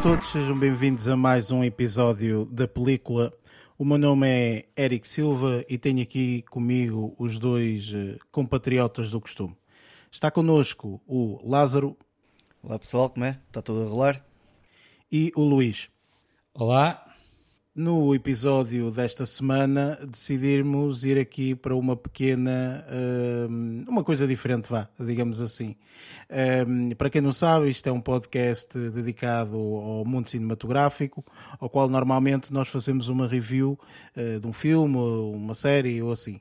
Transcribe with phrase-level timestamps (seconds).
[0.00, 3.30] Olá a todos, sejam bem-vindos a mais um episódio da película.
[3.76, 9.20] O meu nome é Eric Silva e tenho aqui comigo os dois eh, compatriotas do
[9.20, 9.54] costume.
[10.10, 11.98] Está connosco o Lázaro
[12.62, 13.38] Olá pessoal, como é?
[13.46, 14.24] Está tudo a rolar?
[15.12, 15.90] e o Luís.
[16.54, 17.04] Olá,
[17.80, 22.84] No episódio desta semana decidimos ir aqui para uma pequena,
[23.48, 25.74] hum, uma coisa diferente, vá, digamos assim.
[26.68, 31.24] Hum, para quem não sabe, isto é um podcast dedicado ao mundo cinematográfico,
[31.58, 33.78] ao qual normalmente nós fazemos uma review
[34.14, 36.38] eh, de um filme, uma série ou assim.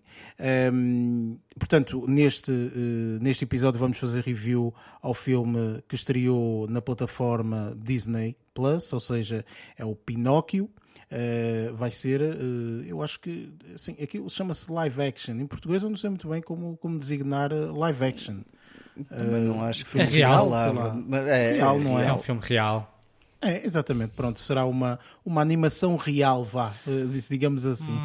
[0.74, 7.74] Hum, portanto, neste, eh, neste episódio vamos fazer review ao filme que estreou na plataforma
[7.82, 9.46] Disney Plus, ou seja,
[9.78, 10.70] é o Pinóquio.
[11.12, 15.34] Uh, vai ser, uh, eu acho que assim, aquilo chama-se live action.
[15.34, 18.42] Em português eu não sei muito bem como, como designar uh, live action.
[19.08, 20.50] Também não acho que é real,
[21.08, 22.96] mas é, Real, não é um filme real.
[23.42, 26.74] É, exatamente, pronto, será uma, uma animação real, vá,
[27.30, 27.98] digamos assim.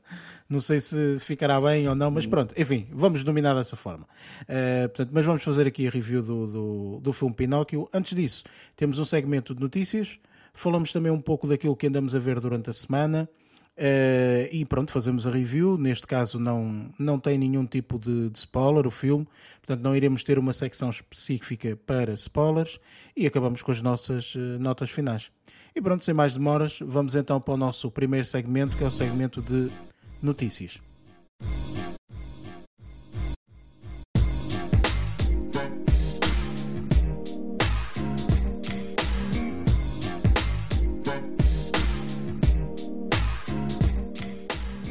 [0.52, 4.06] não sei se ficará bem ou não, mas pronto, enfim, vamos dominar dessa forma.
[4.42, 7.88] Uh, portanto, mas vamos fazer aqui a review do, do, do filme Pinóquio.
[7.92, 8.44] Antes disso,
[8.76, 10.20] temos um segmento de notícias,
[10.52, 13.28] falamos também um pouco daquilo que andamos a ver durante a semana.
[13.74, 15.78] Uh, e pronto, fazemos a review.
[15.78, 19.26] Neste caso, não, não tem nenhum tipo de, de spoiler o filme,
[19.60, 22.78] portanto, não iremos ter uma secção específica para spoilers
[23.16, 25.30] e acabamos com as nossas uh, notas finais.
[25.74, 28.90] E pronto, sem mais demoras, vamos então para o nosso primeiro segmento, que é o
[28.90, 29.70] segmento de
[30.22, 30.91] notícias.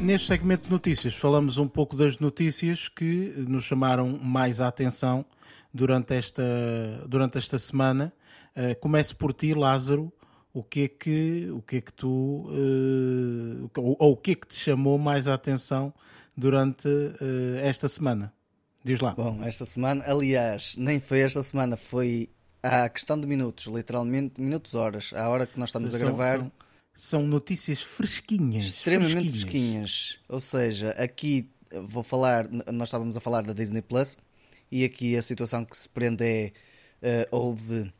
[0.02, 5.24] Neste segmento de notícias, falamos um pouco das notícias que nos chamaram mais a atenção
[5.72, 6.42] durante esta,
[7.08, 8.12] durante esta semana.
[8.56, 10.12] Uh, começo por ti, Lázaro.
[10.52, 12.08] O que é que, o que, é que tu.
[12.08, 15.94] uh, ou, ou o que é que te chamou mais a atenção
[16.36, 18.32] durante uh, esta semana?
[18.84, 19.14] Diz lá.
[19.14, 22.28] Bom, esta semana, aliás, nem foi esta semana, foi
[22.60, 26.38] a questão de minutos, literalmente minutos, horas, à hora que nós estamos a São- gravar,
[26.38, 26.52] São,
[26.94, 28.66] são notícias fresquinhas.
[28.66, 29.40] extremamente fresquinhas.
[29.40, 30.18] fresquinhas.
[30.28, 34.16] Ou seja, aqui eh, vou falar, nós estávamos a falar da Disney Plus
[34.70, 36.52] e aqui a situação que se prende é
[37.02, 37.92] eh, houve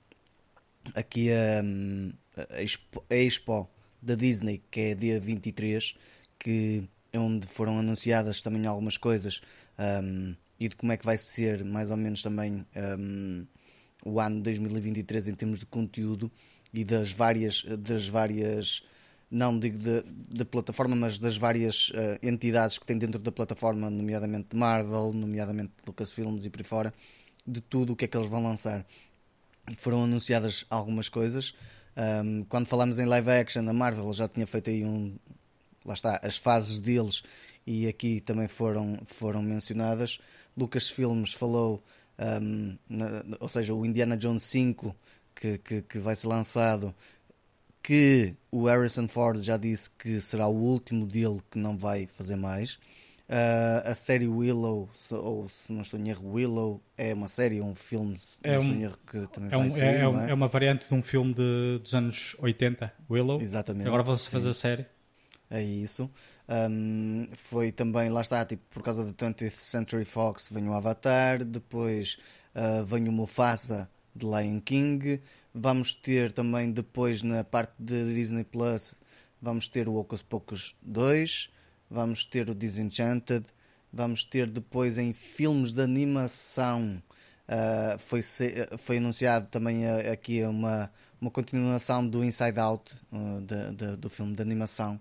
[0.94, 2.12] aqui a, hum,
[2.50, 3.69] a Expo, a Expo
[4.00, 5.94] da Disney, que é dia 23,
[6.38, 9.41] que é onde foram anunciadas também algumas coisas
[9.78, 12.66] hum, e de como é que vai ser mais ou menos também
[12.98, 13.47] hum,
[14.04, 16.30] o ano de 2023 em termos de conteúdo
[16.72, 18.83] e das várias, das várias
[19.31, 19.78] não digo
[20.28, 25.72] de plataforma, mas das várias eh, entidades que tem dentro da plataforma, nomeadamente Marvel, nomeadamente
[25.87, 26.94] Lucasfilms e por aí fora,
[27.47, 28.87] de tudo o que é que eles vão lançar
[29.77, 31.55] foram anunciadas algumas coisas.
[31.97, 35.16] Um, quando falamos em live action, a Marvel já tinha feito aí um.
[35.84, 37.22] Lá está, as fases deles
[37.66, 40.19] e aqui também foram, foram mencionadas.
[40.56, 41.83] Lucasfilms falou,
[42.19, 44.94] um, na- ou seja, o Indiana Jones 5
[45.42, 46.94] que, que, que vai ser lançado,
[47.82, 52.36] que o Harrison Ford já disse que será o último dele que não vai fazer
[52.36, 52.75] mais.
[53.28, 57.60] Uh, a série Willow, se- ou se não estou em erro, Willow é uma série,
[57.62, 60.30] um filme, É um- erro, que também É, vai um- sair, é- é um- é?
[60.30, 63.41] é uma variante de um filme de- dos anos 80, Willow.
[63.41, 63.86] Exatamente.
[63.88, 64.86] Agora vão-se fazer a série.
[65.50, 66.10] É isso.
[66.48, 71.42] Um, foi também, lá está, tipo, por causa da 20th Century Fox, vem o Avatar,
[71.45, 72.18] depois
[72.54, 75.20] uh, vem o Mufasa de Lion King.
[75.54, 78.94] Vamos ter também depois na parte de Disney Plus,
[79.41, 81.50] vamos ter o Hocus Pocus 2,
[81.91, 83.44] vamos ter o Disenchanted,
[83.92, 87.03] vamos ter depois em filmes de animação.
[87.48, 88.20] uh, foi,
[88.78, 94.09] foi anunciado também uh, aqui uma, uma continuação do Inside Out, uh, de- de- do
[94.10, 94.98] filme de animação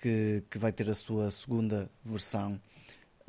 [0.00, 2.60] que, que vai ter a sua segunda versão,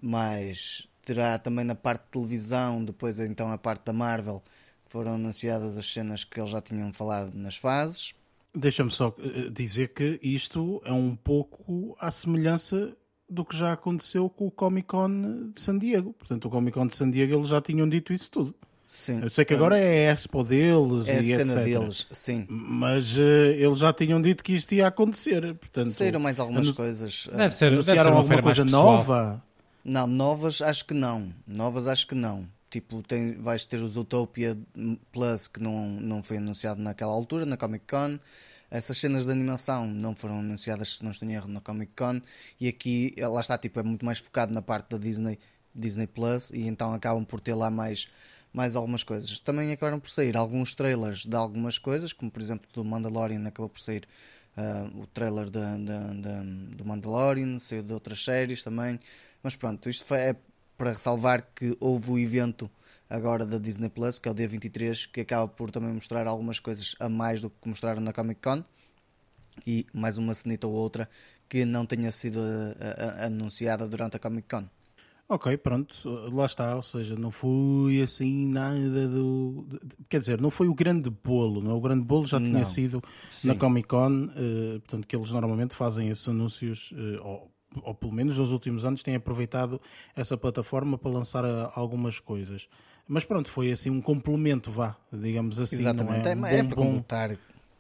[0.01, 4.43] mas terá também na parte de televisão, depois então a parte da Marvel,
[4.91, 8.13] foram anunciadas as cenas que eles já tinham falado nas fases.
[8.53, 12.93] Deixa-me só eh, dizer que isto é um pouco à semelhança
[13.29, 16.11] do que já aconteceu com o Comic Con de San Diego.
[16.11, 18.53] Portanto, o Comic Con de San Diego eles já tinham dito isso tudo.
[18.85, 19.21] Sim.
[19.23, 21.63] Eu sei que agora é a Expo deles é a e cena etc.
[21.63, 22.45] deles, sim.
[22.49, 25.53] Mas eh, eles já tinham dito que isto ia acontecer.
[25.55, 27.29] Portanto, Saíram mais algumas anu- coisas.
[27.33, 29.41] Deve ser, deve ser alguma coisa nova.
[29.85, 31.33] Não, novas acho que não.
[31.47, 32.45] Novas acho que não.
[32.71, 34.57] Tipo, tem, vais ter os Utopia
[35.11, 38.17] Plus que não, não foi anunciado naquela altura, na Comic Con.
[38.71, 42.21] Essas cenas de animação não foram anunciadas, se não estou em erro, na Comic Con.
[42.61, 45.37] E aqui, lá está, tipo, é muito mais focado na parte da Disney,
[45.75, 46.49] Disney Plus.
[46.51, 48.07] E então acabam por ter lá mais,
[48.53, 49.37] mais algumas coisas.
[49.39, 53.67] Também acabaram por sair alguns trailers de algumas coisas, como por exemplo do Mandalorian acabou
[53.67, 54.07] por sair
[54.55, 58.97] uh, o trailer de, de, de, do Mandalorian, saiu de outras séries também.
[59.43, 60.35] Mas pronto, isto foi, é
[60.81, 62.67] para ressalvar que houve o evento
[63.07, 66.59] agora da Disney Plus, que é o dia 23, que acaba por também mostrar algumas
[66.59, 68.63] coisas a mais do que mostraram na Comic Con
[69.67, 71.07] e mais uma cenita ou outra
[71.47, 74.67] que não tenha sido uh, anunciada durante a Comic Con.
[75.29, 79.67] Ok, pronto, lá está, ou seja, não foi assim nada do.
[80.09, 81.71] Quer dizer, não foi o grande bolo, não?
[81.71, 81.73] É?
[81.75, 82.65] o grande bolo já tinha não.
[82.65, 83.49] sido Sim.
[83.49, 84.29] na Comic Con,
[84.79, 86.91] portanto, que eles normalmente fazem esses anúncios,
[87.21, 87.51] ou,
[87.83, 89.79] ou, pelo menos nos últimos anos têm aproveitado
[90.15, 92.67] essa plataforma para lançar uh, algumas coisas.
[93.07, 95.77] Mas pronto, foi assim um complemento, vá, digamos assim.
[95.77, 97.37] Exatamente, é, um é, é para completar,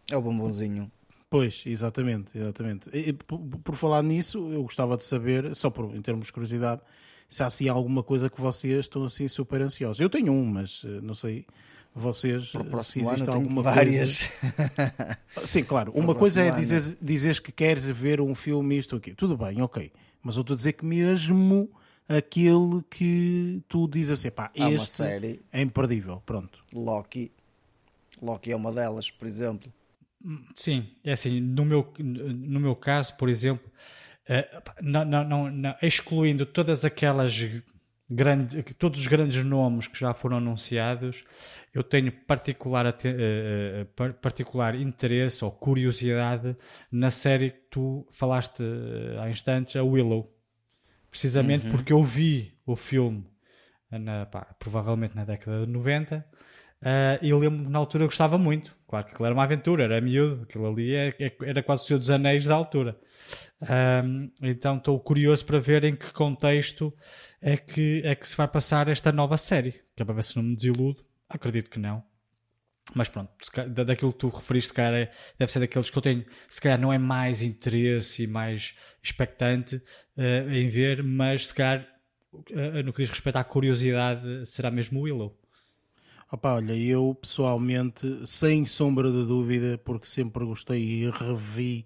[0.09, 0.91] é o bombonzinho.
[1.29, 2.89] Pois, exatamente, exatamente.
[2.93, 6.81] E, por, por, falar nisso, eu gostava de saber, só por, em termos de curiosidade,
[7.29, 10.01] se há assim alguma coisa que vocês estão assim super ansiosos.
[10.01, 11.45] Eu tenho um, mas eh, não sei
[11.93, 14.23] vocês eh, se existe alguma várias.
[14.23, 15.17] coisa.
[15.45, 15.91] Sim, claro.
[15.93, 19.13] Uma coisa é dizer, dizeres que queres ver um filme isto aqui.
[19.13, 19.91] Tudo bem, ok.
[20.23, 21.69] Mas eu estou a dizer que mesmo
[22.07, 25.03] aquele que tu dizes assim, pá, há este
[25.51, 26.21] é imperdível.
[26.25, 26.63] Pronto.
[26.73, 27.31] Loki.
[28.21, 29.71] Loki é uma delas, por exemplo.
[30.55, 33.67] Sim, é assim, no meu, no meu caso, por exemplo,
[34.29, 37.33] uh, não, não, não, excluindo todas aquelas
[38.11, 41.23] grandes, todos os grandes nomes que já foram anunciados,
[41.73, 46.55] eu tenho particular, uh, particular interesse ou curiosidade
[46.91, 48.61] na série que tu falaste
[49.21, 50.29] há instantes, a Willow.
[51.09, 51.71] Precisamente uhum.
[51.71, 53.25] porque eu vi o filme
[53.89, 56.25] na, pá, provavelmente na década de 90
[56.81, 58.75] Uh, e lembro na altura eu gostava muito.
[58.91, 61.85] Claro que aquilo era uma aventura, era miúdo, aquilo ali é, é, era quase o
[61.85, 62.99] Senhor dos Anéis da altura.
[64.41, 66.93] então estou curioso para ver em que contexto
[67.41, 69.81] é que, é que se vai passar esta nova série.
[69.95, 71.05] Que é para ver se não me desiludo.
[71.29, 72.03] Acredito que não.
[72.93, 73.31] Mas pronto,
[73.69, 76.91] daquilo que tu referiste, calhar é, deve ser daqueles que eu tenho, se calhar não
[76.91, 79.77] é mais interesse e mais expectante
[80.17, 81.87] uh, em ver, mas se calhar
[82.33, 85.40] uh, no que diz respeito à curiosidade, será mesmo o Willow.
[86.31, 91.85] Opa, olha, eu pessoalmente, sem sombra de dúvida, porque sempre gostei e revi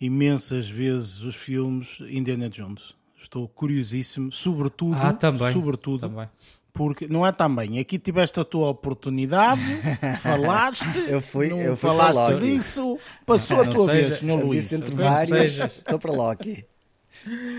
[0.00, 2.96] imensas vezes os filmes Indiana Jones.
[3.16, 6.28] Estou curiosíssimo, sobretudo, ah, também, sobretudo, também.
[6.72, 7.78] porque não é também.
[7.78, 9.62] Aqui tiveste a tua oportunidade,
[10.20, 14.44] falaste, eu fui, não eu fui falaste disso, passou a tua seja, vez, Sr.
[14.44, 14.72] Luís.
[14.72, 16.66] Entre várias, estou para Loki.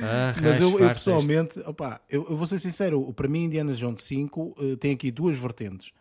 [0.02, 4.04] Ah, Mas eu, eu pessoalmente, opa, eu, eu, vou ser sincero, para mim Indiana Jones
[4.04, 5.92] 5 uh, eh, tem aqui duas vertentes.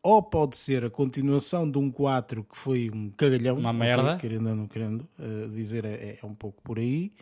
[0.00, 4.48] Ou pode ser a continuação de um 4 que foi um cagalhão, uma merda, querendo
[4.48, 7.12] ou não querendo uh, dizer, é, é, um pouco por aí.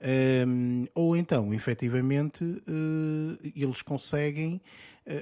[0.00, 4.60] Um, ehm, ou então, efetivamente, uh, eles conseguem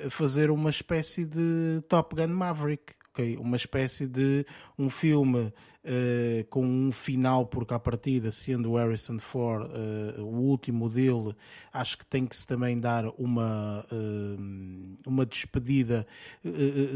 [0.09, 2.95] fazer uma espécie de Top Gun Maverick,
[3.39, 4.47] uma espécie de
[4.79, 5.39] um filme
[5.85, 11.35] uh, com um final, porque à partida, sendo Harrison Ford uh, o último dele,
[11.73, 16.07] acho que tem que se também dar uma, uh, uma despedida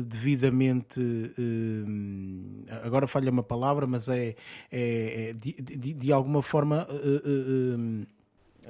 [0.07, 1.01] devidamente.
[2.83, 4.35] agora falha uma palavra, mas é,
[4.71, 6.87] é, é de, de, de, alguma forma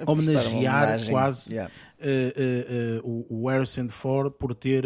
[0.05, 1.71] homenagear quase yeah.
[1.99, 4.83] uh, uh, uh, o, Harrison Ford por ter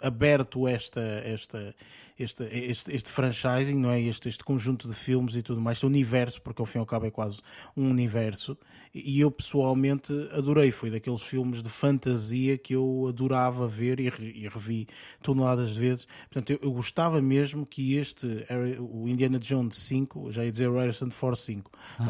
[0.00, 1.74] aberto esta, esta,
[2.18, 4.00] este, este, este franchising, não é?
[4.00, 6.86] Este, este conjunto de filmes e tudo mais, este universo, porque ao fim e ao
[6.86, 7.40] cabo é quase
[7.76, 8.56] um universo.
[8.94, 14.48] E eu pessoalmente adorei, foi daqueles filmes de fantasia que eu adorava ver e, e
[14.48, 14.86] revi
[15.20, 16.06] toneladas de vezes.
[16.30, 18.46] Portanto, eu, eu, gostava mesmo que este,
[18.78, 22.04] o Indiana Jones 5, já ia dizer o Harrison Ford 5, uh,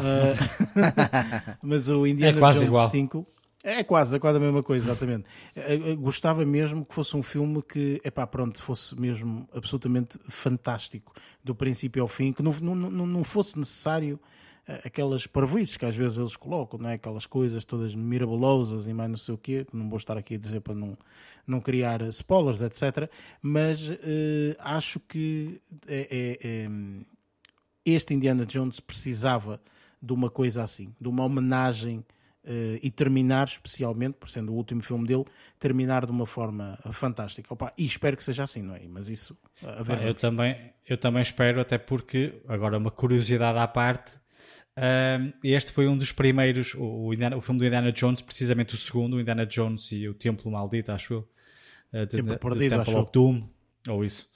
[1.63, 2.89] mas o Indiana é Jones igual.
[2.89, 3.27] 5
[3.65, 5.25] é quase, é quase a mesma coisa, exatamente.
[5.99, 12.03] Gostava mesmo que fosse um filme que, epá, pronto, fosse mesmo absolutamente fantástico, do princípio
[12.03, 14.21] ao fim, que não, não, não fosse necessário
[14.67, 16.95] eh, aquelas parvoices que às vezes eles colocam, não é?
[16.95, 20.35] Aquelas coisas todas mirabolosas e mais não sei o quê, que não vou estar aqui
[20.35, 20.97] a dizer para não,
[21.47, 23.11] não criar spoilers, etc.
[23.43, 23.95] Mas uh,
[24.59, 26.71] acho que é, é, é,
[27.85, 29.61] este Indiana Jones precisava
[30.03, 32.05] de uma coisa assim, de uma homenagem
[32.45, 35.25] Uh, e terminar, especialmente, por sendo o último filme dele,
[35.59, 37.55] terminar de uma forma fantástica.
[37.55, 38.83] Opa, e espero que seja assim, não é?
[38.87, 39.99] Mas isso, a ver.
[39.99, 40.55] Ah, eu, também,
[40.87, 44.15] eu também espero, até porque, agora uma curiosidade à parte,
[44.77, 48.75] uh, este foi um dos primeiros, o, o, Indiana, o, filme do Indiana Jones, precisamente
[48.75, 51.29] o segundo, o Indiana Jones e o Templo Maldito, acho eu.
[51.95, 53.49] Uh, de, Tempo perdido, Temple of Doom,
[53.89, 54.29] ou isso.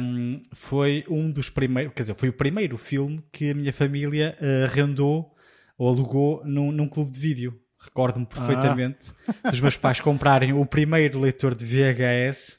[0.00, 4.36] Um, foi um dos primeiros, quer dizer, foi o primeiro filme que a minha família
[4.40, 5.35] uh, rendou
[5.78, 7.60] ou alugou num, num clube de vídeo.
[7.78, 9.50] Recordo-me perfeitamente ah.
[9.50, 12.58] dos meus pais comprarem o primeiro leitor de VHS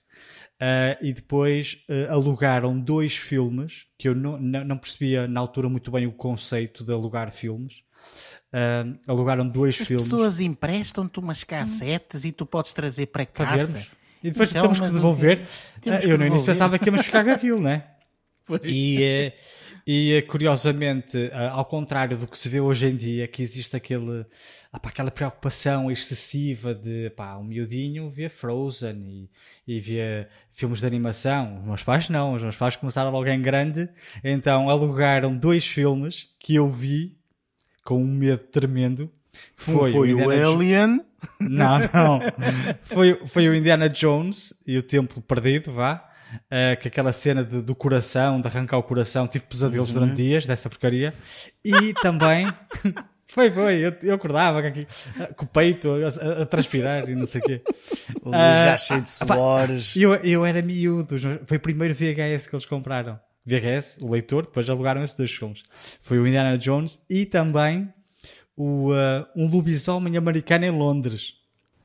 [0.62, 5.90] uh, e depois uh, alugaram dois filmes que eu não, não, percebia na altura muito
[5.92, 7.82] bem o conceito de alugar filmes.
[8.54, 10.06] Uh, alugaram dois As filmes.
[10.06, 12.28] As pessoas emprestam-te umas cassetes hum.
[12.28, 13.50] e tu podes trazer para casa.
[13.50, 13.88] Para vermos.
[14.24, 15.48] E depois então, temos que devolver.
[15.82, 17.84] Temos que eu no início pensava que íamos ficar com aquilo, né?
[18.64, 19.34] E,
[19.90, 24.26] e curiosamente, ao contrário do que se vê hoje em dia, que existe aquele,
[24.70, 29.30] apá, aquela preocupação excessiva de pá, um miudinho via Frozen
[29.66, 31.60] e, e via filmes de animação.
[31.60, 33.88] Os meus pais não, os meus pais começaram logo em grande,
[34.22, 37.18] então alugaram dois filmes que eu vi
[37.82, 39.10] com um medo tremendo.
[39.56, 41.00] Foi, foi o, o Alien.
[41.40, 42.20] Não, não.
[42.84, 46.08] Foi, foi o Indiana Jones e o Templo Perdido, vá
[46.46, 50.00] uh, que aquela cena de, do coração, de arrancar o coração, tive pesadelos uhum.
[50.00, 51.14] durante dias dessa porcaria.
[51.64, 52.52] E também.
[53.30, 54.88] Foi, foi, eu, eu acordava com, aqui,
[55.36, 57.62] com o peito a, a, transpirar e não sei o quê.
[58.24, 59.96] O já uh, cheio de suores.
[59.98, 63.20] Eu, eu era miúdo, foi o primeiro VHS que eles compraram.
[63.46, 65.64] VHS, o leitor, depois alugaram esses dois filmes.
[66.02, 67.94] Foi o Indiana Jones e também
[68.56, 71.34] o, uh, um lobisomem americano em Londres.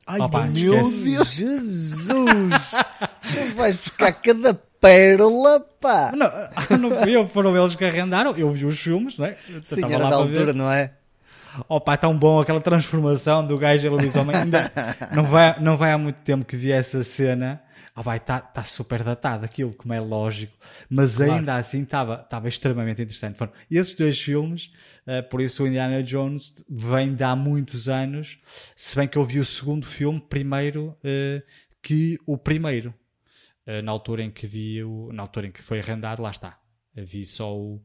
[0.05, 1.11] Ai, Opa, meu esquece.
[1.11, 1.33] Deus!
[1.33, 2.71] Jesus!
[3.23, 6.11] tu vais buscar cada pérola, pá!
[6.15, 6.29] Não,
[6.77, 8.35] não fui eu, foram eles que arrendaram.
[8.37, 9.37] Eu vi os filmes, não é?
[9.49, 10.55] Eu Sim, era da altura, ver.
[10.55, 10.91] não é?
[11.69, 14.35] Opa, é tão bom aquela transformação do gajo em lobisomem.
[14.35, 14.71] Ainda
[15.13, 17.61] não vai, não vai há muito tempo que vi essa cena
[17.95, 20.57] ah, vai, está tá super datado aquilo, como é lógico,
[20.89, 21.33] mas claro.
[21.33, 23.37] ainda assim estava extremamente interessante.
[23.37, 24.71] Foram esses dois filmes,
[25.05, 28.39] uh, por isso o Indiana Jones vem de há muitos anos,
[28.75, 31.43] se bem que eu vi o segundo filme primeiro uh,
[31.83, 32.93] que o primeiro.
[33.65, 36.59] Uh, na altura em que vi o, na altura em que foi arrendado, lá está.
[36.95, 37.81] Vi só o,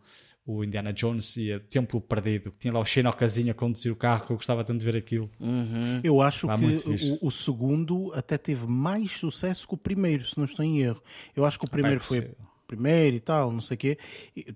[0.49, 3.97] o Indiana Jones e o Templo Perdido, que tinha lá o Xenocazinho a conduzir o
[3.97, 5.30] carro, que eu gostava tanto de ver aquilo.
[5.38, 6.00] Uhum.
[6.02, 10.47] Eu acho que o, o, segundo até teve mais sucesso que o primeiro, se não
[10.47, 11.02] estou em erro.
[11.37, 13.99] Eu acho que o primeiro foi o primeiro e tal, não sei o quê.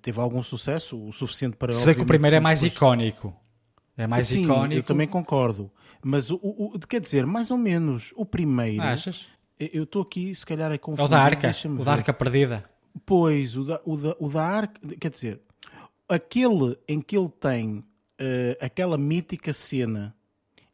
[0.01, 1.75] Teve algum sucesso, o suficiente para...
[1.75, 2.77] Se vê que o primeiro é mais depois...
[2.77, 3.37] icónico.
[3.95, 4.81] É mais Sim, icónico.
[4.81, 5.71] eu também concordo.
[6.03, 8.83] Mas, o, o, quer dizer, mais ou menos, o primeiro...
[8.83, 9.29] Achas?
[9.59, 11.03] Eu estou aqui, se calhar, a confundir.
[11.03, 12.65] É o da Arca, o da Arca Perdida.
[13.07, 14.81] Pois, o da, o da, o da Arca...
[14.99, 15.41] Quer dizer
[16.13, 17.85] aquele em que ele tem uh,
[18.61, 20.15] aquela mítica cena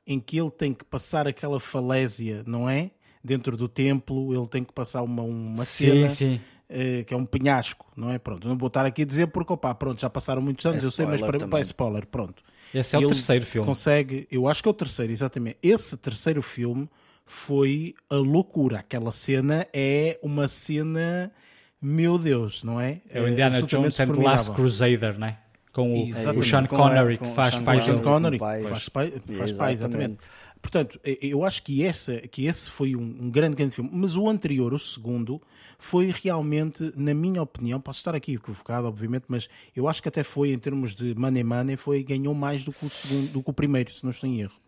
[0.07, 2.91] em que ele tem que passar aquela falésia, não é?
[3.23, 6.41] Dentro do templo, ele tem que passar uma, uma sim, cena sim.
[6.69, 8.19] Uh, que é um penhasco, não é?
[8.19, 10.87] Pronto, não vou estar aqui a dizer porque, opá, pronto, já passaram muitos anos, é
[10.87, 12.43] eu sei, mas para, para é spoiler, pronto.
[12.75, 13.67] Esse é o terceiro filme.
[13.67, 15.59] Consegue, eu acho que é o terceiro, exatamente.
[15.63, 16.89] Esse terceiro filme
[17.29, 18.81] foi a loucura.
[18.81, 21.33] Aquela cena é uma cena
[21.81, 23.01] meu Deus, não é?
[23.09, 25.39] É o Indiana Jones and the Last Crusader, não é?
[25.73, 27.79] Com o, o Sean Connery, que faz pai.
[27.79, 30.19] Sean Connery, faz pai, faz pai, exatamente.
[30.61, 33.89] Portanto, eu acho que, essa, que esse foi um, um, grande, grande filme.
[33.93, 35.41] Mas o anterior, o segundo,
[35.79, 40.25] foi realmente, na minha opinião, posso estar aqui equivocado, obviamente, mas eu acho que até
[40.25, 43.51] foi, em termos de money money, foi, ganhou mais do que o, segundo, do que
[43.51, 44.59] o primeiro, se não estou em erro.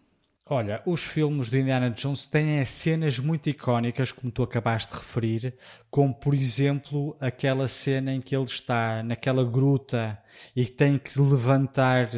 [0.52, 5.54] Olha, os filmes do Indiana Jones têm cenas muito icónicas, como tu acabaste de referir,
[5.88, 10.18] como por exemplo aquela cena em que ele está naquela gruta
[10.56, 12.08] e tem que levantar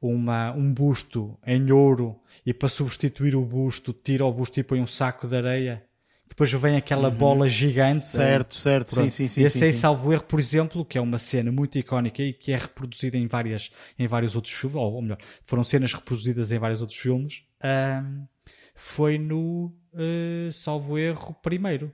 [0.00, 4.80] uma, um busto em ouro e para substituir o busto tira o busto e põe
[4.80, 5.84] um saco de areia.
[6.26, 7.14] Depois vem aquela uhum.
[7.14, 8.04] bola gigante.
[8.04, 9.42] Certo, certo, sim, sim, sim.
[9.42, 12.52] Esse sim, aí, salvo erro, por exemplo, que é uma cena muito icónica e que
[12.52, 16.80] é reproduzida em, várias, em vários outros filmes, ou melhor, foram cenas reproduzidas em vários
[16.80, 18.26] outros filmes um,
[18.74, 21.92] foi no, uh, salvo erro, primeiro.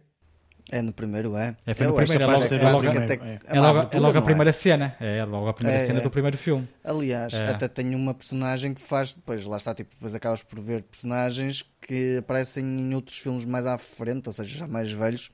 [0.70, 1.56] É no primeiro, é.
[1.64, 4.52] É, foi no primeiro, é logo, é logo, é, é logo, é logo a primeira
[4.52, 4.94] cena.
[5.00, 6.68] É logo a primeira cena do primeiro filme.
[6.84, 10.82] Aliás, até tem uma personagem que faz, depois lá está, tipo, depois acabas por ver
[10.82, 15.30] personagens que aparecem em outros filmes mais à frente, ou seja, já mais velhos,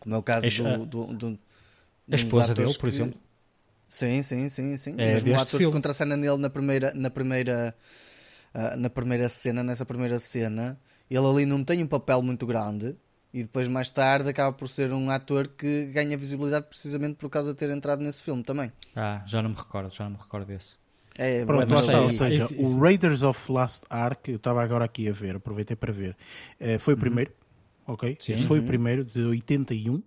[0.00, 1.38] como é o caso do, do, do,
[2.10, 2.86] A esposa dele, por que...
[2.88, 3.20] exemplo.
[3.86, 4.94] Sim, sim, sim, sim.
[4.98, 5.66] É Mesmo o ator filme.
[5.66, 7.74] que contracena nele na primeira, na primeira
[8.58, 12.96] uh, na primeira cena, nessa primeira cena, ele ali não tem um papel muito grande
[13.32, 17.52] e depois mais tarde acaba por ser um ator que ganha visibilidade precisamente por causa
[17.52, 18.72] de ter entrado nesse filme também.
[18.96, 20.76] Ah, já não me recordo, já não me recordo desse.
[21.16, 22.62] É, Pronto, mas, ou seja, isso, isso.
[22.62, 26.16] o Raiders of Last Ark, eu estava agora aqui a ver, aproveitei para ver,
[26.60, 27.00] uh, foi o uhum.
[27.00, 27.32] primeiro,
[27.86, 28.16] ok?
[28.20, 28.36] Sim.
[28.38, 28.64] Foi uhum.
[28.64, 30.02] o primeiro, de 81.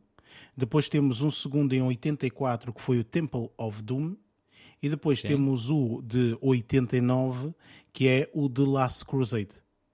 [0.55, 4.15] Depois temos um segundo em 84, que foi o Temple of Doom.
[4.81, 5.27] E depois Sim.
[5.29, 7.53] temos o de 89,
[7.93, 9.49] que é o The Last Crusade.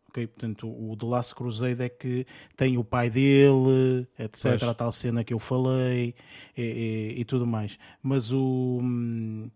[0.09, 0.27] Okay?
[0.27, 2.25] Portanto, o The Last Crusade é que
[2.55, 4.59] tem o pai dele, etc.
[4.59, 4.63] Pois.
[4.63, 6.15] A tal cena que eu falei
[6.55, 7.77] e, e, e tudo mais.
[8.01, 9.49] Mas o um,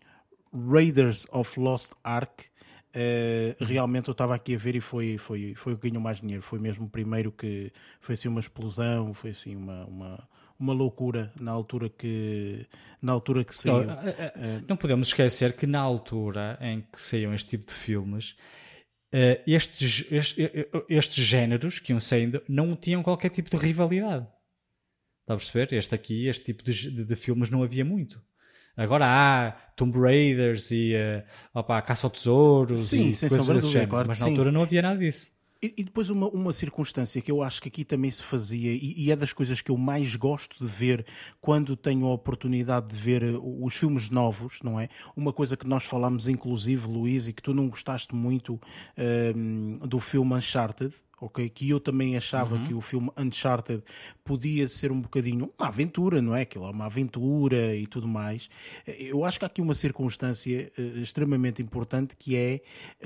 [0.53, 2.51] Raiders of Lost Ark
[2.91, 6.19] Uh, realmente eu estava aqui a ver e foi, foi, foi o que ganhou mais
[6.19, 6.41] dinheiro.
[6.41, 7.71] Foi mesmo o primeiro que
[8.01, 10.29] foi assim uma explosão, foi assim uma, uma,
[10.61, 12.65] uma loucura na altura que,
[13.01, 13.85] na altura que saiu.
[13.85, 18.35] Não, uh, não podemos esquecer que na altura em que saíam este tipo de filmes,
[19.45, 20.49] estes, estes,
[20.87, 24.25] estes géneros que iam saindo não tinham qualquer tipo de rivalidade.
[25.21, 25.73] Está a perceber?
[25.73, 28.21] Este aqui, este tipo de, de, de filmes não havia muito.
[28.75, 30.93] Agora há Tomb Raiders e
[31.53, 34.31] opa, Caça ao Tesouros sim, e sem coisas desse género, claro mas na sim.
[34.31, 35.27] altura não havia nada disso.
[35.63, 39.11] E, depois uma, uma circunstância que eu acho que aqui também se fazia, e, e,
[39.11, 41.05] é das coisas que eu mais gosto de ver
[41.39, 44.89] quando tenho a oportunidade de ver eh, os filmes novos, não é?
[45.15, 48.59] Uma coisa que nós falámos, inclusive, Luís, e que tu não gostaste muito
[49.35, 51.47] um, do filme Uncharted, ok?
[51.49, 52.63] Que eu também achava uhum.
[52.65, 53.83] que o filme Uncharted
[54.23, 56.41] podia ser um bocadinho uma aventura, não é?
[56.41, 58.49] Aquilo é uma aventura e tudo mais.
[58.87, 62.61] Eu acho que há aqui uma circunstância uh, extremamente importante que é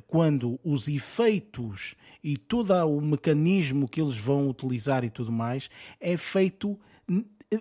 [0.07, 5.69] quando os efeitos e todo o mecanismo que eles vão utilizar e tudo mais
[5.99, 6.79] é feito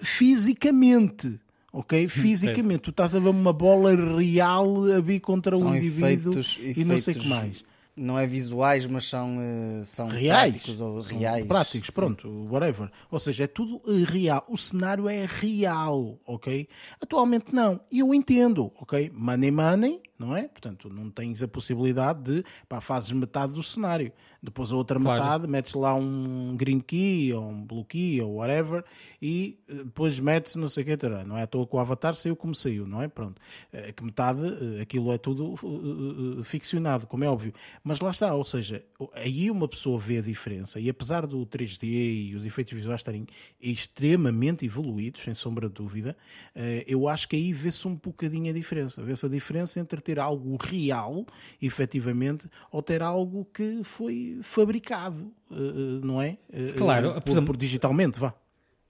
[0.00, 1.40] fisicamente
[1.72, 2.06] ok?
[2.06, 6.58] Fisicamente, tu estás a ver uma bola real a vir contra São um indivíduo efeitos,
[6.60, 6.86] e efeitos...
[6.86, 7.64] não sei o que mais
[7.96, 10.52] não é visuais, mas são, uh, são reais.
[10.52, 11.46] práticos ou reais.
[11.46, 12.48] Práticos, pronto, Sim.
[12.48, 12.90] whatever.
[13.10, 14.44] Ou seja, é tudo eh, real.
[14.48, 16.68] O cenário é real, ok?
[17.00, 17.80] Atualmente não.
[17.90, 19.10] E eu entendo, ok?
[19.14, 20.48] Money, money, não é?
[20.48, 24.12] Portanto, não tens a possibilidade de, pá, fazes metade do cenário.
[24.42, 25.22] Depois a outra claro.
[25.22, 28.84] metade, metes lá um green key ou um blue key ou whatever
[29.20, 31.42] e eh, depois metes não sei o que, não é?
[31.42, 33.08] À toa que o Avatar saiu como saiu, não é?
[33.08, 33.40] Pronto.
[33.72, 34.42] É que metade,
[34.80, 35.54] aquilo é tudo
[36.44, 37.54] ficcionado, como é óbvio.
[37.82, 41.84] Mas lá está, ou seja, aí uma pessoa vê a diferença e apesar do 3D
[41.84, 43.26] e os efeitos visuais estarem
[43.60, 46.16] extremamente evoluídos, sem sombra de dúvida,
[46.54, 49.02] eh, eu acho que aí vê-se um bocadinho a diferença.
[49.02, 51.26] Vê-se a diferença entre ter algo real,
[51.60, 56.38] efetivamente, ou ter algo que foi fabricado, eh, eh, não é?
[56.76, 58.34] Claro, por, por, digitalmente, vá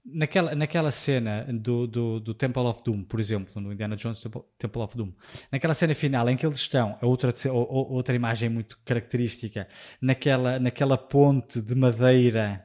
[0.05, 4.81] naquela, naquela cena do, do, do, Temple of Doom, por exemplo, no Indiana Jones Temple
[4.81, 5.11] of Doom,
[5.51, 9.67] naquela cena final em que eles estão, a outra, a outra imagem muito característica,
[9.99, 12.63] naquela, naquela ponte de madeira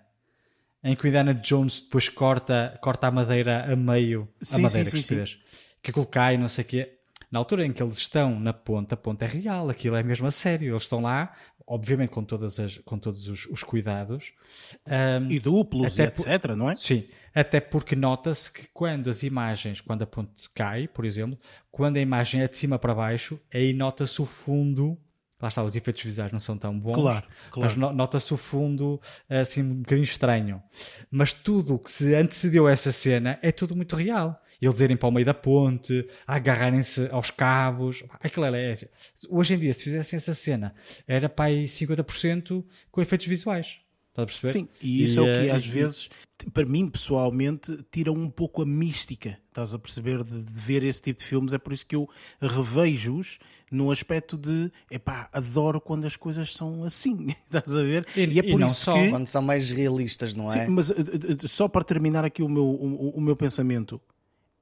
[0.82, 4.90] em que o Indiana Jones depois corta, corta a madeira a meio, sim, a madeira
[4.90, 5.38] sim, que sim,
[5.82, 6.99] que cai, não sei o quê.
[7.30, 10.26] Na altura em que eles estão na ponte, a ponte é real, aquilo é mesmo
[10.26, 10.72] a sério.
[10.72, 11.32] Eles estão lá,
[11.64, 14.32] obviamente com, todas as, com todos os, os cuidados.
[14.86, 16.76] Um, e duplos, e etc, por, não é?
[16.76, 21.38] Sim, até porque nota-se que quando as imagens, quando a ponte cai, por exemplo,
[21.70, 24.98] quando a imagem é de cima para baixo, aí nota-se o fundo
[25.40, 27.80] lá está, os efeitos visuais não são tão bons, claro, claro.
[27.80, 30.62] mas nota-se o fundo assim um bocadinho estranho.
[31.10, 34.96] Mas tudo o que se antecedeu a essa cena é tudo muito real eles irem
[34.96, 38.02] para o meio da ponte, agarrarem-se aos cabos.
[38.20, 38.76] Aquilo era, é,
[39.28, 40.74] hoje em dia, se fizessem essa cena,
[41.06, 43.78] era para aí 50% com efeitos visuais.
[44.10, 44.52] Estás a perceber?
[44.52, 45.68] Sim, e isso e, é o que uh, às e...
[45.68, 46.10] vezes,
[46.52, 49.38] para mim pessoalmente, tira um pouco a mística.
[49.48, 51.52] Estás a perceber de, de ver esse tipo de filmes.
[51.52, 52.08] É por isso que eu
[52.40, 53.38] revejo-os
[53.70, 57.28] no aspecto de, epá, adoro quando as coisas são assim.
[57.46, 58.04] Estás a ver?
[58.16, 59.10] E, e é por e isso só, que.
[59.10, 60.66] Quando são mais realistas, não é?
[60.66, 64.00] Sim, mas uh, uh, só para terminar aqui o meu, o, o meu pensamento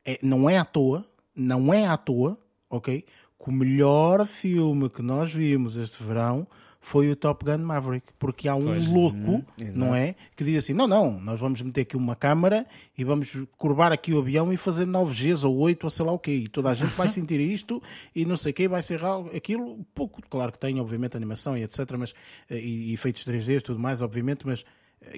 [0.08, 1.04] é, não é à toa,
[1.36, 2.38] não é à toa,
[2.70, 3.04] ok?
[3.38, 6.46] Que o melhor filme que nós vimos este verão
[6.80, 9.44] foi o Top Gun Maverick, porque há um pois, louco, hum,
[9.74, 10.14] não é?
[10.34, 12.66] Que diz assim: não, não, nós vamos meter aqui uma câmara
[12.96, 16.12] e vamos curvar aqui o avião e fazer 9 Gs ou 8 ou sei lá
[16.12, 16.30] o quê.
[16.30, 17.82] E toda a gente vai sentir isto
[18.14, 19.00] e não sei o quê, vai ser
[19.36, 19.84] aquilo.
[19.94, 22.14] Pouco, claro que tem, obviamente, animação e etc., mas,
[22.48, 24.64] eh, e, e efeitos 3D e tudo mais, obviamente, mas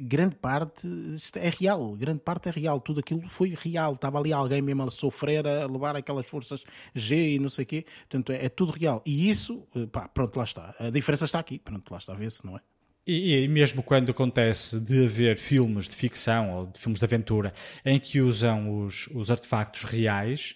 [0.03, 0.87] grande parte
[1.37, 4.91] é real, grande parte é real, tudo aquilo foi real, estava ali alguém mesmo a
[4.91, 6.65] sofrer, a levar aquelas forças
[6.95, 9.03] G e não sei o quê, portanto é, é, tudo real.
[9.07, 10.75] E isso, pá, pronto, lá está.
[10.79, 12.61] A diferença está aqui, pronto, lá está, vê-se, não é?
[13.07, 17.53] E, e, mesmo quando acontece de haver filmes de ficção ou de filmes de aventura
[17.85, 20.55] em que usam os, os artefactos reais,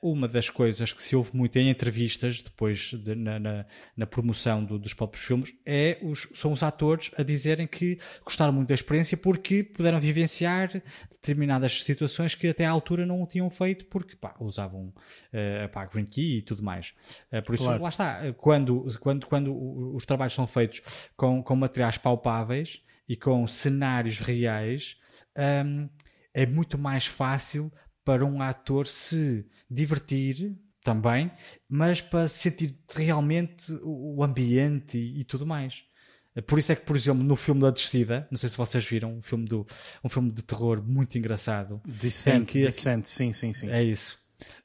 [0.00, 4.64] uma das coisas que se ouve muito em entrevistas, depois de, na, na, na, promoção
[4.64, 8.74] do, dos próprios filmes, é os, são os atores a dizerem que gostaram muito da
[8.74, 14.16] experiência porque puderam vivenciar determinadas situações que até à altura não o tinham feito porque
[14.16, 16.94] pá, usavam uh, pá, Green Key e tudo mais.
[17.30, 17.82] Uh, por isso, claro.
[17.82, 20.80] lá está, quando, quando, quando os trabalhos são feitos
[21.14, 24.96] com, com materiais palpáveis e com cenários reais,
[25.66, 25.88] um,
[26.32, 27.70] é muito mais fácil
[28.04, 31.30] para um ator se divertir também,
[31.68, 35.84] mas para sentir realmente o ambiente e, e, tudo mais.
[36.46, 39.18] Por isso é que, por exemplo, no filme da Descida, não sei se vocês viram,
[39.18, 39.66] um filme, do,
[40.02, 41.80] um filme de terror muito engraçado.
[41.86, 43.68] Descent, que, Descent, sim, sim, sim.
[43.68, 44.18] É isso.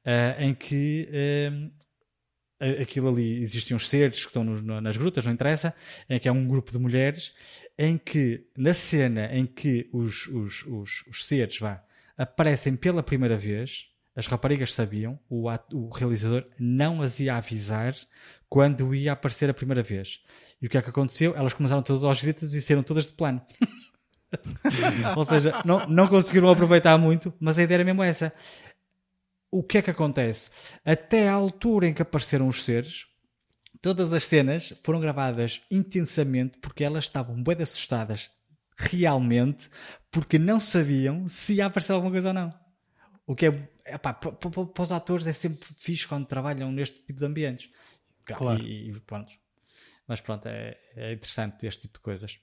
[0.06, 5.34] Uh, em que uh, aquilo ali existem uns seres que estão no, nas grutas, não
[5.34, 5.76] interessa,
[6.10, 7.34] em que é um grupo de mulheres,
[7.78, 11.84] em que na cena em que os, os, os, os seres vá,
[12.18, 17.94] aparecem pela primeira vez, as raparigas sabiam, o, o realizador não as ia avisar
[18.50, 20.22] quando ia aparecer a primeira vez.
[20.62, 21.36] E o que é que aconteceu?
[21.36, 23.42] Elas começaram todas aos gritos e saíram todas de plano.
[25.16, 28.34] Ou seja, não, não conseguiram aproveitar muito, mas a ideia era mesmo essa
[29.52, 30.50] o que é que acontece?
[30.84, 33.06] Até à altura em que apareceram os seres,
[33.82, 38.30] todas as cenas foram gravadas intensamente porque elas estavam bem assustadas
[38.78, 39.70] realmente
[40.12, 42.54] porque não sabiam se ia aparecer alguma coisa ou não.
[43.26, 47.26] O que é, epá, para os atores é sempre fixe quando trabalham neste tipo de
[47.26, 47.70] ambientes.
[48.24, 48.62] Claro.
[48.62, 49.34] E, e pronto.
[50.08, 52.40] Mas pronto, é, é interessante este tipo de coisas.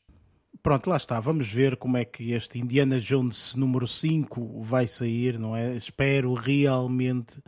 [0.63, 1.21] Pronto, lá está.
[1.21, 5.75] Vamos ver como é que este Indiana Jones número 5 vai sair, não é?
[5.75, 7.43] Espero realmente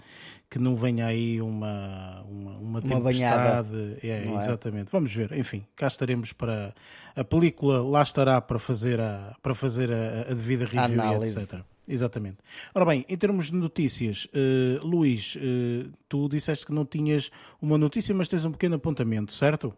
[0.49, 3.99] que não venha aí uma, uma, uma tempestade.
[4.03, 4.91] É, é, exatamente.
[4.93, 5.33] Vamos ver.
[5.33, 6.75] Enfim, cá estaremos para.
[7.15, 11.41] A película lá estará para fazer a, para fazer a, a devida review, Análise.
[11.41, 11.65] etc.
[11.89, 12.39] Exatamente.
[12.75, 17.31] Ora bem, em termos de notícias, uh, Luís, uh, tu disseste que não tinhas
[17.63, 19.73] uma notícia, mas tens um pequeno apontamento, certo?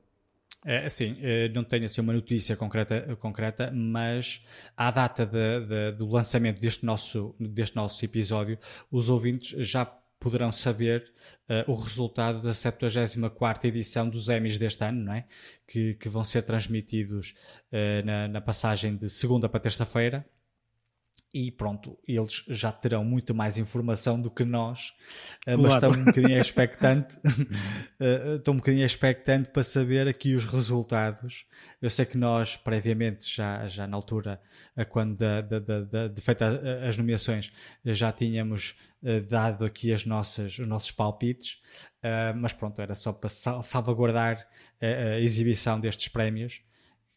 [0.64, 1.16] É, assim,
[1.54, 4.44] não tenho assim uma notícia concreta, concreta mas
[4.76, 8.58] à data de, de, do lançamento deste nosso, deste nosso episódio,
[8.90, 9.86] os ouvintes já
[10.18, 11.12] poderão saber
[11.48, 15.24] uh, o resultado da 74 edição dos Emmys deste ano, não é?
[15.66, 17.34] Que, que vão ser transmitidos
[17.72, 20.26] uh, na, na passagem de segunda para terça-feira
[21.32, 24.94] e pronto, eles já terão muito mais informação do que nós,
[25.46, 25.62] eh, claro.
[25.62, 27.18] mas estão um bocadinho expectante,
[28.36, 31.44] estou um bocadinho expectante para saber aqui os resultados.
[31.82, 34.40] Eu sei que nós, previamente, já, já na altura,
[34.74, 37.52] eh, quando da, da, da, de feita as nomeações,
[37.84, 38.74] já tínhamos
[39.28, 41.60] dado aqui as nossas, os nossos palpites,
[42.34, 44.44] mas pronto, era só para salvaguardar
[44.82, 46.62] a, a exibição destes prémios,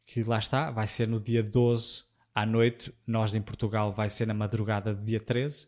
[0.06, 4.26] que lá está, vai ser no dia 12 à noite, nós em Portugal vai ser
[4.28, 5.67] na madrugada de dia 13.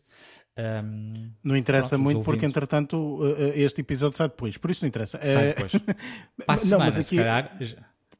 [0.56, 3.20] Um, não interessa pronto, muito porque, entretanto,
[3.54, 5.18] este episódio sai depois, por isso não interessa.
[5.20, 5.72] Sai depois.
[6.46, 7.04] Para a semana, não, mas aqui...
[7.04, 7.58] se calhar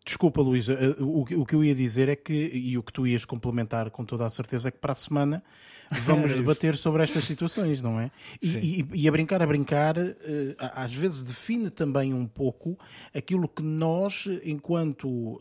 [0.05, 3.25] Desculpa, Luísa, eh, o, que eu ia dizer é que, e o que tu ias
[3.25, 5.43] complementar com toda a certeza, é que para a semana
[5.91, 8.11] vamos é debater sobre estas situações, não é?
[8.43, 10.15] E, e, e, a brincar, a brincar, eh,
[10.59, 12.79] às vezes define também um pouco
[13.15, 15.41] aquilo que nós, enquanto uh,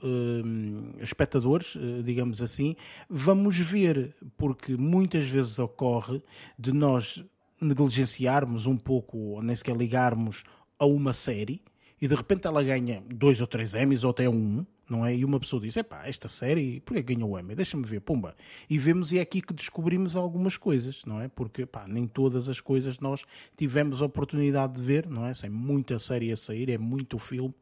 [1.00, 2.76] espectadores, digamos assim,
[3.10, 6.22] vamos ver, porque muitas vezes ocorre
[6.58, 7.24] de nós
[7.62, 10.44] negligenciarmos um pouco, ou nem sequer ligarmos
[10.78, 11.62] a uma série
[12.04, 15.16] e de repente ela ganha dois ou três Emmys ou até um, não é?
[15.16, 17.56] E uma pessoa diz: Epá, esta série, porquê ganhou o Emmy?
[17.56, 18.36] Deixa-me ver, pumba.
[18.70, 21.30] E vemos, e é aqui que descobrimos algumas coisas, não é?
[21.30, 23.24] Porque, pá, nem todas as coisas nós
[23.56, 25.34] tivemos a oportunidade de ver, não é?
[25.34, 27.56] Sem muita série a sair, é muito filme,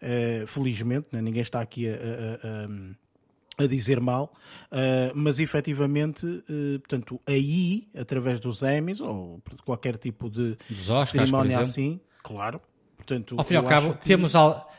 [0.00, 1.20] uh, felizmente, né?
[1.20, 4.32] ninguém está aqui a, a, a a dizer mal,
[4.70, 11.58] uh, mas efetivamente, uh, portanto, aí, através dos Emmys ou qualquer tipo de Oscars, cerimónia
[11.58, 12.60] assim, claro,
[13.08, 14.04] Portanto, ao fim e ao cabo, que...
[14.04, 14.70] temos, al...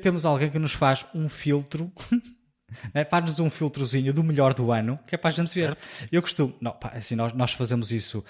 [0.00, 1.92] temos alguém que nos faz um filtro.
[2.92, 3.04] Né?
[3.04, 5.78] Faz-nos um filtrozinho do melhor do ano, que é para a gente certo.
[5.78, 6.08] ver.
[6.10, 8.24] Eu costumo, não, pá, assim, nós, nós fazemos isso uh,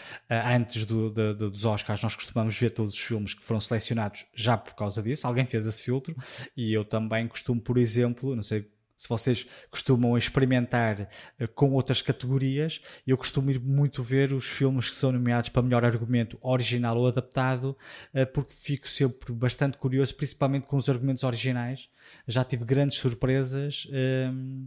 [0.44, 4.26] antes do, do, do, dos Oscars, nós costumamos ver todos os filmes que foram selecionados
[4.34, 5.26] já por causa disso.
[5.26, 6.14] Alguém fez esse filtro
[6.54, 8.68] e eu também costumo, por exemplo, não sei
[9.04, 11.02] se vocês costumam experimentar
[11.38, 15.60] uh, com outras categorias, eu costumo ir muito ver os filmes que são nomeados para
[15.60, 17.76] melhor argumento original ou adaptado,
[18.14, 21.90] uh, porque fico sempre bastante curioso, principalmente com os argumentos originais.
[22.26, 23.86] Já tive grandes surpresas
[24.32, 24.66] um,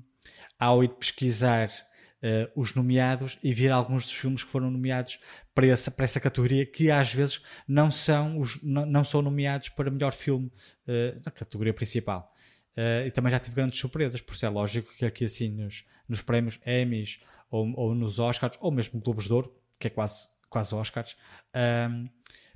[0.59, 1.71] ao ir pesquisar
[2.17, 5.19] Uh, os nomeados e ver alguns dos filmes que foram nomeados
[5.53, 9.69] para essa, para essa categoria que às vezes não são, os, não, não são nomeados
[9.69, 10.47] para melhor filme
[10.87, 12.33] uh, na categoria principal.
[12.77, 15.83] Uh, e também já tive grandes surpresas, por isso é lógico que aqui assim nos,
[16.07, 20.27] nos prémios Emmys ou, ou, nos Oscars, ou mesmo Globos de Ouro, que é quase,
[20.47, 21.17] quase Oscars,
[21.55, 22.05] ehm,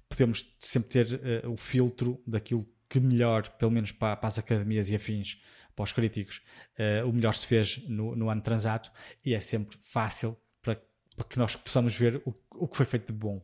[0.08, 4.92] podemos sempre ter uh, o filtro daquilo que melhor, pelo menos para, para as academias
[4.92, 5.42] e afins,
[5.76, 6.40] para os críticos,
[6.78, 8.92] uh, o melhor se fez no, no ano transato
[9.26, 10.80] e é sempre fácil para,
[11.16, 13.42] para que nós possamos ver o, o que foi feito de bom.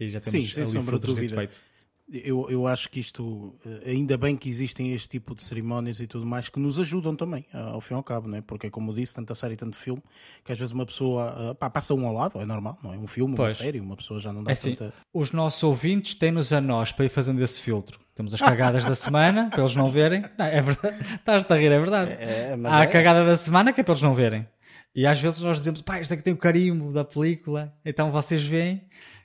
[0.00, 1.69] E já temos Sim, ali o filtro feito
[2.12, 6.06] eu, eu acho que isto, eh, ainda bem que existem este tipo de cerimónias e
[6.06, 8.40] tudo mais que nos ajudam também, ao fim e ao cabo, não é?
[8.40, 10.02] Porque, como disse, tanta série e tanto filme,
[10.44, 12.98] que às vezes uma pessoa eh, pá, passa um ao lado, é normal, não é?
[12.98, 13.52] Um filme, pois.
[13.52, 14.92] uma série, uma pessoa já não dá é assim, tanta.
[15.14, 18.00] Os nossos ouvintes têm-nos a nós para ir fazendo esse filtro.
[18.14, 20.24] Temos as cagadas da semana, para eles não verem.
[20.36, 20.96] Não, é verdade.
[21.14, 22.10] Estás-te a rir, é verdade.
[22.12, 22.86] É, é Há a é.
[22.86, 24.46] cagada da semana que é para eles não verem.
[24.94, 28.42] E às vezes nós dizemos, pá, isto aqui tem o carimbo da película, então vocês
[28.42, 28.82] veem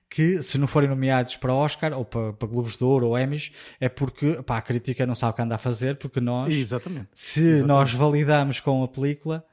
[0.09, 3.51] que se não forem nomeados para Oscar ou para, para Globos de Ouro ou Emmys
[3.79, 7.09] é porque pá, a crítica não sabe o que anda a fazer porque nós Exatamente.
[7.13, 7.67] se Exatamente.
[7.67, 9.45] nós validamos com a película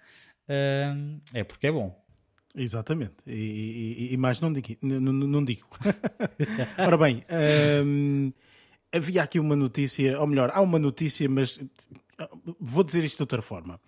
[0.95, 2.01] hum, é porque é bom
[2.55, 3.15] Exatamente.
[3.27, 4.69] E, e- e mais não digo.
[4.83, 5.67] Não digo.
[6.77, 7.25] Ora bem,
[7.83, 8.31] hum,
[8.93, 11.59] havia aqui uma notícia, ou melhor, há uma notícia, mas
[12.19, 12.29] ah,
[12.61, 13.81] vou dizer isto de outra forma.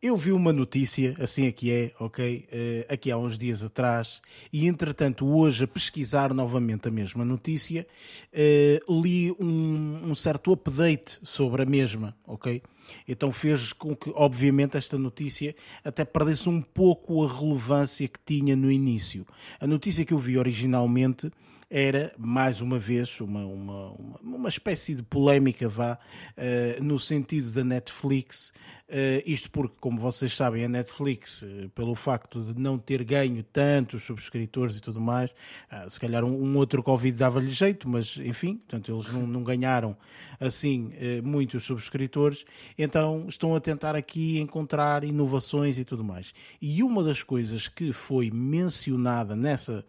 [0.00, 4.68] Eu vi uma notícia, assim aqui é, ok, eh, aqui há uns dias atrás, e
[4.68, 7.84] entretanto hoje a pesquisar novamente a mesma notícia,
[8.32, 12.62] eh, li um, um certo update sobre a mesma, ok?
[13.08, 18.54] Então fez com que, obviamente, esta notícia até perdesse um pouco a relevância que tinha
[18.54, 19.26] no início.
[19.58, 21.28] A notícia que eu vi originalmente
[21.70, 25.98] era, mais uma vez, uma, uma, uma, uma espécie de polémica, vá,
[26.36, 28.52] eh, no sentido da Netflix.
[28.88, 33.42] eh, isto porque, como vocês sabem, a Netflix, eh, pelo facto de não ter ganho
[33.42, 35.30] tantos subscritores e tudo mais,
[35.70, 39.42] ah, se calhar um, um outro Covid dava-lhe jeito, mas enfim, portanto, eles não, não
[39.44, 39.94] ganharam
[40.40, 40.90] assim
[41.22, 42.44] muitos subscritores,
[42.78, 46.32] então estão a tentar aqui encontrar inovações e tudo mais.
[46.62, 49.84] E uma das coisas que foi mencionada nessa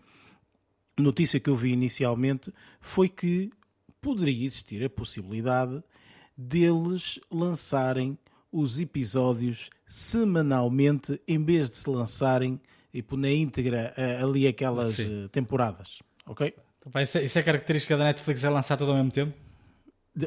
[1.00, 3.50] notícia que eu vi inicialmente foi que
[4.02, 5.84] poderia existir a possibilidade
[6.38, 8.18] deles lançarem
[8.52, 12.60] os episódios semanalmente em vez de se lançarem
[12.92, 15.26] tipo, na íntegra eh, ali aquelas Sim.
[15.26, 16.00] eh, temporadas.
[16.26, 16.54] Ok?
[16.92, 19.49] Pá, isso, é, isso é característica da Netflix é lançar tudo ao mesmo tempo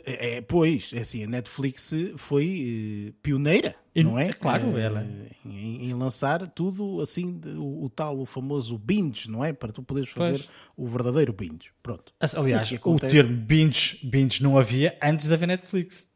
[0.04, 4.28] É, pois, é assim, a Netflix foi eh, pioneira, E- não é?
[4.28, 5.06] é claro, Eh, ela.
[5.44, 9.52] Em, em lançar tudo assim, o, o tal, o famoso binge, não é?
[9.52, 10.48] Para tu poderes fazer Pois.
[10.76, 11.72] o verdadeiro binge.
[11.82, 12.12] Pronto.
[12.36, 16.10] aliás O o termo binge, binge não havia antes da Netflix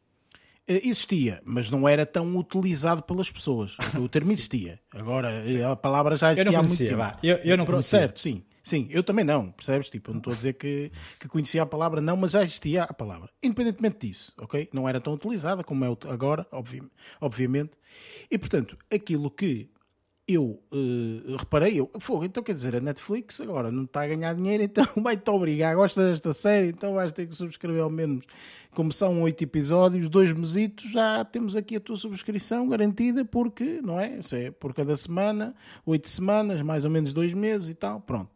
[0.69, 3.77] Eh, Existia, mas não era tão utilizado pelas pessoas.
[4.01, 4.81] O termo existia.
[4.93, 6.97] Agora, eh, a palavra já eu existia há muito tempo.
[6.97, 7.19] vá.
[7.23, 8.43] Eu, eu não Pronto, conhecia Certo, sim.
[8.67, 9.89] Sim, eu também não, percebes?
[9.89, 12.83] Tipo, eu não estou a dizer que, que conhecia a palavra, não, mas já existia
[12.83, 13.31] a palavra.
[13.41, 14.69] Independentemente disso, ok?
[14.73, 16.83] Não era tão utilizada como é agora, obvi
[17.21, 17.71] obviamente.
[18.29, 19.71] E, portanto, aquilo que
[20.27, 24.35] eu eh, reparei, eu, fogo, então quer dizer, a Netflix agora não está a ganhar
[24.35, 28.25] dinheiro, então vai-te obrigar, gosta desta série, então vais ter que subscrever ao menos,
[28.73, 34.01] como são oito episódios, dois mesitos, já temos aqui a tua subscrição garantida, porque, não
[34.01, 34.19] é?
[34.19, 35.55] Isso é por cada semana,
[35.87, 38.36] oito semanas, mais ou menos dois meses e tal, pronto.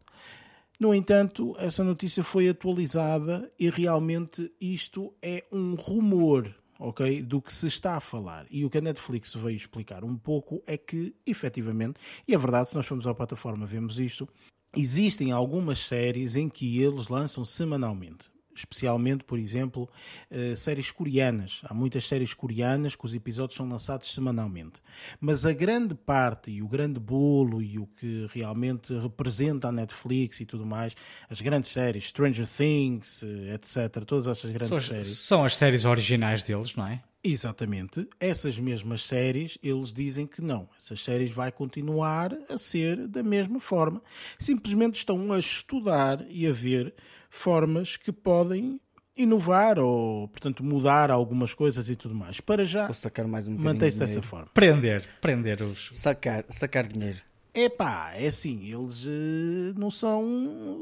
[0.81, 7.21] No entanto, essa notícia foi atualizada e realmente isto é um rumor, ok?
[7.21, 8.47] Do que se está a falar.
[8.49, 12.69] E o que a Netflix veio explicar um pouco é que, efetivamente, e é verdade,
[12.69, 14.27] se nós formos à plataforma vemos isto,
[14.75, 18.31] existem algumas séries em que eles lançam semanalmente.
[18.61, 19.89] Especialmente, por exemplo,
[20.29, 21.61] eh, séries coreanas.
[21.65, 24.81] Há muitas séries coreanas que os episódios são lançados semanalmente.
[25.19, 30.39] Mas a grande parte e o grande bolo e o que realmente representa a Netflix
[30.39, 30.95] e tudo mais,
[31.29, 35.17] as grandes séries, Stranger Things, eh, etc., todas essas grandes são, as- séries.
[35.17, 38.07] são as séries originais deles não é Exatamente.
[38.19, 40.67] Essas mesmas séries, eles dizem que não.
[40.75, 44.01] Essas séries vai continuar a ser da mesma forma.
[44.39, 46.93] Simplesmente estão a estudar e a ver
[47.31, 48.79] formas que podem
[49.15, 52.39] inovar ou, portanto, mudar algumas coisas e tudo mais.
[52.41, 54.47] Para já, Ou sacar mais um mantém-se de dessa forma.
[54.53, 57.19] prender prender os Sacar, sacar dinheiro.
[57.53, 60.23] Epá, é assim, eles eh, não são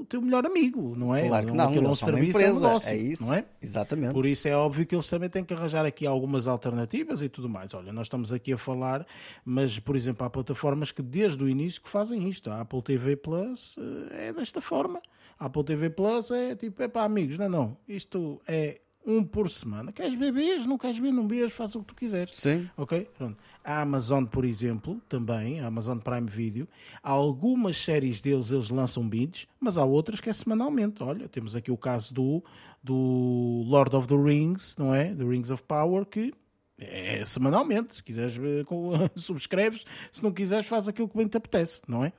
[0.01, 1.27] o teu melhor amigo, não é?
[1.27, 2.53] Claro que Não, não, é um eles são uma serviço, é um empresa.
[2.67, 3.23] negócio, É isso.
[3.25, 3.45] não é?
[3.59, 4.13] Exatamente.
[4.13, 7.49] Por isso é óbvio que eles também têm que arranjar aqui algumas alternativas e tudo
[7.49, 7.73] mais.
[7.73, 9.03] Olha, nós estamos aqui a falar,
[9.43, 12.51] mas, por exemplo, há plataformas que desde o início que fazem isto.
[12.51, 13.75] A Apple TV Plus
[14.11, 15.01] eh, é desta forma.
[15.39, 17.77] Apple TV Plus é tipo, é para amigos, não é não.
[17.87, 19.91] Isto é um por semana.
[19.91, 22.35] Queres vês, não queres ver, não vês, faz o que tu quiseres.
[22.35, 22.69] Sim.
[22.77, 23.09] Ok?
[23.17, 23.37] Pronto.
[23.63, 26.67] A Amazon, por exemplo, também, a Amazon Prime Video,
[27.01, 31.01] há algumas séries deles eles lançam binge, mas há outras que é semanalmente.
[31.01, 32.43] Olha, temos aqui o caso do,
[32.83, 35.15] do Lord of the Rings, não é?
[35.15, 36.33] The Rings of Power, que
[36.77, 37.95] é semanalmente.
[37.95, 38.35] Se quiseres,
[39.15, 39.85] subscreves.
[40.11, 42.13] Se não quiseres, faz aquilo que bem te apetece, não é?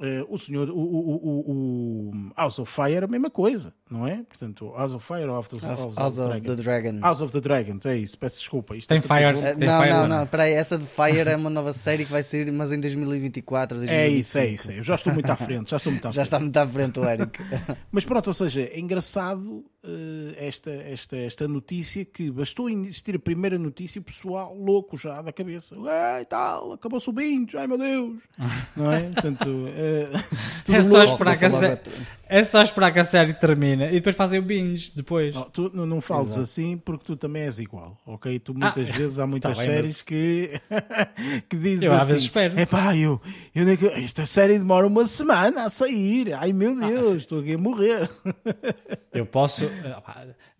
[0.00, 4.24] Eh, o senhor, o, o, o, o House of Fire, a mesma coisa, não é?
[4.28, 6.56] Portanto, House of Fire ou House of, House, House of Dragon?
[6.56, 6.98] the Dragon.
[7.00, 8.76] House of the Dragons, é isso, peço desculpa.
[8.76, 10.18] Isto Tem é Fire- Tem não, Fire não, não?
[10.18, 13.76] não, peraí, essa de Fire é uma nova série que vai sair, mas em 2024,
[13.76, 14.18] É 2025.
[14.20, 14.70] isso, é isso.
[14.72, 14.78] é.
[14.80, 16.24] Eu já estou muito à frente, já estou muito à Já frente.
[16.26, 17.38] está muito à frente o Eric.
[17.92, 19.64] Mas pronto, ou seja, é engraçado uh,
[20.36, 25.32] esta, esta, esta notícia que bastou existir a primeira notícia, o pessoal louco já da
[25.32, 25.76] cabeça.
[25.86, 28.18] Ai, tal, acabou-se o binge, ai meu Deus.
[28.76, 29.02] Não é?
[29.10, 31.50] Portanto, uh, é, só esperar que a
[32.28, 35.34] é só esperar que a série termine e depois fazem o binge depois.
[35.34, 36.40] Não, tu não, não fales Exato.
[36.42, 38.38] assim porque tu também és igual, ok?
[38.38, 40.02] Tu muitas ah, vezes há muitas tá séries mas...
[40.02, 40.60] que,
[41.48, 42.58] que dizem eu, assim, às vezes espero.
[42.58, 43.20] É pá, eu,
[43.54, 46.32] eu, esta série demora uma semana a sair.
[46.34, 48.10] Ai meu ah, Deus, ah, estou aqui a morrer.
[49.12, 49.64] Eu posso.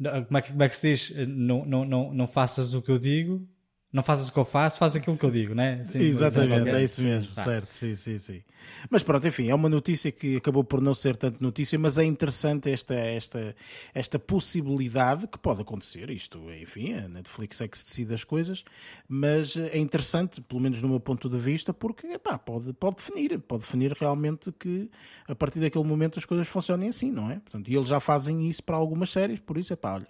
[0.04, 1.28] Eh, como é que, como é que se diz?
[1.28, 3.46] Não, não, não, não faças o que eu digo,
[3.94, 5.84] não fazes o que eu faço, faz aquilo que eu digo, né?
[5.84, 8.42] Sim, Exatamente, é isso mesmo, sim, certo, sim, sim, sim.
[8.90, 12.02] Mas pronto, enfim, é uma notícia que acabou por não ser tanto notícia, mas é
[12.02, 13.54] interessante esta, esta,
[13.94, 16.10] esta possibilidade que pode acontecer.
[16.10, 18.64] Isto, enfim, a Netflix é que se decide as coisas,
[19.08, 23.38] mas é interessante, pelo menos no meu ponto de vista, porque epá, pode, pode definir,
[23.42, 24.90] pode definir realmente que
[25.28, 27.34] a partir daquele momento as coisas funcionem assim, não é?
[27.36, 30.08] Portanto, e eles já fazem isso para algumas séries, por isso é pá, olha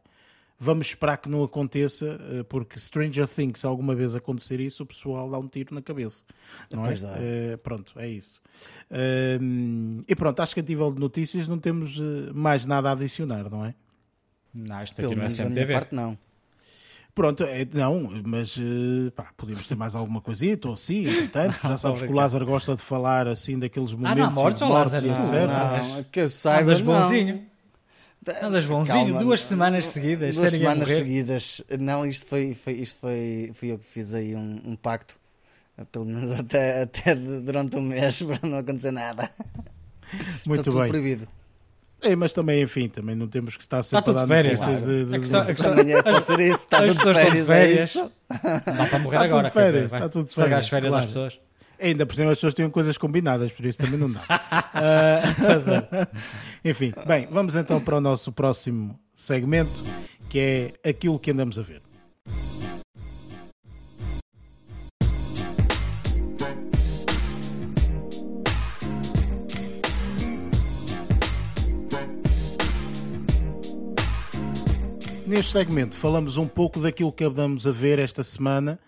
[0.59, 4.87] Vamos esperar que não aconteça, eh, porque Stranger Things, se alguma vez acontecer isso, o
[4.87, 6.25] pessoal dá um tiro na cabeça.
[6.73, 6.93] Não é?
[6.93, 8.40] Uh, pronto, é isso.
[8.90, 12.93] Uh, e pronto, acho que a nível de notícias não temos eh, mais nada a
[12.93, 13.75] adicionar, não é?
[14.55, 16.17] Não, isto aqui Pelo não é sempre parte não.
[17.12, 18.59] Pronto, é, não, mas
[19.14, 22.75] pá, podemos ter mais alguma coisinha, estou assim, entretanto, já sabes que o Lázaro gosta
[22.75, 25.33] de falar assim daqueles momentos ah, não, mortes, mortes, Lázaro, etc.
[25.49, 26.85] Não, não, que eu saiba, não.
[26.85, 27.54] bonzinho.
[28.43, 31.63] Andas bonzinho, Calma, duas semanas seguidas, duas semanas seguidas.
[31.79, 35.17] Não, isto foi, foi, isto foi, fui eu que fiz aí um, um pacto,
[35.93, 39.31] pelo menos até, até durante um mês, para não acontecer nada.
[40.47, 40.89] Muito Está bem.
[40.89, 41.29] proibido.
[42.03, 44.61] É, mas também, enfim, também não temos que estar sempre está tudo de férias.
[44.61, 44.81] Claro.
[44.81, 47.47] De, de, a questão, a questão, amanhã pode ser isso, está tudo de férias.
[47.47, 47.97] férias.
[47.97, 50.91] É Dá para morrer está agora, férias, quer dizer, está tudo de férias, as férias
[50.91, 51.07] claro.
[51.07, 51.41] das pessoas.
[51.81, 54.23] Ainda por cima as pessoas tinham coisas combinadas, por isso também não dá.
[54.75, 56.09] uh,
[56.65, 59.71] enfim, bem, vamos então para o nosso próximo segmento,
[60.31, 61.83] que é aquilo que andamos a ver.
[75.27, 78.79] Neste segmento falamos um pouco daquilo que andamos a ver esta semana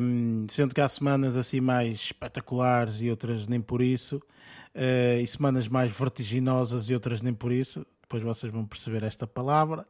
[0.00, 5.26] um, sendo que há semanas assim mais espetaculares e outras nem por isso, uh, e
[5.26, 7.86] semanas mais vertiginosas e outras nem por isso.
[8.02, 9.86] Depois vocês vão perceber esta palavra.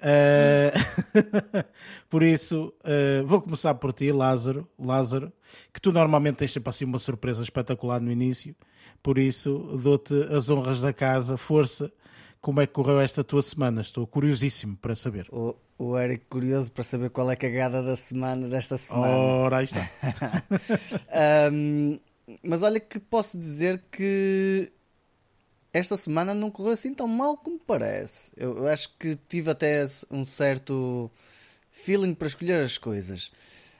[0.00, 1.62] Uh,
[2.10, 5.32] por isso, uh, vou começar por ti, Lázaro, Lázaro,
[5.72, 8.56] que tu normalmente tens sempre assim uma surpresa espetacular no início.
[9.00, 11.92] Por isso, dou-te as honras da casa, força
[12.40, 13.80] como é que correu esta tua semana.
[13.80, 15.26] Estou curiosíssimo para saber.
[15.30, 19.16] O, o Eric curioso para saber qual é a cagada da semana desta semana.
[19.16, 19.88] Ora, aí está.
[21.52, 21.98] um,
[22.42, 24.72] mas olha que posso dizer que
[25.72, 28.32] esta semana não correu assim tão mal como parece.
[28.36, 31.10] Eu, eu acho que tive até um certo
[31.70, 33.30] feeling para escolher as coisas.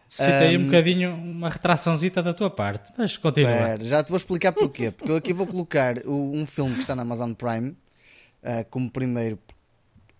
[0.09, 3.53] Citei um, um bocadinho uma retraçãozita da tua parte, mas continua.
[3.53, 4.91] Pera, já te vou explicar porquê.
[4.91, 7.77] Porque eu aqui vou colocar um filme que está na Amazon Prime
[8.43, 9.39] uh, como primeiro.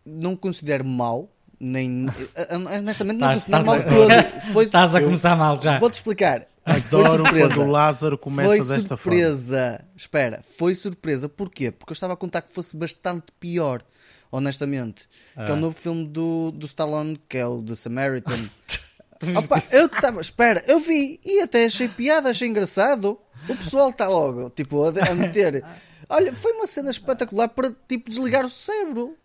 [0.05, 2.07] Não considero mau, nem.
[2.09, 4.11] Uh, honestamente, não considero mal todo.
[4.53, 5.79] Foi, Estás a começar mal já.
[5.79, 6.47] Vou-te explicar.
[6.65, 9.73] Adoro quando o Lázaro começa foi desta surpresa.
[9.79, 9.91] forma.
[9.97, 11.29] Espera, foi surpresa.
[11.29, 11.71] Porquê?
[11.71, 13.83] Porque eu estava a contar que fosse bastante pior,
[14.31, 15.09] honestamente.
[15.35, 15.47] Ah.
[15.47, 18.39] Que é o novo filme do, do Stallone, que é o The Samaritan.
[19.37, 23.19] Opa, eu estava, espera, eu vi e até achei piada, achei engraçado.
[23.49, 25.65] O pessoal está logo, tipo, a, a meter
[26.11, 29.17] Olha, foi uma cena espetacular para tipo desligar o cérebro.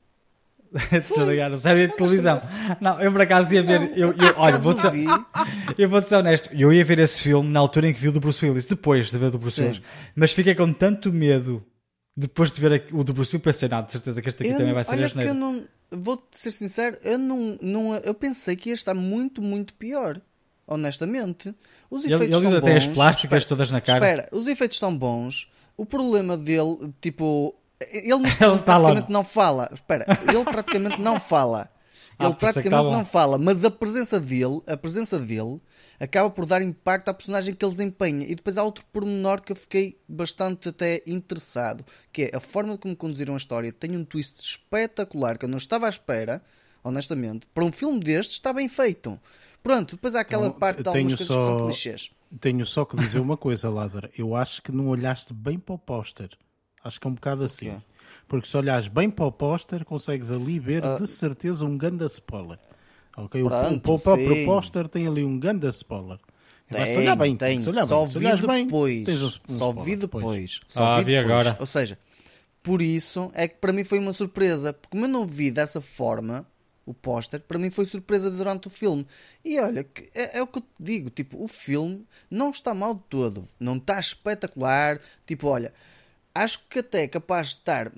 [1.16, 2.42] desligar o cérebro de televisão.
[2.80, 3.80] Não, eu por acaso ia ver.
[3.80, 4.92] Não, eu, eu, olha, vou ser,
[5.78, 6.50] eu vou ser honesto.
[6.54, 9.10] Eu ia ver esse filme na altura em que vi o do Bruce Willis, depois
[9.10, 9.64] de ver o do Bruce Sim.
[9.64, 9.82] Willis.
[10.16, 11.66] Mas fiquei com tanto medo
[12.16, 13.44] depois de ver o do Bruce Willis.
[13.44, 15.64] Pensei, não, de certeza que este aqui eu, também vai ser olha que eu não
[15.92, 20.20] Vou ser sincero, eu, não, não, eu pensei que ia estar muito, muito pior
[20.68, 21.54] honestamente.
[21.90, 22.76] Os efeitos ele, ele estão bons.
[22.76, 24.00] as plásticas espera, todas na cara.
[24.00, 25.50] Espera, os efeitos estão bons.
[25.78, 29.70] O problema dele, tipo, ele, ele praticamente não fala.
[29.74, 31.70] Espera, ele praticamente não fala.
[32.18, 35.60] Ah, ele ah, praticamente não fala, mas a presença dele, a presença dele
[36.00, 38.26] acaba por dar impacto à personagem que ele desempenha.
[38.26, 42.78] E depois há outro pormenor que eu fiquei bastante até interessado, que é a forma
[42.78, 43.72] como conduziram a história.
[43.72, 46.42] Tem um twist espetacular que eu não estava à espera,
[46.84, 47.46] honestamente.
[47.54, 49.20] Para um filme destes está bem feito.
[49.66, 51.40] Pronto, depois há aquela então, parte de algumas coisas só...
[51.40, 52.12] que são clichês.
[52.40, 54.08] Tenho só que dizer uma coisa, Lázaro.
[54.16, 56.30] Eu acho que não olhaste bem para o póster.
[56.84, 57.70] Acho que é um bocado assim.
[57.70, 57.82] Okay.
[58.28, 62.06] Porque se olhares bem para o póster, consegues ali ver uh, de certeza um ganda
[62.06, 62.60] spoiler.
[63.18, 63.44] Ok?
[63.44, 66.20] Pronto, o, o próprio póster tem ali um ganda spoiler.
[66.70, 67.60] Tem, olhar bem, tem.
[67.68, 68.68] Olhar só bem.
[68.68, 69.24] vi depois.
[69.50, 70.60] Um só spoiler, vi depois.
[70.68, 71.26] Só ah, vi depois.
[71.26, 71.58] agora.
[71.60, 71.98] Ou seja,
[72.62, 75.82] por isso é que para mim foi uma surpresa, porque como eu não vi dessa
[75.82, 76.46] forma
[76.86, 79.08] o póster, para mim foi surpresa durante o filme.
[79.44, 82.94] E olha, é, é, o que eu te digo, tipo, o filme não está mal
[82.94, 85.74] de todo, não está espetacular, tipo, olha,
[86.34, 87.92] acho que até é capaz de estar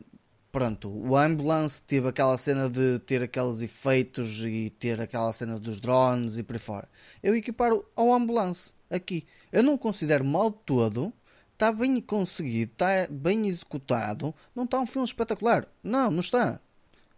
[0.52, 5.80] pronto, o Ambulance teve aquela cena de ter aqueles efeitos e ter aquela cena dos
[5.80, 6.88] drones e por aí fora.
[7.22, 9.28] Eu equiparo ao Ambulance aqui.
[9.52, 11.14] Eu não considero mal de todo.
[11.54, 14.34] Está bem conseguido, está bem executado.
[14.56, 15.68] Não está um filme espetacular.
[15.84, 16.60] Não, não está.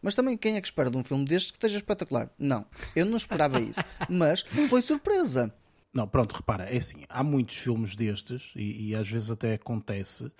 [0.02, 2.30] Mas também quem é que espera de um filme destes que esteja espetacular?
[2.38, 3.82] Não, eu não esperava isso.
[4.10, 5.54] Mas foi surpresa.
[5.94, 10.32] Não, pronto, repara, é assim, há muitos filmes destes e, e às vezes até acontece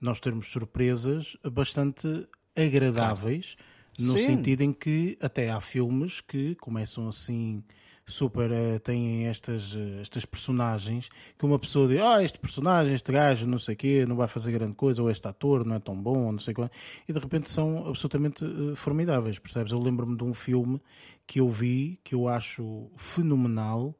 [0.00, 4.12] nós termos surpresas bastante agradáveis, claro.
[4.12, 4.26] no Sim.
[4.26, 7.62] sentido em que até há filmes que começam assim
[8.06, 13.10] super uh, têm estas, uh, estas personagens que uma pessoa diz, ah, este personagem, este
[13.10, 15.78] gajo, não sei o quê, não vai fazer grande coisa, ou este ator não é
[15.78, 16.68] tão bom, ou não sei o quê,
[17.08, 19.72] e de repente são absolutamente uh, formidáveis, percebes?
[19.72, 20.80] Eu lembro-me de um filme
[21.26, 23.94] que eu vi, que eu acho fenomenal,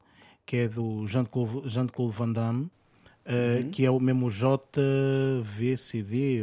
[0.45, 2.69] que é do Jean-Claude Jean Van Damme,
[3.27, 3.71] Uh, uhum.
[3.71, 4.83] que é o mesmo JVCD,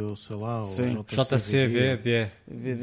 [0.01, 0.97] ou sei lá, Sim.
[0.97, 2.29] ou JCVD.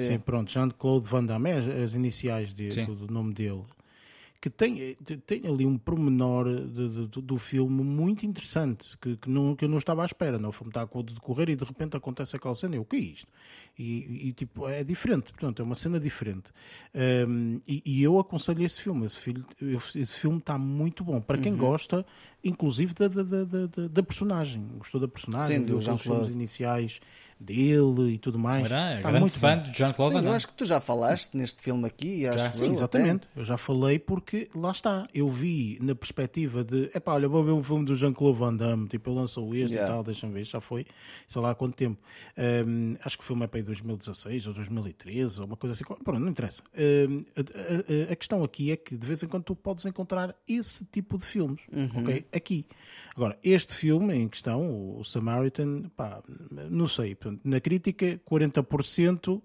[0.09, 3.63] Sim, pronto, Jean-Claude Van Damme, é as, as iniciais de, do, do, nome dele
[4.41, 9.55] que tem, tem ali um promenor de, de, do filme muito interessante que, que, não,
[9.55, 10.39] que eu não estava à espera.
[10.39, 10.49] Não?
[10.49, 12.75] O filme está a decorrer e de repente acontece aquela cena.
[12.75, 13.29] Eu, o que é isto?
[13.79, 16.53] E, e, tipo, é diferente, portanto, é uma cena diferente.
[17.29, 19.05] Um, e, e, eu aconselho esse filme.
[19.05, 19.45] Esse, filme.
[19.95, 21.21] esse filme está muito bom.
[21.21, 21.59] Para quem uhum.
[21.59, 22.07] gosta,
[22.43, 24.67] inclusive, da, da, da, da, personagem.
[24.79, 26.99] Gostou da personagem, Sim, dos filmes iniciais
[27.41, 28.71] dele e tudo mais.
[28.71, 29.71] Era, é tá grande muito fã bem.
[29.71, 32.25] de Jean-Claude Sim, eu acho que tu já falaste neste filme aqui.
[32.25, 32.53] Já.
[32.53, 33.27] Sim, eu, exatamente.
[33.33, 33.41] Até.
[33.41, 37.53] Eu já falei porque, lá está, eu vi na perspectiva de, epá, olha, vou ver
[37.53, 39.91] um filme do Jean-Claude Van Damme, tipo, ele lançou este yeah.
[39.91, 40.87] e tal, deixa-me ver, já foi,
[41.27, 41.99] sei lá há quanto tempo.
[42.67, 45.85] Um, acho que o filme é para aí 2016 ou 2013, ou uma coisa assim,
[45.85, 46.63] pronto, não interessa.
[46.77, 50.35] Um, a, a, a, questão aqui é que de vez em quando tu podes encontrar
[50.47, 52.03] esse tipo de filmes, uhum.
[52.03, 52.27] ok?
[52.33, 52.67] Aqui.
[53.15, 56.23] Agora, este filme em questão, o Samaritan, pá,
[56.71, 59.43] não sei, na crítica 40% uh,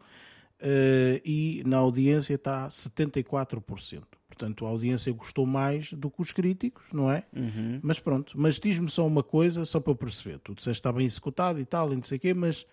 [0.59, 4.03] eh, e na audiência está 74%.
[4.27, 7.23] Portanto, a audiência gostou mais do que os críticos, não é?
[7.33, 7.79] Uhum.
[7.81, 10.39] Mas pronto, mas diz-me só uma coisa, só para perceber.
[10.39, 12.65] Tu disseste que está bem executado e tal, e não sei o quê, mas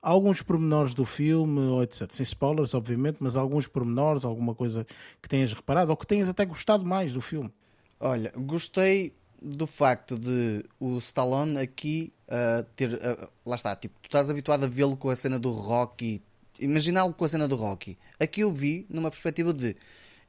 [0.00, 2.10] alguns pormenores do filme, ou etc.
[2.12, 4.86] Sem spoilers, obviamente, mas alguns pormenores, alguma coisa
[5.20, 7.52] que tenhas reparado, ou que tenhas até gostado mais do filme.
[7.98, 12.94] Olha, gostei do facto de o Stallone aqui uh, ter.
[12.94, 16.22] Uh, lá está, tipo, tu estás habituado a vê-lo com a cena do Rocky,
[16.58, 17.98] imaginá-lo com a cena do Rocky.
[18.18, 19.76] Aqui eu vi numa perspectiva de.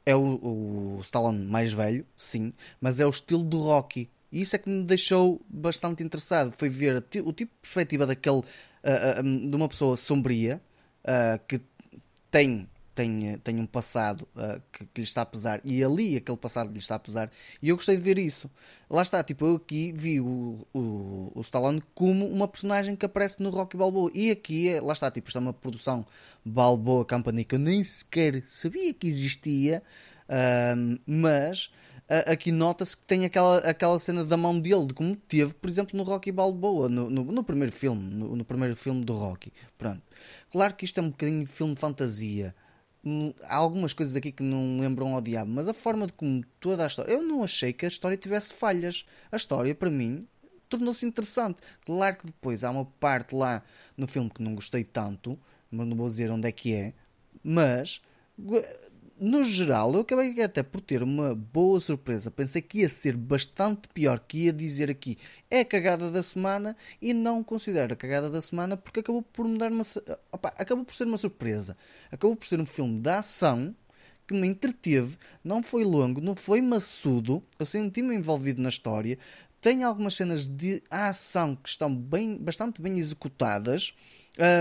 [0.05, 4.09] É o, o Stallone mais velho, sim, mas é o estilo do Rocky.
[4.31, 6.51] E isso é que me deixou bastante interessado.
[6.51, 8.43] Foi ver o tipo de perspectiva daquele.
[8.81, 10.61] Uh, de uma pessoa sombria
[11.47, 11.59] que
[12.31, 12.67] tem
[12.99, 16.69] tem, tem um passado uh, que, que, lhe está a pesar e ali aquele passado
[16.69, 17.31] lhe está a pesar
[17.61, 18.51] e eu gostei de ver isso.
[18.89, 23.41] Lá está, tipo, eu aqui vi o, o, o Stallone como uma personagem que aparece
[23.41, 26.05] no Rocky Balboa e aqui, é, lá está, tipo, isto é uma produção
[26.43, 29.81] Balboa Company que eu nem sequer sabia que existia,
[30.25, 31.71] uh, mas
[32.27, 35.95] aqui nota-se que tem aquela, aquela cena da mão dele, de como teve, por exemplo,
[35.95, 39.53] no Rocky Balboa, no, no, no primeiro filme, no, no, primeiro filme do Rocky.
[39.77, 40.01] Pronto.
[40.49, 42.53] Claro que isto é um bocadinho filme de fantasia,
[43.43, 46.83] há algumas coisas aqui que não lembram ao diabo, mas a forma de como toda
[46.83, 47.11] a história.
[47.11, 49.05] Eu não achei que a história tivesse falhas.
[49.31, 50.27] A história, para mim,
[50.67, 51.57] tornou-se interessante.
[51.85, 53.63] Claro que depois há uma parte lá
[53.97, 55.39] no filme que não gostei tanto,
[55.71, 56.93] mas não vou dizer onde é que é,
[57.43, 58.01] mas
[59.19, 62.31] no geral, eu acabei até por ter uma boa surpresa.
[62.31, 65.17] Pensei que ia ser bastante pior, que ia dizer aqui
[65.51, 69.47] é a cagada da semana e não considero a cagada da semana porque acabou por
[69.47, 69.83] me dar uma.
[70.31, 71.75] Opa, acabou por ser uma surpresa.
[72.11, 73.75] Acabou por ser um filme de ação
[74.27, 79.17] que me entreteve, não foi longo, não foi maçudo, eu senti-me envolvido na história.
[79.59, 83.93] Tem algumas cenas de ação que estão bem, bastante bem executadas.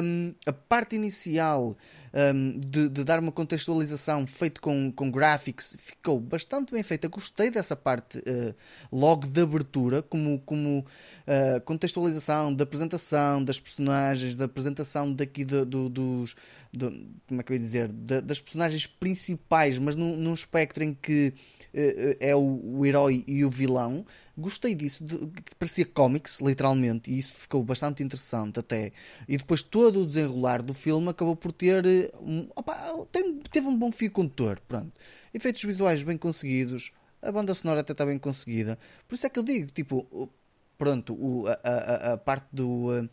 [0.02, 1.76] Um, a parte inicial
[2.14, 7.08] um, de, de, dar uma contextualização feito com, com graphics ficou bastante bem feita.
[7.08, 8.54] Gostei dessa parte uh,
[8.90, 15.64] logo de abertura, como, como uh, contextualização da apresentação das personagens, da apresentação daqui de,
[15.64, 16.34] do, dos.
[16.72, 16.86] De,
[17.26, 17.88] como é que eu ia dizer?
[17.88, 21.32] Das personagens principais, mas num, num espectro em que
[21.74, 24.04] uh, é o, o herói e o vilão.
[24.38, 25.18] Gostei disso, de,
[25.58, 28.92] parecia cómics, literalmente, e isso ficou bastante interessante até.
[29.26, 31.84] E depois todo o desenrolar do filme acabou por ter.
[32.20, 32.76] Um, opa,
[33.10, 34.92] tem, teve um bom fio condutor, pronto.
[35.34, 38.78] Efeitos visuais bem conseguidos, a banda sonora até está bem conseguida.
[39.08, 40.30] Por isso é que eu digo, tipo,
[40.78, 43.08] pronto, o, a, a, a, parte do,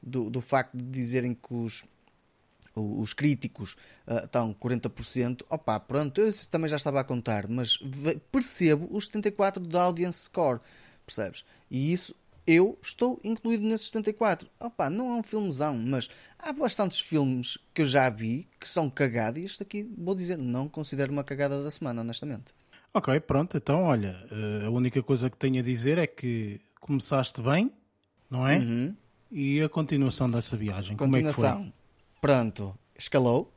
[0.00, 1.84] do, do facto de dizerem que os
[2.74, 7.78] os críticos uh, estão 40%, opa, pronto, eu também já estava a contar, mas
[8.30, 10.60] percebo os 74% da audience score,
[11.04, 11.44] percebes?
[11.70, 12.14] E isso
[12.46, 14.48] eu estou incluído nesses 74.
[14.58, 16.08] Opa, não é um filmezão, mas
[16.38, 20.36] há bastantes filmes que eu já vi que são cagados e este aqui, vou dizer,
[20.36, 22.46] não considero uma cagada da semana, honestamente.
[22.92, 27.40] Ok, pronto, então olha, eh, a única coisa que tenho a dizer é que começaste
[27.40, 27.70] bem,
[28.28, 28.58] não é?
[28.58, 28.96] Uhum.
[29.30, 31.42] E a continuação dessa viagem, continuação.
[31.42, 31.79] como é que foi?
[32.20, 33.52] Pronto, escalou.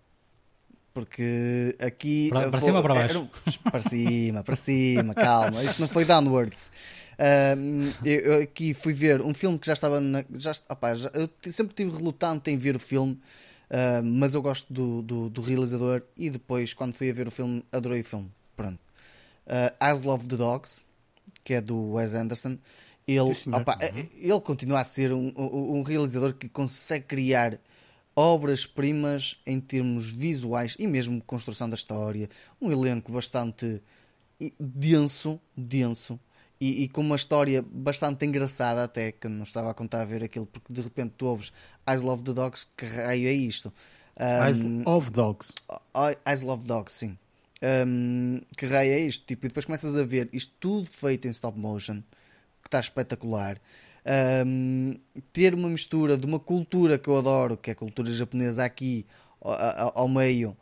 [0.93, 2.29] Porque aqui.
[2.29, 3.29] Para, para vou, cima ou para baixo?
[3.45, 5.63] Era, para cima, para cima, calma.
[5.63, 6.71] Isto não foi downwards.
[7.57, 9.99] Um, eu, eu, aqui fui ver um filme que já estava.
[9.99, 13.13] Na, já, opa, já, eu sempre estive relutante em ver o filme,
[13.71, 16.03] uh, mas eu gosto do, do, do, realizador.
[16.15, 18.31] E depois, quando fui a ver o filme, adorei o filme.
[18.55, 18.79] Pronto.
[19.47, 20.81] Uh, I Love the Dogs,
[21.43, 22.57] que é do Wes Anderson.
[23.07, 24.07] Ele, Sim, opa, uhum.
[24.15, 27.59] ele continua a ser um, um, um realizador que consegue criar
[28.15, 32.29] obras-primas em termos visuais e mesmo construção da história.
[32.61, 33.81] Um elenco bastante
[34.59, 36.19] denso, denso.
[36.59, 40.23] E, e, com uma história bastante engraçada até, que não estava a contar a ver
[40.23, 41.51] aquilo, porque de repente tu ouves
[41.85, 43.73] Eyes Love the Dogs, que raio é isto?
[44.17, 45.53] Um, Eyes of Dogs.
[46.25, 47.17] Eyes Love Dogs, sim.
[47.85, 49.25] Um, que raio é isto?
[49.25, 52.01] Tipo, e depois começas a ver isto tudo feito em stop motion,
[52.61, 53.59] que está espetacular
[54.45, 54.95] um,
[55.31, 59.05] ter uma mistura de uma cultura que eu adoro, que é a cultura japonesa aqui
[59.41, 60.55] ao, ao meio,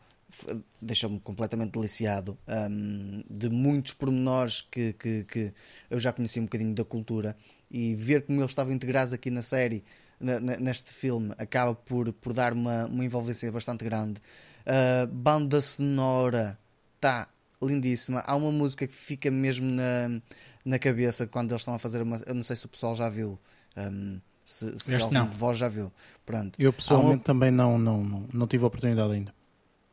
[0.82, 5.54] deixa-me completamente deliciado um, de muitos pormenores que, que, que,
[5.90, 7.36] eu já conheci um bocadinho da cultura
[7.70, 9.84] e ver como eles estavam integrados aqui na série,
[10.20, 14.22] neste filme, acaba por, por dar uma, uma envolvência bastante grande.
[14.62, 16.60] Uh, banda sonora
[16.96, 17.28] está
[17.62, 18.20] lindíssima.
[18.20, 20.22] Há uma música que fica mesmo na,
[20.66, 22.22] na cabeça quando eles estão a fazer uma.
[22.26, 23.40] Eu não sei se o pessoal já viu.
[23.78, 25.30] Um, se, se algum não.
[25.30, 25.92] de vós já viu.
[26.26, 26.60] Pronto.
[26.60, 27.24] Eu pessoalmente uma...
[27.24, 29.34] também não, não, não, não tive a oportunidade ainda.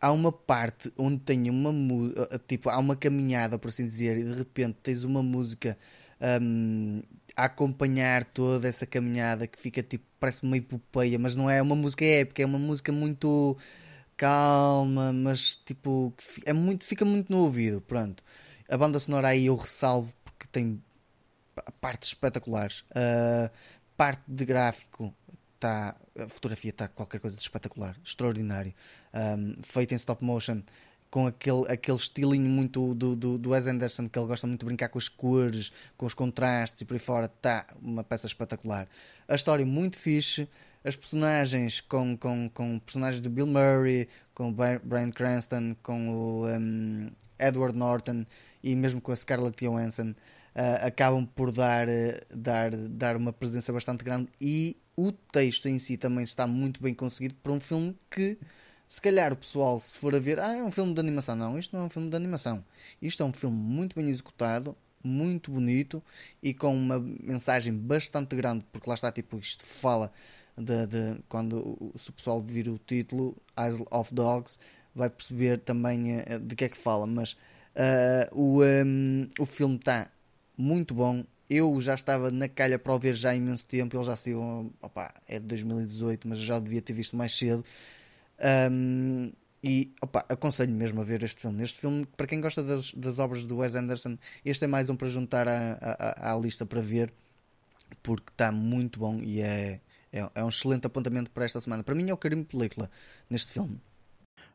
[0.00, 1.72] Há uma parte onde tem uma
[2.46, 5.76] tipo, há uma caminhada, por assim dizer, e de repente tens uma música
[6.40, 7.02] um,
[7.36, 11.74] a acompanhar toda essa caminhada que fica tipo, parece uma epopeia, mas não é uma
[11.74, 13.56] música épica, é uma música muito
[14.16, 16.12] calma, mas tipo,
[16.44, 17.80] é muito, fica muito no ouvido.
[17.80, 18.22] Pronto.
[18.68, 20.12] A banda sonora aí eu ressalvo
[20.58, 20.82] tem
[21.80, 22.80] partes espetaculares.
[22.90, 23.50] Uh,
[23.96, 25.14] parte de gráfico
[25.54, 28.74] está a fotografia está qualquer coisa de espetacular, extraordinário.
[29.14, 30.62] Um, feito em stop motion
[31.10, 34.66] com aquele, aquele estilinho muito do, do, do Wes Anderson que ele gosta muito de
[34.66, 38.86] brincar com as cores, com os contrastes e por aí fora, está uma peça espetacular.
[39.26, 40.48] A história muito fixe,
[40.84, 46.46] as personagens com, com, com personagens do Bill Murray, com o Brian Cranston, com o
[46.46, 48.26] um, Edward Norton
[48.62, 50.14] e mesmo com a Scarlett Johansson
[50.58, 51.92] uh, acabam por dar, uh,
[52.34, 56.92] dar, dar uma presença bastante grande e o texto em si também está muito bem
[56.92, 58.36] conseguido para um filme que
[58.88, 61.36] se calhar o pessoal se for a ver, ah, é um filme de animação.
[61.36, 62.64] Não, isto não é um filme de animação.
[63.00, 66.02] Isto é um filme muito bem executado, muito bonito
[66.42, 70.10] e com uma mensagem bastante grande, porque lá está, tipo, isto fala
[70.56, 74.58] de, de quando se o pessoal vir o título Eyes of Dogs
[74.94, 77.34] vai perceber também uh, de que é que fala, mas
[77.76, 80.10] uh, o, um, o filme está
[80.58, 81.24] muito bom.
[81.48, 83.96] Eu já estava na calha para o ver já há imenso tempo.
[83.96, 87.64] Ele já saiu, opa, é de 2018, mas já devia ter visto mais cedo.
[88.70, 89.32] Um,
[89.62, 91.62] e opa, aconselho mesmo a ver este filme.
[91.62, 94.96] Este filme, para quem gosta das, das obras do Wes Anderson, este é mais um
[94.96, 97.12] para juntar à, lista para ver,
[98.02, 99.80] porque está muito bom e é,
[100.12, 101.82] é, é, um excelente apontamento para esta semana.
[101.82, 102.90] Para mim é o carimbo película
[103.28, 103.80] neste filme.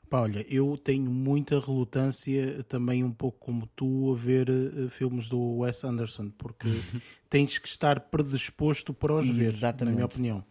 [0.10, 5.28] Pá, olha, eu tenho muita relutância também um pouco como tu a ver uh, filmes
[5.28, 6.68] do Wes Anderson, porque
[7.30, 10.44] tens que estar predisposto para os ver, na minha opinião.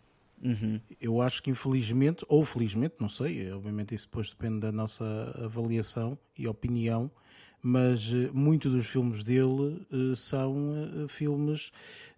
[0.42, 0.80] Uhum.
[1.00, 5.04] Eu acho que infelizmente, ou felizmente, não sei, obviamente isso depois depende da nossa
[5.44, 7.08] avaliação e opinião,
[7.62, 10.72] mas uh, muitos dos filmes dele uh, são
[11.04, 11.70] uh, filmes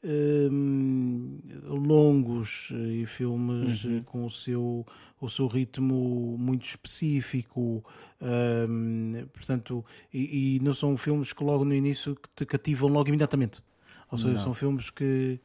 [0.02, 4.02] ehm, longos e filmes uhum.
[4.04, 4.86] com o seu,
[5.20, 7.84] o seu ritmo muito específico,
[8.22, 13.62] ehm, portanto, e, e, não são filmes que logo no início te cativam logo imediatamente.
[14.10, 14.40] Ou seja, não.
[14.40, 15.38] são filmes que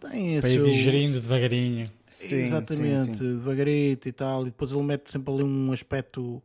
[0.00, 0.66] Para seu...
[0.66, 1.86] ir digerindo devagarinho.
[2.06, 3.34] Sim, Exatamente, sim, sim.
[3.34, 6.42] devagarinho e tal, e depois ele mete sempre ali um aspecto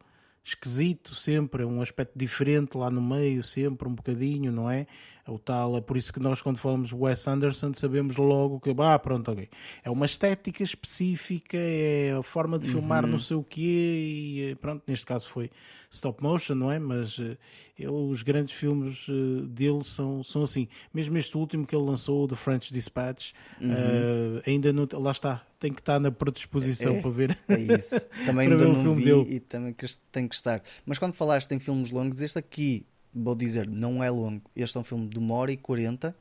[0.49, 4.87] esquisito sempre, um aspecto diferente lá no meio, sempre um bocadinho, não é?
[5.29, 5.33] É?
[5.33, 8.99] O tal, é por isso que nós quando falamos Wes Anderson sabemos logo que, ah,
[8.99, 9.49] pronto, ok.
[9.83, 13.11] É uma estética específica, é a forma de filmar uhum.
[13.11, 15.49] não sei o quê e pronto, neste caso foi
[15.91, 16.79] stop motion, não é?
[16.79, 17.37] Mas uh,
[17.77, 20.67] ele, os grandes filmes uh, dele são, são assim.
[20.93, 23.71] Mesmo este último que ele lançou, The French Dispatch, uhum.
[23.71, 24.87] uh, ainda não.
[24.93, 27.37] Lá está, tem que estar na predisposição é, para ver.
[27.47, 27.99] É isso.
[28.25, 29.35] Também ainda não vi dele.
[29.35, 29.75] e também
[30.11, 30.61] tem que estar.
[30.85, 34.49] Mas quando falaste em filmes longos, este aqui, vou dizer, não é longo.
[34.55, 36.15] Este é um filme de uma hora e quarenta.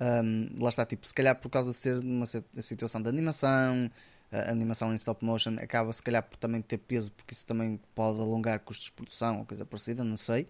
[0.00, 3.90] Um, lá está, tipo, se calhar por causa de ser uma situação de animação,
[4.30, 8.20] animação em stop motion acaba se calhar por também ter peso, porque isso também pode
[8.20, 10.46] alongar custos de produção ou coisa parecida, não sei.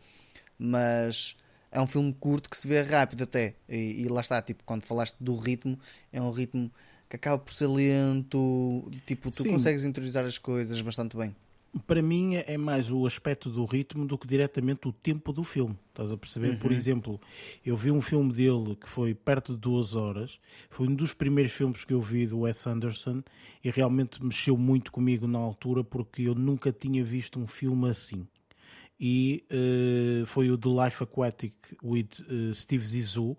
[0.59, 1.37] Mas
[1.71, 3.55] é um filme curto que se vê rápido até.
[3.69, 5.79] E, e lá está, tipo, quando falaste do ritmo,
[6.13, 6.71] é um ritmo
[7.09, 9.51] que acaba por ser lento, tipo, tu Sim.
[9.51, 11.37] consegues interiorizar as coisas bastante bem
[11.87, 15.77] para mim é mais o aspecto do ritmo do que diretamente o tempo do filme.
[15.89, 16.51] Estás a perceber?
[16.51, 16.59] Uhum.
[16.59, 17.21] Por exemplo,
[17.65, 20.41] eu vi um filme dele que foi perto de duas horas.
[20.71, 23.23] Foi um dos primeiros filmes que eu vi do Wes Anderson
[23.63, 28.27] e realmente mexeu muito comigo na altura porque eu nunca tinha visto um filme assim.
[28.99, 33.37] E uh, foi o The Life Aquatic with uh, Steve Zissou.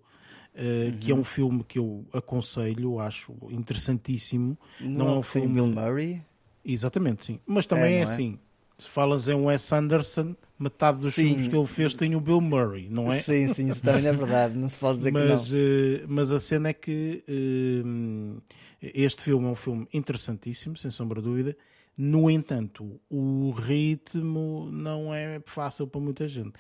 [0.53, 0.97] Uh, uhum.
[0.97, 4.57] que é um filme que eu aconselho, acho interessantíssimo.
[4.81, 5.53] Não, não é um filme.
[5.53, 6.25] Bill Murray?
[6.67, 7.39] Exatamente, sim.
[7.45, 8.37] Mas também é, é, assim.
[8.77, 11.27] Se falas em Wes Anderson, metade dos sim.
[11.27, 13.19] filmes que ele fez tem o Bill Murray, não é?
[13.19, 14.55] Sim, sim, isso também é verdade.
[14.55, 16.05] Não se pode dizer mas, que não.
[16.05, 18.41] Uh, mas a cena é que uh,
[18.81, 21.57] este filme é um filme interessantíssimo, sem sombra de dúvida.
[21.97, 26.53] No entanto, o ritmo não é fácil para muita gente.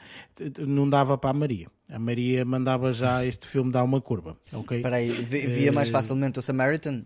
[0.65, 1.67] Não dava para a Maria.
[1.91, 4.77] A Maria mandava já este filme dar uma curva, ok?
[4.77, 7.05] Espera aí, via mais eh, facilmente o Samaritan?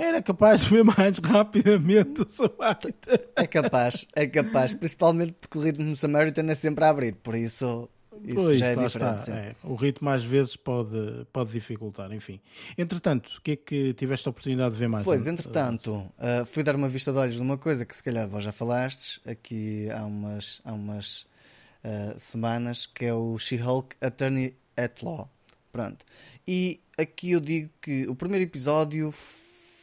[0.00, 3.18] Era capaz de ver mais rapidamente o Samaritan.
[3.36, 4.72] É capaz, é capaz.
[4.72, 7.88] Principalmente porque o ritmo do Samaritan é sempre a abrir, por isso.
[8.22, 9.30] Isso pois, já é diferente.
[9.30, 9.54] É.
[9.62, 12.40] O ritmo às vezes pode, pode dificultar, enfim.
[12.76, 15.04] Entretanto, o que é que tiveste a oportunidade de ver mais?
[15.04, 18.44] Pois, entretanto, uh, fui dar uma vista de olhos numa coisa que se calhar vós
[18.44, 21.22] já falastes aqui há umas, há umas
[21.82, 25.30] uh, semanas, que é o She-Hulk Attorney at Law.
[25.72, 26.04] Pronto.
[26.46, 29.14] E aqui eu digo que o primeiro episódio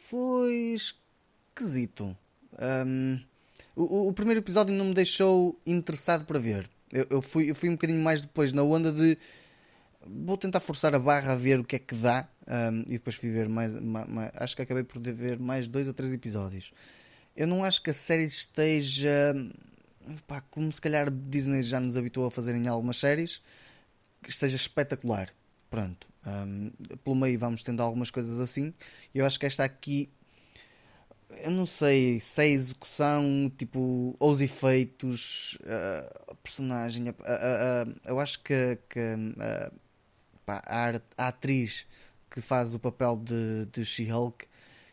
[0.08, 2.16] foi esquisito.
[2.86, 3.20] Um,
[3.76, 6.68] o, o, primeiro episódio não me deixou interessado para ver.
[6.90, 9.18] Eu, eu, fui, eu fui um bocadinho mais depois na onda de
[10.06, 13.16] vou tentar forçar a barra a ver o que é que dá um, e depois
[13.16, 16.72] fui ver mais, mais, mais, acho que acabei por ver mais dois ou três episódios.
[17.36, 19.34] Eu não acho que a série esteja
[20.26, 23.42] pá, como se calhar Disney já nos habituou a fazer em algumas séries,
[24.22, 25.28] que esteja espetacular.
[25.70, 26.06] Pronto.
[26.26, 26.70] Um,
[27.04, 28.72] pelo meio vamos tendo algumas coisas assim.
[29.14, 30.10] Eu acho que esta aqui,
[31.42, 35.58] eu não sei se é a execução, tipo, os efeitos,
[36.28, 37.04] a personagem.
[38.04, 39.00] Eu acho que, que
[40.44, 41.86] pá, a, atriz
[42.30, 44.46] que faz o papel de, de She-Hulk,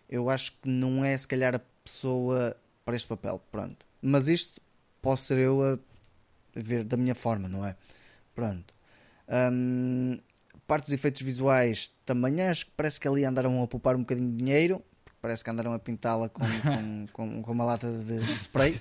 [0.09, 3.41] eu acho que não é se calhar a pessoa para este papel.
[3.51, 3.85] Pronto.
[4.01, 4.61] Mas isto
[5.01, 5.79] posso ser eu a
[6.55, 7.75] ver da minha forma, não é?
[8.33, 8.73] Pronto.
[9.27, 10.17] Um,
[10.67, 14.31] parte dos efeitos visuais também acho que parece que ali andaram a poupar um bocadinho
[14.31, 14.83] de dinheiro.
[15.21, 18.79] Parece que andaram a pintá-la com, com, com, com, uma lata de, de spray.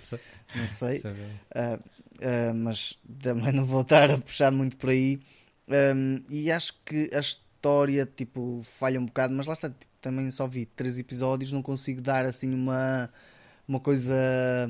[0.55, 0.99] não sei.
[1.01, 5.21] Uh, uh, mas também não vou estar a puxar muito por aí.
[5.69, 9.69] Um, e acho que a história tipo, falha um bocado, mas lá está.
[9.69, 13.09] Tipo, também só vi três episódios, não consigo dar assim uma,
[13.67, 14.15] uma coisa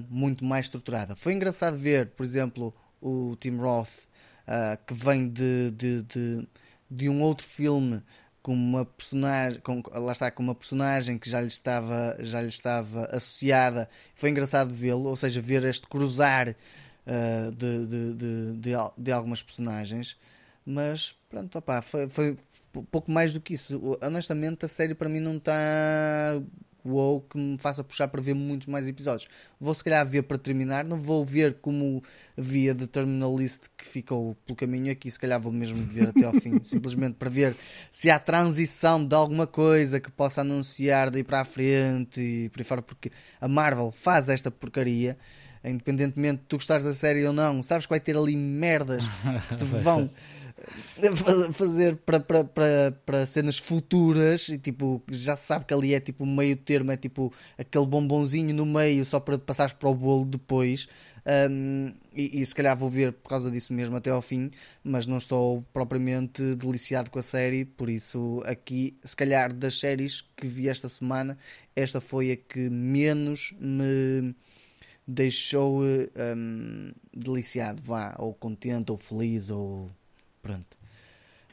[0.09, 1.17] muito mais estruturada.
[1.17, 4.05] Foi engraçado ver, por exemplo, o Tim Roth,
[4.47, 6.49] uh, que vem de, de, de
[6.91, 8.03] de um outro filme
[8.43, 12.49] com uma personagem, com, lá está, com uma personagem que já lhe estava, já lhe
[12.49, 13.89] estava associada.
[14.15, 20.19] Foi engraçado vê-lo, ou seja, ver este cruzar uh, de, de, de, de, algumas personagens.
[20.65, 22.37] Mas pronto, opá, foi, foi
[22.91, 23.99] pouco mais do que isso.
[24.03, 25.53] Honestamente, a série para mim não está
[26.85, 29.29] WoW que me faça puxar para ver muitos mais episódios.
[29.61, 32.03] Vou se calhar ver para terminar, não vou ver como
[32.37, 36.25] via de Terminal List que ficou pelo caminho aqui, se calhar vou mesmo ver até
[36.25, 37.57] ao fim, simplesmente para ver
[37.91, 42.61] se há transição de alguma coisa que possa anunciar daí para a frente e por
[42.61, 43.11] aí fora, porque
[43.41, 45.17] a Marvel faz esta porcaria.
[45.67, 49.03] Independentemente de tu gostares da série ou não, sabes que vai ter ali merdas
[49.49, 50.11] que te vão
[51.53, 56.25] fazer para, para, para, cenas futuras e tipo, já se sabe que ali é tipo
[56.25, 60.89] meio termo, é tipo aquele bombonzinho no meio só para passares para o bolo depois.
[61.27, 64.51] Um, e, e, se calhar vou ver por causa disso mesmo até ao fim,
[64.83, 70.21] mas não estou propriamente deliciado com a série, por isso aqui, se calhar das séries
[70.37, 71.39] que vi esta semana,
[71.75, 74.35] esta foi a que menos me
[75.07, 79.91] deixou um, deliciado, vá, ou contente, ou feliz, ou
[80.45, 80.77] Pronto.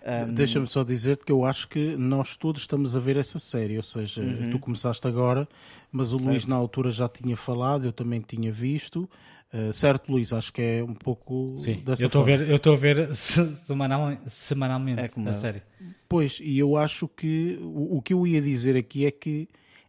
[0.04, 0.34] Um...
[0.34, 3.84] Deixa-me só dizer-te que eu acho que nós todos estamos a ver essa série, ou
[3.84, 4.50] seja, uhum.
[4.52, 5.48] tu começaste agora,
[5.92, 6.30] mas o certo.
[6.30, 9.10] Luís na altura já tinha falado, eu também tinha visto.
[9.54, 10.32] Uh, certo, Luís?
[10.34, 13.14] Acho que é um pouco Sim, dessa eu estou a ver, eu estou a ver
[13.16, 15.36] semanal, semanalmente É como a eu.
[15.36, 15.62] série.
[16.08, 19.48] Pois, e eu acho que o, o que eu ia dizer aqui é que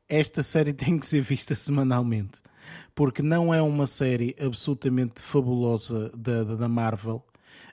[0.08, 2.42] esta série tem que ser vista semanalmente,
[2.94, 7.24] porque não é uma série absolutamente fabulosa da, da, da Marvel.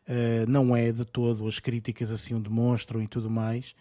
[0.09, 3.75] Uh, não é de todo, as críticas assim o demonstram e tudo mais.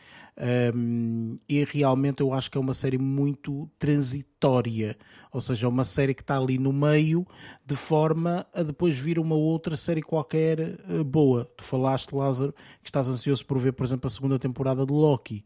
[0.75, 4.95] Um, e realmente eu acho que é uma série muito transitória,
[5.33, 7.27] ou seja, é uma série que está ali no meio,
[7.65, 11.47] de forma a depois vir uma outra série qualquer uh, boa.
[11.57, 12.53] Tu falaste, Lázaro,
[12.83, 15.43] que estás ansioso por ver, por exemplo, a segunda temporada de Loki.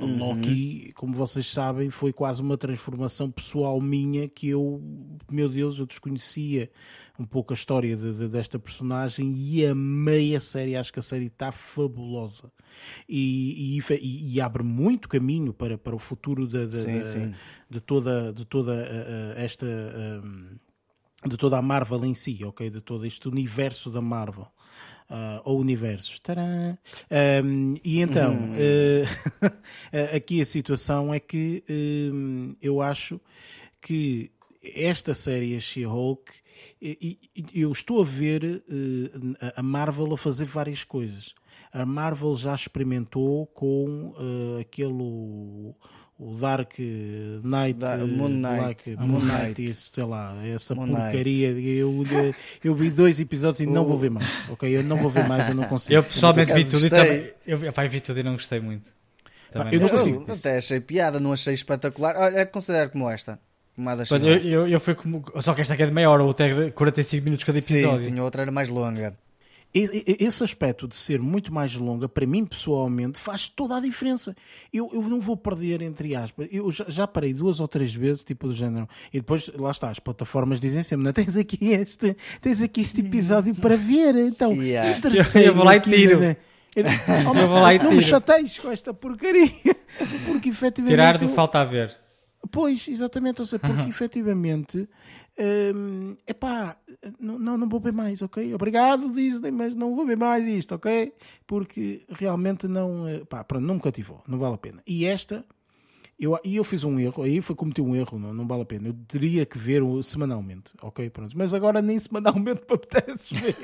[0.00, 0.16] Uhum.
[0.16, 4.80] Loki, como vocês sabem, foi quase uma transformação pessoal minha que eu,
[5.28, 6.70] meu Deus, eu desconhecia
[7.18, 10.76] um pouco a história de, de, desta personagem e amei a série.
[10.76, 12.52] Acho que a série está fabulosa
[13.08, 17.34] e, e, e, abre muito caminho para, para o futuro de, de, Sim, sim.
[17.68, 19.66] de toda, de toda uh, esta.
[21.26, 22.70] de toda a Marvel em si, ok?
[22.70, 24.46] De todo este universo da Marvel.
[25.10, 26.20] Uh, ou universos.
[27.42, 28.52] Um, e então, Uhum.
[28.52, 31.64] uh, aqui a situação é que
[32.12, 33.18] um, eu acho
[33.80, 34.30] que
[34.62, 36.30] esta série, a She-Hulk,
[37.54, 41.34] eu estou a ver uh, a Marvel a fazer várias coisas.
[41.72, 44.12] A Marvel já experimentou com
[44.60, 45.74] aquele
[46.18, 49.64] o Dark Knight, Da, Moon Knight, like, Moon Knight.
[49.64, 51.50] Isso, sei lá, essa Moon porcaria.
[51.50, 52.04] Eu,
[52.64, 54.76] eu vi dois episódios e não vou ver mais, ok?
[54.76, 55.94] Eu não vou ver mais, eu não consigo.
[55.94, 57.30] Eu pessoalmente vi tudo e também.
[57.46, 58.90] Eu, pá, vi tudo e não gostei muito.
[59.52, 60.32] Também eu não Eu consigo.
[60.32, 62.14] até achei piada, não achei espetacular.
[62.16, 63.38] Olha, considero como esta.
[64.10, 65.24] Eu, eu, eu fui como.
[65.40, 67.98] Só que esta aqui é de meia hora, ou até 45 minutos cada episódio.
[67.98, 69.16] Sim, sim, a outra era mais longa.
[69.74, 74.34] Esse aspecto de ser muito mais longa, para mim pessoalmente, faz toda a diferença.
[74.72, 76.48] Eu, eu não vou perder, entre aspas.
[76.50, 78.88] Eu já, já parei duas ou três vezes, tipo do género.
[79.12, 83.00] E depois, lá está, as plataformas dizem sempre: não, tens aqui este, tens aqui este
[83.02, 84.14] episódio para ver.
[84.16, 84.98] Então, Yeah.
[85.44, 86.18] Eu vou lá e aqui, tiro.
[86.18, 86.36] né?
[86.74, 88.02] Eu, oh, Eu vou lá e não me tiro.
[88.08, 89.50] chateis com esta porcaria,
[90.26, 90.92] porque efetivamente.
[90.92, 91.96] Tirar do eu- falta a ver.
[92.50, 94.88] Pois, exatamente, ou seja, porque efetivamente,
[95.38, 96.76] hum, epá,
[97.20, 98.52] não, não, não vou ver mais, ok?
[98.54, 101.12] Obrigado, Disney, mas não vou ver mais isto, ok?
[101.46, 104.82] Porque realmente não, eh, pá, pronto, não me cativou, não vale a pena.
[104.86, 105.44] E esta,
[106.18, 108.66] eu, e eu fiz um erro, aí foi cometi um erro, não, não vale a
[108.66, 108.88] pena.
[108.88, 111.08] Eu teria que ver o- semanalmente, ok?
[111.10, 113.54] Pronto, mas agora nem semanalmente me apetece ver.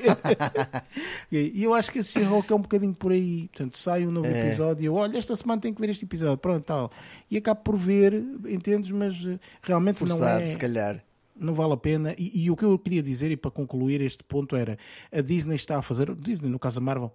[1.31, 3.47] e eu acho que esse rock é um bocadinho por aí.
[3.49, 4.47] Portanto, sai um novo É.
[4.47, 6.91] episódio e eu, olha, esta semana tenho que ver este episódio, pronto, tal.
[7.29, 8.13] E acabo por ver,
[8.47, 8.89] entendes?
[8.91, 11.03] Mas eh, realmente não Forçado, é se calhar.
[11.35, 12.15] Não vale a pena.
[12.17, 14.77] E, e o que eu queria dizer, e para concluir este ponto, era
[15.11, 17.13] a Disney está a fazer, Disney, no caso a Marvel,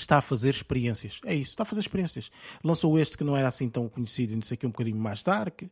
[0.00, 1.20] está a fazer experiências.
[1.24, 2.30] É isso, está a fazer experiências.
[2.62, 5.62] Lançou este que não era assim tão conhecido, não sei aqui um bocadinho mais dark.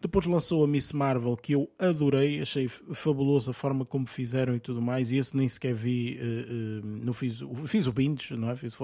[0.00, 4.54] Depois lançou a Miss Marvel, que eu adorei, achei f- fabuloso a forma como fizeram
[4.54, 5.10] e tudo mais.
[5.10, 8.56] E esse nem sequer vi, eh, eh, não fiz, fiz o binge, não é?
[8.56, 8.76] Fiz,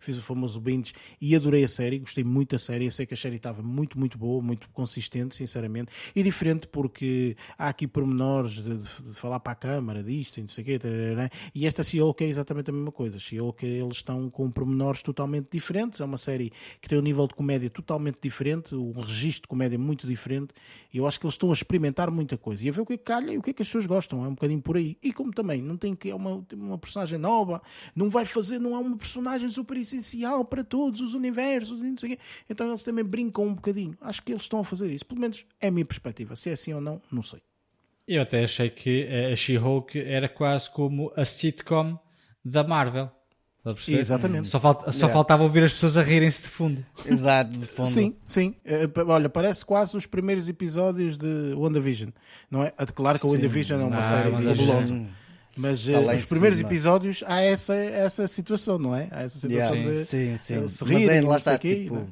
[0.00, 2.84] fiz o famoso binge e adorei a série, gostei muito da série.
[2.86, 5.92] Eu sei que a série estava muito, muito boa, muito consistente, sinceramente.
[6.14, 10.40] E diferente porque há aqui pormenores de, de, de falar para a câmara disto e
[10.42, 10.78] não sei o quê.
[10.78, 11.30] tarará.
[11.54, 13.18] E esta She-Hulk é exatamente a mesma coisa.
[13.18, 16.00] She-Hulk, eles estão com pormenores totalmente diferentes.
[16.00, 19.78] É uma série que tem um nível de comédia totalmente diferente, um registro de comédia
[19.78, 20.54] muito diferente.
[20.92, 22.94] E eu acho que eles estão a experimentar muita coisa e a ver o que
[22.94, 24.24] é que calha e o que é que as pessoas gostam.
[24.24, 24.96] É um bocadinho por aí.
[25.02, 27.62] E como também não tem que é uma, uma personagem nova,
[27.94, 31.98] não vai fazer, não é uma personagem super essencial para todos os universos e não
[31.98, 32.22] sei o quê.
[32.48, 33.96] Então eles também brincam um bocadinho.
[34.00, 35.06] Acho que eles estão a fazer isso.
[35.06, 36.36] Pelo menos é a minha perspectiva.
[36.36, 37.40] Se é assim ou não, não sei.
[38.06, 41.98] Eu até achei que a She-Hulk era quase como a sitcom
[42.44, 43.10] da Marvel.
[43.88, 44.48] Exatamente.
[44.48, 45.12] Só, falta, só Yeah.
[45.12, 46.84] faltava ouvir as pessoas a rirem-se de fundo.
[47.06, 47.88] Exato, de fundo.
[47.90, 48.54] Sim, sim.
[48.64, 52.10] Eh, olha, parece quase os primeiros episódios de WandaVision,
[52.50, 52.70] não é?
[52.94, 53.36] Claro que a Sim.
[53.36, 55.06] WandaVision é uma Ah, série fabulosa.
[55.56, 56.68] Mas eh, Está lá em os primeiros cima.
[56.68, 59.08] episódios há essa, essa situação, não é?
[59.10, 60.54] Há essa situação Yeah, de sim, sim.
[60.56, 62.04] eles se Mas rirem, é, não lá está, o tipo, é?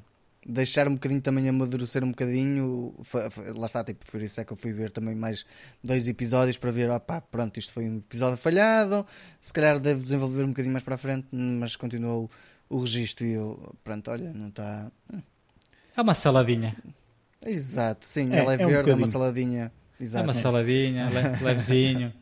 [0.47, 2.95] Deixar um bocadinho também amadurecer um bocadinho.
[3.03, 5.45] fa- fa- Lá está, tipo, por isso é que eu fui ver também mais
[5.83, 9.07] dois episódios para ver, opá, pronto, isto foi um episódio falhado,
[9.41, 12.31] se calhar deve desenvolver um bocadinho mais para a frente, mas continuou
[12.69, 14.91] o registro e eu, pronto, olha, não está.
[15.97, 16.77] É uma saladinha.
[17.45, 19.73] Exato, sim, É, ela é, é um verde, é uma saladinha.
[20.01, 20.25] É Exato.
[20.25, 22.13] uma saladinha, le- levezinho.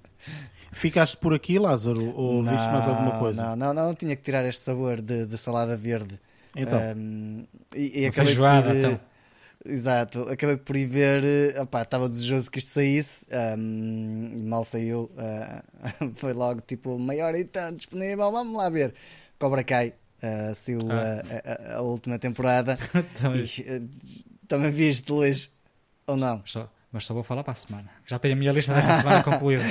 [0.73, 3.43] Ficaste por aqui, Lázaro, ou viste mais alguma coisa?
[3.43, 6.18] Não, não, não, tinha que tirar este sabor de, de salada verde.
[6.57, 7.46] Então, Um,
[7.76, 9.01] e, e acabei feijoada, por, eh, então.
[9.64, 13.26] Exato, acabei por ir ver, eh, opá, estava desejoso que isto saísse,
[13.59, 15.62] um, e mal saiu, eh,
[16.14, 18.94] foi logo tipo meia hora e tanto disponível, vamos lá ver.
[19.38, 19.92] Cobra Kai,
[20.22, 21.22] eh, saiu Ah.
[21.44, 22.78] a, a- a última temporada,
[23.20, 23.44] Também.
[23.59, 25.53] e, também viste Luís,
[26.07, 26.42] ou não?
[26.46, 27.90] Só, mas só vou falar para a semana.
[28.07, 29.62] Já tenho a minha lista desta semana concluída.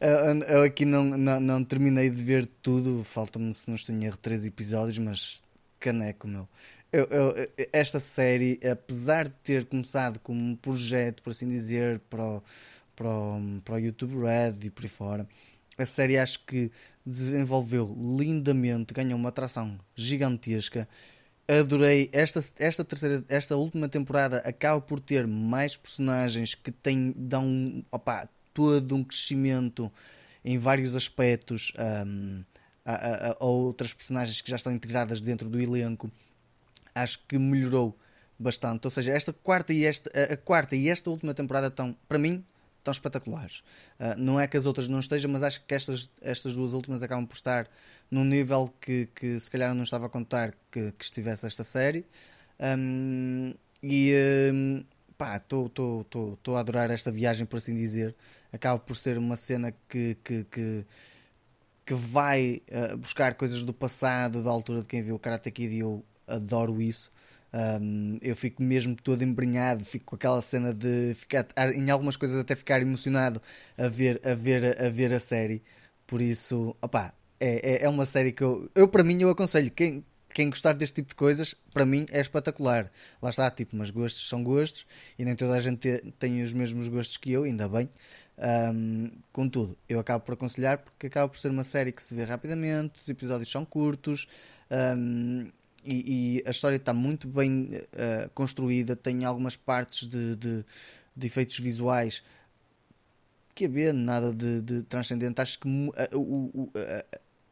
[0.00, 4.04] eu, eu aqui não, não, não, terminei de ver tudo, falta-me, se não estou em
[4.06, 5.43] erro, três episódios, mas
[5.84, 6.48] caneco, meu.
[6.92, 7.34] Eu, eu,
[7.72, 12.42] esta série, apesar de ter começado como um projeto, por assim dizer, para o,
[12.96, 15.28] para o, para o YouTube Red e por aí fora,
[15.76, 16.70] a série acho que
[17.04, 20.88] desenvolveu lindamente, ganhou uma atração gigantesca.
[21.48, 27.84] Adorei esta, esta terceira, esta última temporada acaba por ter mais personagens que têm, dão
[27.92, 29.92] opa, todo um crescimento
[30.44, 31.72] em vários aspectos
[32.06, 32.42] um,
[32.84, 36.10] a, outras personagens que já estão integradas dentro do elenco.
[36.94, 37.96] Acho que melhorou
[38.38, 38.86] bastante.
[38.86, 42.44] Ou seja, esta quarta e esta, a quarta e esta última temporada estão, para mim,
[42.78, 43.60] estão espetaculares.
[43.98, 47.02] Uh, não é que as outras não estejam, mas acho que estas, estas duas últimas
[47.02, 47.68] acabam por estar
[48.10, 52.04] num nível que, que se calhar não estava a contar que, que estivesse esta série.
[52.60, 54.14] Um, e
[54.52, 54.84] um,
[55.16, 55.70] pá, estou
[56.54, 58.14] a adorar esta viagem, por assim dizer.
[58.52, 60.86] Acaba por ser uma cena que, que, que,
[61.84, 65.74] que vai uh, buscar coisas do passado, da altura de quem viu o Karate Kid,
[65.74, 67.12] e eu adoro isso.
[67.54, 72.36] Um, eu fico mesmo todo embrenhado, fico com aquela cena de ficar, em algumas coisas
[72.40, 73.40] até ficar emocionado
[73.78, 75.62] a ver a, ver, a, ver a série.
[76.06, 79.70] Por isso, opá, é, é, é uma série que eu, eu para mim eu aconselho
[79.70, 80.04] quem,
[80.34, 82.90] quem gostar deste tipo de coisas, para mim é espetacular.
[83.22, 84.84] Lá está, tipo, mas gostos são gostos
[85.16, 87.88] e nem toda a gente tem os mesmos gostos que eu, ainda bem.
[88.36, 92.24] Um, contudo, eu acabo por aconselhar porque acaba por ser uma série que se vê
[92.24, 94.26] rapidamente, os episódios são curtos.
[94.70, 95.50] Um,
[95.84, 100.64] e, e a história está muito bem uh, construída, tem algumas partes de, de,
[101.14, 102.22] de, efeitos visuais
[103.54, 105.40] que haver nada de, de transcendente.
[105.40, 106.04] Acho que a,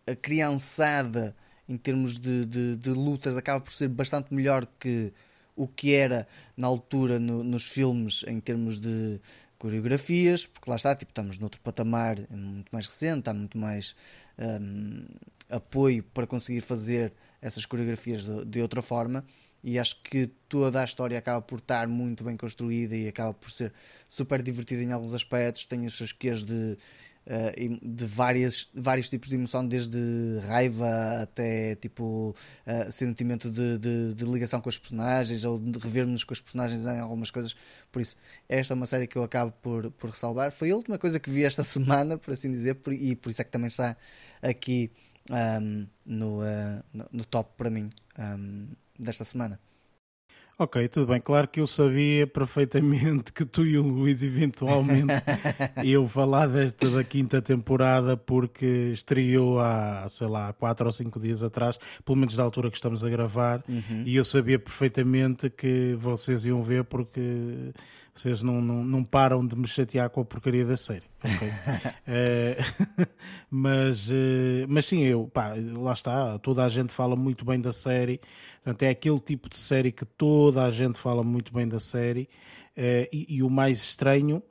[0.09, 1.37] a, a, criançada
[1.69, 5.13] em termos de, de, de, lutas acaba por ser bastante melhor que
[5.55, 6.27] o que era
[6.57, 9.21] na altura no, nos filmes em termos de
[9.63, 13.95] coreografias, porque lá está, tipo, estamos noutro patamar é muito mais recente, há muito mais
[14.37, 15.05] um,
[15.49, 19.25] apoio para conseguir fazer essas coreografias de, de, outra forma
[19.63, 23.53] e acho que toda a história acaba por estar muito bem construída e acaba por
[23.53, 23.73] ser
[24.09, 26.77] super divertida em alguns aspectos, tem os seus quês de,
[27.27, 29.99] uh, de várias, vários tipos de emoção, desde
[30.47, 32.35] raiva até tipo
[32.67, 36.85] uh, sentimento de, de, de, ligação com os personagens ou de rever-nos com os personagens
[36.85, 37.55] em algumas coisas.
[37.91, 38.17] Por isso,
[38.49, 40.53] esta é uma série que eu acabo por, por ressalvar.
[40.53, 43.41] Foi a última coisa que vi esta semana, por assim dizer, por, e por isso
[43.41, 43.97] é que também está
[44.41, 44.91] aqui
[45.31, 48.67] um, no, uh, no, top para mim um,
[48.99, 49.59] desta semana.
[50.63, 51.21] Ok, tudo bem.
[51.21, 55.13] Claro que eu sabia perfeitamente que tu e o Luís eventualmente
[55.83, 61.43] iam falar desta da quinta temporada porque estreou há, sei lá, quatro ou cinco dias
[61.43, 64.05] atrás, pelo menos da altura que estamos a gravar, uhum.
[64.07, 67.73] e eu sabia perfeitamente que vocês iam ver porque
[68.15, 71.05] vocês não, não, não param de me chatear com a porcaria da série.
[71.19, 71.49] Okay?
[72.07, 72.59] é,
[73.51, 77.73] mas, eh, mas sim, eu, pá, lá está, toda a gente fala muito bem da
[77.73, 78.21] série.
[78.63, 82.29] Portanto, é aquele tipo de série que toda a gente fala muito bem da série.
[82.77, 84.43] É, e, e, o mais estranho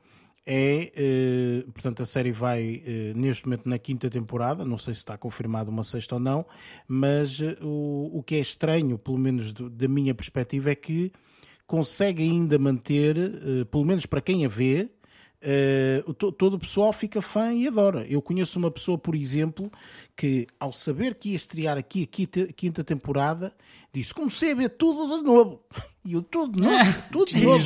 [0.45, 2.83] é, é, portanto, a série vai
[3.15, 6.45] neste momento na quinta temporada, não sei se está confirmado uma sexta ou não,
[6.87, 11.11] mas o, o que é estranho, pelo menos do, da minha perspectiva, é que
[11.71, 14.89] consegue ainda manter, uh, pelo menos para quem a vê,
[16.05, 18.05] uh, todo o pessoal fica fã e adora.
[18.09, 19.71] Eu conheço uma pessoa, por exemplo,
[20.13, 23.53] que ao saber que ia estrear aqui a quinta temporada,
[23.93, 25.61] disse: comecei a ver tudo de novo.
[26.03, 27.59] E eu tudo de novo, tudo de novo.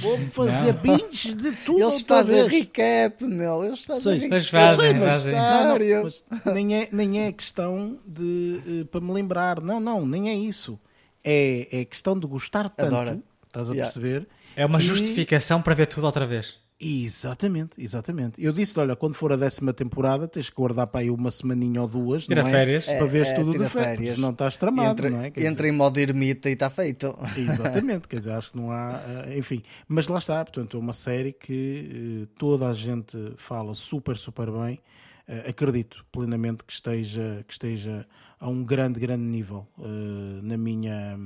[0.00, 1.82] Vou fazer binge de tudo.
[1.82, 3.62] Eles fazem recap, meu.
[3.62, 4.32] Eles fazem recap.
[4.32, 9.02] Eles fazem, sei, mas, não, não, mas nem, é, nem é questão de, uh, para
[9.02, 9.60] me lembrar.
[9.60, 10.80] Não, não, nem é isso
[11.26, 13.20] é, é questão de gostar tanto, Adora.
[13.46, 13.92] estás a yeah.
[13.92, 14.28] perceber?
[14.54, 16.64] É uma justificação para ver tudo outra vez.
[16.78, 18.42] Exatamente, exatamente.
[18.42, 21.80] Eu disse, olha, quando for a décima temporada, tens que guardar para aí uma semaninha
[21.80, 22.52] ou duas, tira não é?
[22.52, 22.84] férias.
[22.84, 24.18] Para ver é, tudo de férias.
[24.18, 25.30] não estás tramado, entra, não é?
[25.30, 25.68] Quer entra dizer...
[25.68, 27.18] em modo ermita e está feito.
[27.34, 29.62] Exatamente, quer dizer, acho que não há, eh, enfim.
[29.88, 34.50] Mas lá está, portanto, é uma série que uh, toda a gente fala super, super
[34.50, 34.78] bem.
[35.26, 38.06] Uh, acredito plenamente que esteja, que esteja
[38.38, 41.16] a um grande, grande nível, uh, na, minha,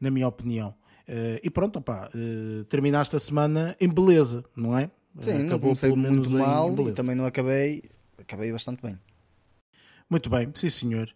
[0.00, 0.74] na minha opinião.
[1.08, 4.90] Uh, e pronto, opa, uh, terminaste a semana em beleza, não é?
[5.18, 7.82] Sim, Acabou não comecei muito mal e também não acabei,
[8.16, 8.98] acabei bastante bem.
[10.08, 11.12] Muito bem, sim senhor.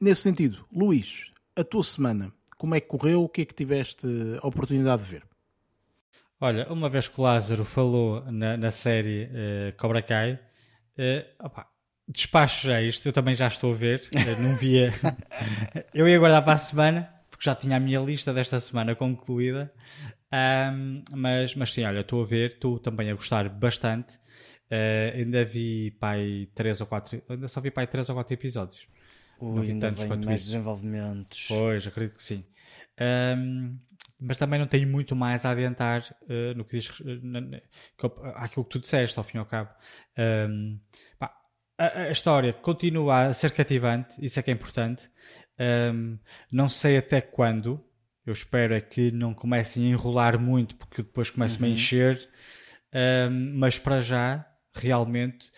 [0.00, 3.24] nesse sentido, Luís, a tua semana, como é que correu?
[3.24, 4.06] O que é que tiveste
[4.40, 5.24] a oportunidade de ver?
[6.40, 9.28] Olha, uma vez que o Lázaro falou na, na série
[9.76, 10.38] Cobra Kai,
[11.40, 11.71] opa,
[12.12, 14.08] despacho já isto, eu também já estou a ver,
[14.40, 14.92] não via.
[15.94, 19.72] eu ia guardar para a semana, porque já tinha a minha lista desta semana concluída.
[20.32, 24.16] Um, mas, mas sim, olha, estou a ver, estou também a gostar bastante.
[24.70, 28.86] Uh, ainda vi pai 3 ou 4, ainda só vi pai 3 ou 4 episódios.
[29.38, 30.52] Ui, ainda vem mais isso.
[30.52, 31.46] desenvolvimentos.
[31.48, 32.44] Pois, acredito que sim.
[33.36, 33.76] Um,
[34.18, 37.04] mas também não tenho muito mais a adiantar uh, no que diz uh,
[38.36, 39.70] àquilo que tu disseste, ao fim e ao cabo.
[40.16, 40.78] Um,
[41.82, 45.10] a, a, história continua a ser cativante, isso é que é importante.
[45.58, 46.18] Um,
[46.50, 47.84] não sei até quando.
[48.24, 51.70] Eu espero é que não comecem a enrolar muito, porque depois começam uhum.
[51.70, 52.28] a encher.
[52.94, 55.48] Um, mas para já, realmente,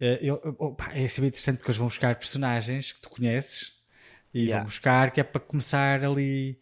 [0.00, 3.72] uh, eu, opa, é assim interessante porque eles vão buscar personagens que tu conheces
[4.34, 4.58] e yeah.
[4.58, 6.60] vão buscar que é para começar ali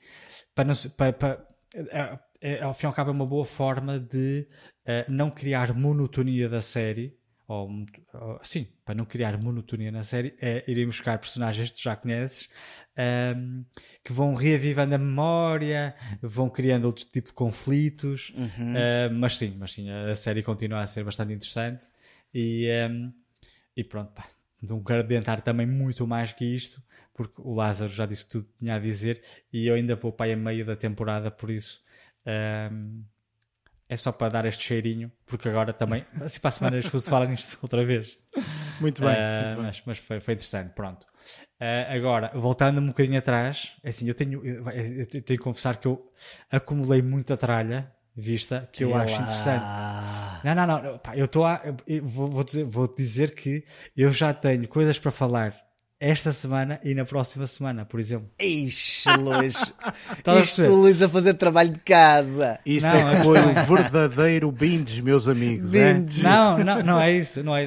[0.55, 3.99] para não para, para é, é, ao fim e ao cabo é uma boa forma
[3.99, 4.49] de
[4.87, 7.19] uh, não criar monotonia da série
[7.49, 7.71] ou,
[8.13, 11.97] ou, sim, para não criar monotonia na série, é irem buscar personagens que tu já
[11.97, 12.49] conheces
[13.35, 13.65] um,
[14.05, 18.75] que vão reavivando a memória, vão criando outro tipo de conflitos, uhum.
[18.75, 21.87] uh, mas sim, mas sim, a série continua a ser bastante interessante
[22.35, 23.13] e, um,
[23.75, 24.29] e pronto, pá,
[24.61, 26.83] não quero adiantar também muito mais que isto,
[27.15, 30.33] porque o Lázaro já disse tudo que tinha a dizer e eu ainda vou para
[30.33, 31.83] a meio da temporada, por isso.
[32.71, 33.03] Um,
[33.89, 37.27] é só para dar este cheirinho, porque agora também, assim para a semana, as falar
[37.27, 38.19] nisto outra vez.
[38.81, 39.11] Muito bem.
[39.11, 41.05] Uh, muito mas, mas foi, foi, interessante, pronto.
[41.61, 45.77] Uh, agora, voltando um bocadinho atrás, é assim, eu tenho, eu, eu tenho que confessar
[45.77, 46.13] que eu
[46.51, 49.65] acumulei muita tralha vista que eu acho interessante.
[50.45, 51.63] Não, não, não, pá, eu estou a.
[51.87, 53.65] Eu vou, vou, dizer, vou dizer que
[53.97, 55.55] eu já tenho coisas para falar
[56.01, 58.31] esta semana e na próxima semana, por exemplo.
[58.41, 59.57] Ixi, Luís.
[60.43, 62.61] Isto Luís a fazer trabalho de casa.
[62.65, 65.73] Isto não, é foi o verdadeiro bindes, meus amigos.
[65.73, 66.25] Bindes.
[66.25, 66.29] É?
[66.29, 67.43] Não, não, não é isso.
[67.43, 67.67] Não é,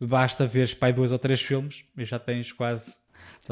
[0.00, 2.96] basta ver pai dois ou três filmes e já tens quase.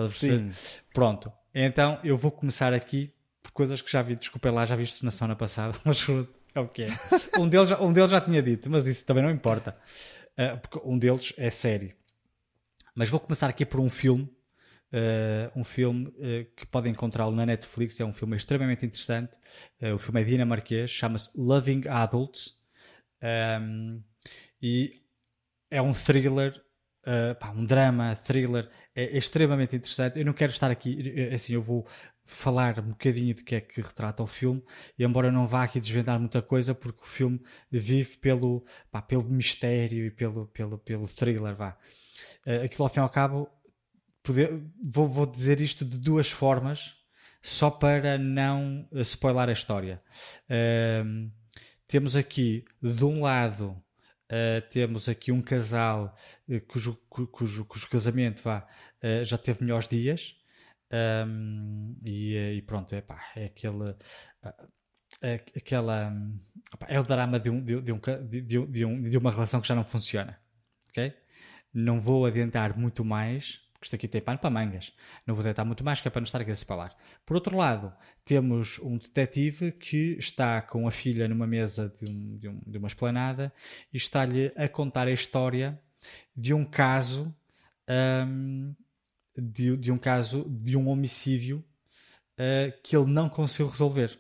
[0.09, 0.51] Sim.
[0.95, 1.31] Pronto.
[1.55, 4.17] Então eu vou começar aqui por coisas que já vi.
[4.17, 6.07] Desculpem lá, já viste na semana passada, mas
[6.55, 6.89] é o que é.
[7.39, 9.77] Um deles, um deles já tinha dito, mas isso também não importa.
[10.39, 11.93] Uh, porque um deles é sério
[12.95, 14.29] mas vou começar aqui por um filme.
[14.93, 18.01] Uh, um filme uh, que podem encontrá-lo na Netflix.
[18.01, 19.39] É um filme extremamente interessante.
[19.81, 22.61] Uh, o filme é dinamarquês, chama-se Loving Adults.
[23.23, 24.01] Um, ehm,
[24.61, 24.91] e
[25.71, 26.61] é um thriller,
[27.39, 28.69] pá, um drama, thriller.
[28.95, 30.19] É, extremamente interessante.
[30.19, 31.87] Eu não quero estar aqui, assim, eu vou
[32.31, 34.63] falar um bocadinho de que é que retrata o filme,
[34.99, 39.25] e embora não vá aqui desvendar muita coisa, porque o filme vive pelo, pá, pelo
[39.25, 41.77] mistério e pelo, pelo, pelo thriller, vá.
[42.47, 43.49] Uh, aquilo ao fim e ao cabo,
[44.23, 44.51] poder,
[44.83, 46.95] vou, vou dizer isto de duas formas,
[47.43, 50.03] só para não spoiler a história.
[50.47, 51.31] Uh,
[51.87, 56.15] temos aqui, de um lado, uh, temos aqui um casal
[56.49, 58.67] uh, cujo, cujo, cujo, casamento vá,
[59.25, 60.37] já teve melhores dias.
[60.93, 63.95] Um, e, e, pronto, é, pá, é aquele.
[65.23, 66.13] É, aquela.
[66.89, 69.69] é o drama de, um, de, de, um, de, de, um, de uma relação que
[69.69, 70.39] já não funciona.
[70.89, 71.15] Ok?
[71.73, 74.93] Não vou adiantar muito mais, porque isto aqui tem pano para mangas.
[75.27, 76.97] Não vou adiantar muito mais, que é para não estar aqui a separar.
[77.25, 77.93] Por outro lado,
[78.25, 82.79] temos um detetive que está com a filha numa mesa de, um, de, um, de
[82.79, 83.53] uma esplanada
[83.93, 85.81] e está-lhe a contar a história
[86.37, 87.35] de um caso
[87.89, 88.75] um,
[89.37, 91.65] de, de, um caso de um homicídio
[92.39, 94.19] uh, que ele não conseguiu resolver.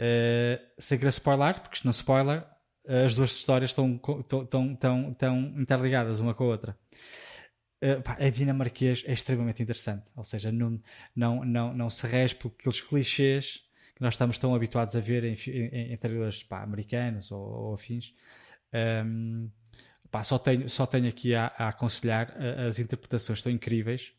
[0.00, 2.46] Uh, sem querer spoiler, porque isto não é spoiler,
[2.86, 6.78] as duas histórias estão, estão, estão, estão interligadas uma com a outra.
[7.82, 10.10] Uh, é dinamarquês, é extremamente interessante.
[10.16, 10.80] Ou seja, não,
[11.14, 13.62] não, não, não se rege por aqueles clichês
[13.94, 15.96] que nós estamos tão habituados a ver em, em, em
[16.48, 18.14] pá, americanos ou, ou afins.
[19.04, 19.50] Um,
[20.10, 22.34] pá, só, tenho, só tenho aqui a, a aconselhar.
[22.66, 24.12] As interpretações estão incríveis.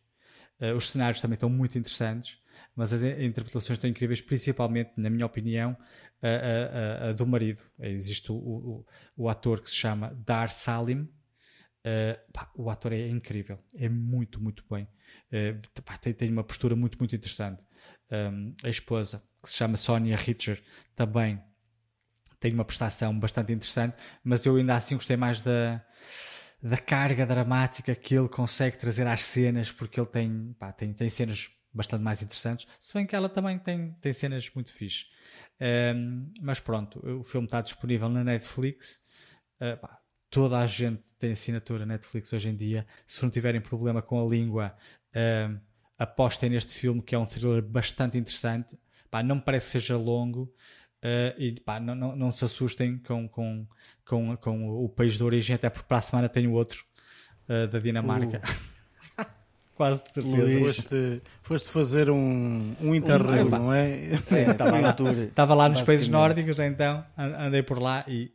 [0.60, 2.41] Uh, os cenários também estão muito interessantes
[2.76, 5.76] mas as interpretações estão incríveis, principalmente, na minha opinião,
[6.22, 7.62] a, a, a do marido.
[7.80, 8.86] Existe o, o,
[9.18, 11.02] o, ator que se chama Dar Salim.
[11.84, 14.88] Uh, pá, o ator é incrível, é muito, muito bem.
[15.32, 17.62] Uh, pá, tem, tem, uma postura muito, muito interessante.
[18.12, 20.62] Um, a esposa, que se chama Sonia Richer,
[20.96, 21.42] também
[22.40, 25.84] tem uma prestação bastante interessante, mas eu ainda assim gostei mais da,
[26.62, 31.10] da carga dramática que ele consegue trazer às cenas, porque ele tem, pá, tem, tem
[31.10, 35.06] cenas bastante mais interessantes, se bem que ela também tem, tem cenas muito fixe.
[35.96, 39.02] Um, mas pronto, o filme está disponível na Netflix.
[39.60, 40.00] Uh, pá,
[40.30, 42.86] toda a gente tem assinatura Netflix hoje em dia.
[43.06, 44.76] Se não tiverem problema com a língua,
[45.16, 45.60] um,
[45.98, 48.78] apostem neste filme que é um thriller bastante interessante.
[49.10, 50.54] Pá, não me parece que seja longo.
[51.04, 53.68] Uh, e pá, não, não, não, se assustem com, com,
[54.06, 56.86] com, com o país de origem, até porque para a semana tenho outro
[57.50, 58.42] uh, da Dinamarca.
[59.82, 59.88] Uh.
[59.88, 60.60] quase de certeza.
[60.60, 64.12] Foste, foste fazer um, um interrail, não é?
[64.52, 68.32] Estava lá, estava lá nos países nórdicos, então an- andei por lá e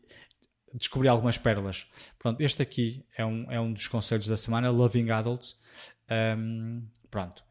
[0.74, 1.86] descobri algumas pérolas.
[2.18, 5.56] Pronto, este aqui é um, é um dos conselhos da semana, Loving Adults.
[6.08, 7.42] Ahm, pronto.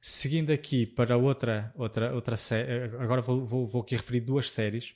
[0.00, 4.94] Seguindo aqui para outra, outra, outra série, agora vou, vou, vou aqui referir duas séries.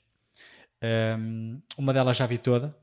[0.83, 2.77] Ahm, uma delas já vi toda,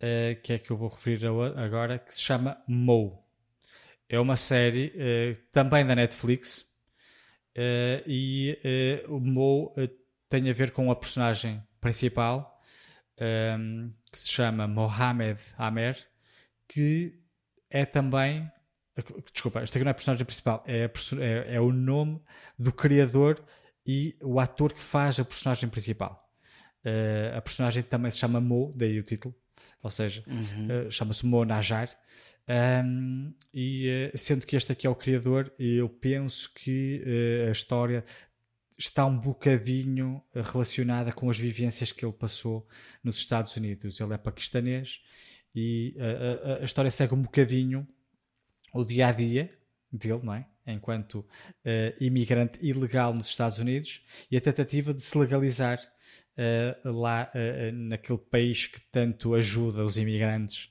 [0.00, 3.22] eh, que é que eu vou referir agora, que se chama Mo.
[4.08, 6.66] É uma série eh, também da Netflix
[7.54, 9.74] eh, e eh, o Mo
[10.28, 12.60] tem a ver com a personagem principal
[13.18, 15.96] ehm, que se chama Mohamed Amer,
[16.66, 17.18] que
[17.70, 18.50] é também.
[19.32, 22.20] Desculpa, este aqui não é a personagem principal, é, a é- é o nome
[22.58, 23.40] do criador
[23.86, 26.26] e o ator que faz a personagem principal.
[27.36, 29.34] A personagem também se chama Mo, daí o título,
[29.82, 30.24] ou seja,
[30.70, 31.88] eh, chama-se Mo Najar.
[32.48, 37.52] Um, e eh, sendo que este aqui é o criador, eu penso que eh, a
[37.52, 38.04] história
[38.78, 42.66] está um bocadinho relacionada com as vivências que ele passou
[43.04, 44.00] nos Estados Unidos.
[44.00, 45.02] Ele é paquistanês
[45.54, 47.86] e eh, a, a- a história segue um bocadinho
[48.72, 49.54] o dia a dia
[49.92, 50.46] dele, não é?
[50.66, 51.26] Enquanto
[51.64, 55.78] eh, imigrante ilegal nos Estados Unidos e a tentativa de se legalizar
[56.36, 57.30] eh, lá
[57.74, 60.70] naquele país que tanto ajuda os imigrantes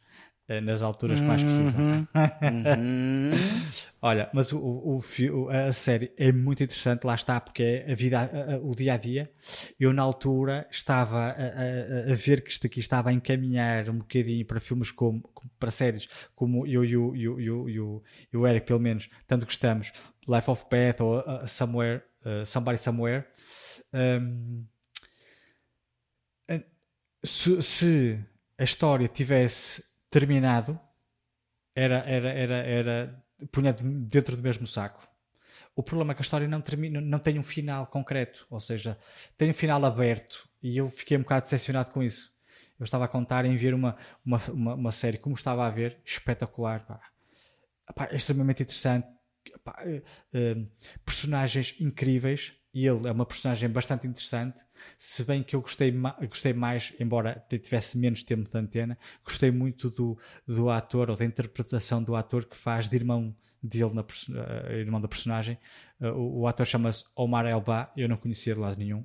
[0.62, 1.82] nas alturas que mais precisam.
[1.82, 2.08] Uhum.
[4.02, 5.02] Olha, mas o, o,
[5.34, 8.74] o a série é muito interessante, lá está, porque é a vida, a- a- o
[8.74, 9.30] dia a dia.
[9.80, 14.46] Eu, na altura, estava a, a- ver que isto aqui estava a encaminhar um bocadinho
[14.46, 15.22] para filmes como,
[15.60, 16.86] para séries, como eu
[17.80, 19.92] o, e o Eric, pelo menos, tanto gostamos,
[20.28, 23.26] Life of Beth ou uh, Somewhere, uh, Somebody Somewhere.
[23.94, 24.66] Um,
[27.24, 28.20] se, se
[28.58, 30.80] a história tivesse terminado,
[31.76, 35.08] era, era, era, era punha de- dentro do mesmo saco.
[35.76, 38.98] O problema é que a história não, termina, não tem um final concreto, ou seja,
[39.38, 42.32] tem um final aberto e eu fiquei um bocado decepcionado com isso.
[42.80, 46.00] Eu estava a contar em ver uma, uma, uma, uma série como estava a ver,
[46.06, 47.02] espetacular, pá.
[47.96, 49.08] Pá, extremamente interessante,
[49.64, 50.02] pá, eh,
[50.34, 50.56] eh,
[51.06, 52.54] personagens incríveis.
[52.78, 54.64] E ele é uma personagem bastante interessante,
[55.00, 59.50] se bem que eu gostei, ma- gostei mais, embora tivesse menos tempo de antena, gostei
[59.50, 60.16] muito do,
[60.46, 64.06] do ator ou da interpretação do ator que faz de irmão dele, na,
[64.70, 65.58] eh, irmão da personagem.
[66.00, 69.04] Eh, o, o ator chama-se Omar Elba, eu não conhecia de lado nenhum.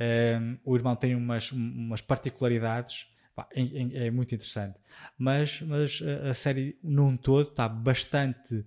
[0.00, 3.08] Um, o irmão tem umas, umas particularidades,
[3.50, 4.78] é, muito interessante.
[5.18, 8.64] Mas, mas a, a série num todo está bastante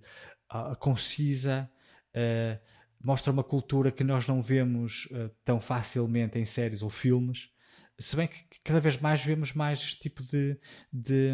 [0.50, 1.70] ah, concisa,
[2.14, 2.58] ah,
[3.02, 7.50] mostra uma cultura que nós não vemos ah, tão facilmente em séries ou filmes.
[7.98, 10.58] Se bem que cada vez mais vemos mais este tipo de,
[10.92, 11.32] de,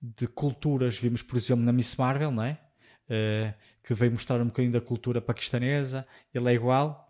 [0.00, 0.98] de culturas.
[0.98, 2.58] Vimos, por exemplo, na Miss Marvel, não é?
[3.08, 6.06] Eh, que veio mostrar um bocadinho da cultura paquistanesa.
[6.32, 7.09] Ele é igual,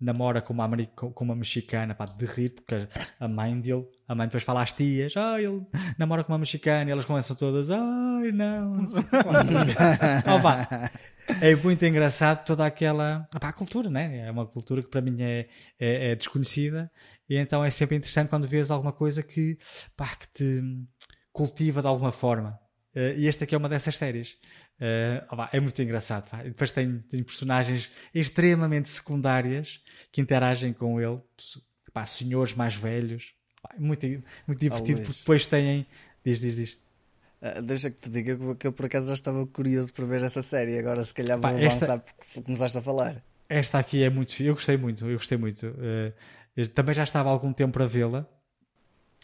[0.00, 2.86] namora com uma, com uma mexicana, pá, de rir, porque
[3.18, 5.62] a mãe dele, a mãe depois fala às tias, ah, ele
[5.98, 9.16] namora com uma mexicana, e elas começam todas, ai não, não sei o quê."
[10.34, 10.90] Oh, vá.
[11.40, 14.26] É muito engraçado toda aquela pá, a cultura, né?
[14.26, 16.90] É uma cultura que para mim é, é, é desconhecida
[17.28, 19.58] e então é sempre interessante quando vês alguma coisa que,
[19.96, 20.62] pá, que te
[21.32, 22.58] cultiva de alguma forma.
[22.94, 24.38] Eh, e esta aqui é uma dessas séries.
[25.30, 26.28] Oh, pá, é muito engraçado.
[26.28, 26.42] pá.
[26.42, 29.80] Depois tem, tem personagens extremamente secundárias
[30.12, 31.18] que interagem com ele,
[31.92, 33.34] pá, senhores mais velhos.
[33.62, 34.06] Pá, é muito,
[34.46, 35.06] muito divertido Luís.
[35.06, 35.86] porque depois têm.
[36.24, 36.78] Diz, diz, diz.
[37.40, 40.42] Ah, Deixa que te diga que eu por acaso já estava curioso para ver essa
[40.42, 40.78] série.
[40.78, 43.22] Agora se calhar vou esta- avançar porque começaste a falar.
[43.48, 44.42] Esta aqui é muito.
[44.42, 45.66] Eu gostei muito, eu gostei muito.
[45.78, 46.12] Eh,
[46.56, 48.26] eu também já estava há algum tempo para vê-la.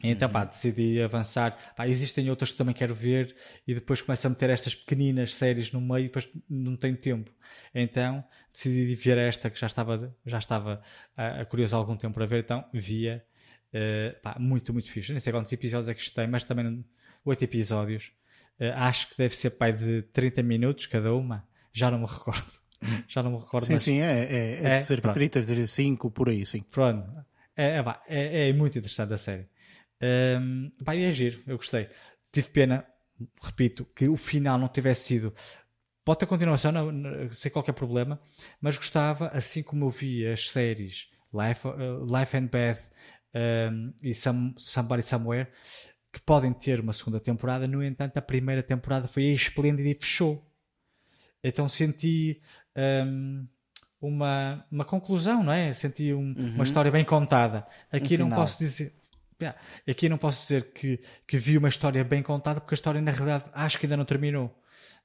[0.03, 1.57] Então, pá, decidi avançar.
[1.77, 3.35] Pá, existem outras que também quero ver
[3.67, 7.31] e depois começo a meter estas pequeninas séries no meio e depois não tenho tempo.
[7.75, 10.83] Então, decidi ver esta que já estava, já estava
[11.17, 13.25] a, a curioso há algum tempo para ver, então via.
[13.73, 15.13] Eh, pá, muito, muito fixe.
[15.13, 16.85] Nem sei quantos episódios é que isto tem, mas também
[17.25, 18.13] oito episódios.
[18.59, 21.47] Eh, acho que deve ser pai de 30 minutos cada uma.
[21.73, 22.61] Já não me recordo.
[23.09, 23.65] Já não me recordo.
[23.65, 26.63] Sim, mas- sim, é, é, é É, cerca de 30, 35, por aí, sim.
[26.71, 27.09] Pronto.
[27.57, 29.47] É, é, é, é muito interessante a série.
[30.03, 31.89] Um, pá, e é giro, eu gostei.
[32.33, 32.85] Tive pena,
[33.43, 35.33] repito, que o final não tivesse sido.
[36.05, 38.21] Pode ter continuação, não, não- sem qualquer problema,
[38.61, 42.91] mas gostava, assim como eu vi as séries Life, uh, Life and Beth
[43.71, 45.49] um, e Some, Somebody Somewhere,
[46.13, 50.45] que podem ter uma segunda temporada, no entanto, a primeira temporada foi esplêndida e fechou.
[51.45, 52.41] Então senti
[52.77, 53.47] um,
[54.01, 55.73] uma, uma conclusão, não é?
[55.73, 57.67] Senti um- uma história bem contada.
[57.91, 58.41] Aqui Um não final.
[58.41, 58.93] posso dizer.
[59.43, 59.59] Yeah.
[59.89, 63.11] Aqui não posso dizer que, que vi uma história bem contada, porque a história, na
[63.11, 64.57] realidade, acho que ainda não terminou.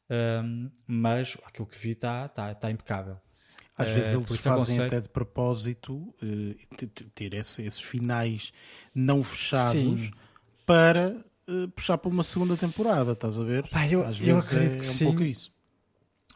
[0.10, 3.18] um, mas aquilo que vi está tá, tá impecável.
[3.78, 6.16] Às vezes Uh, eles isso fazem até de propósito
[6.78, 8.52] t- ter esse- esses finais
[8.96, 10.12] não fechados Sim.
[10.66, 11.16] para
[11.48, 13.68] eh, puxar para uma segunda temporada, estás a ver?
[13.70, 15.06] Pá, eu- Às eu vezes acredito é, que é um sim.
[15.06, 15.54] pouco isso.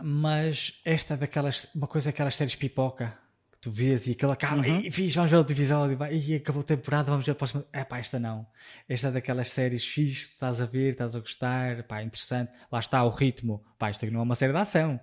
[0.04, 3.18] Mas esta é daquelas, uma coisa daquelas séries pipoca
[3.62, 4.80] tu vês e aquilo acaba, Uhum.
[4.80, 7.64] e fiz, vamos ver outro episódio, e acabou a temporada, vamos ver a próxima.
[7.72, 8.46] É pá, esta não.
[8.90, 12.52] Esta é daquelas séries fixe, que estás a ver, estás a gostar, pá, interessante.
[12.72, 15.00] Lá está o ritmo, pá, isto aqui não é uma série de ação.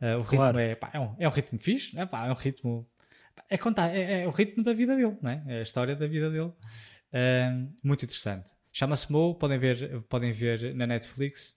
[0.00, 0.58] Uh, o ritmo Claro.
[0.58, 2.86] é, pá, é, um, é um ritmo fixe, é, pá, é um ritmo.
[3.48, 5.42] É, contar, é, é o ritmo da vida dele, não é?
[5.46, 6.52] É a história da vida dele.
[7.14, 8.50] Um, muito interessante.
[8.70, 11.54] Chama-se Mo, podem ver, podem ver na Netflix.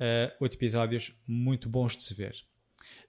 [0.00, 2.34] Uh, oito episódios muito bons de se ver.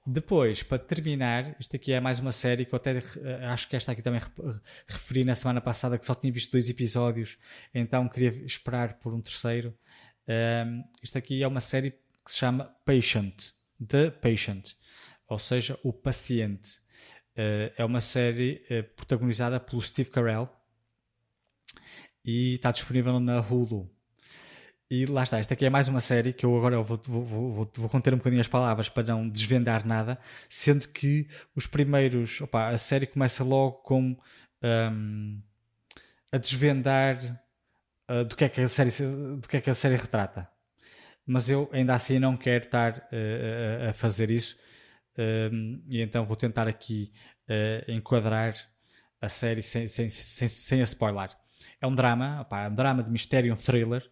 [0.08, 3.76] Depois, para terminar, isto aqui é mais uma série que eu até eh, acho que
[3.76, 7.40] esta aqui também re- referi na semana passada que só tinha visto dois episódios,
[7.74, 9.76] então queria esperar por um terceiro.
[10.28, 11.92] Um, isto aqui é uma série
[12.24, 13.52] que se chama Patient,
[13.88, 14.74] The Patient,
[15.28, 16.78] ou seja, o paciente.
[17.36, 20.48] Uh, é uma série uh, protagonizada pelo Steve Carell
[22.24, 23.92] e está disponível na Hulu.
[24.90, 27.72] E lá está, esta aqui é mais uma série que eu agora vou, vou, vou,
[27.76, 32.70] vou, conter um bocadinho as palavras para não desvendar nada, sendo que os primeiros, opa,
[32.70, 34.16] a série começa logo com
[34.62, 35.42] um,
[36.32, 37.18] a desvendar
[38.10, 40.48] uh, do, que é que a série, do que é que a série retrata.
[41.26, 44.56] Mas eu ainda assim não quero estar uh, a- fazer isso,
[45.18, 47.12] um, e então vou tentar aqui
[47.50, 48.54] uh, enquadrar
[49.20, 51.30] a série sem, sem, sem, sem a spoiler.
[51.82, 54.08] É um drama, opá, é um drama de mistério, um thriller.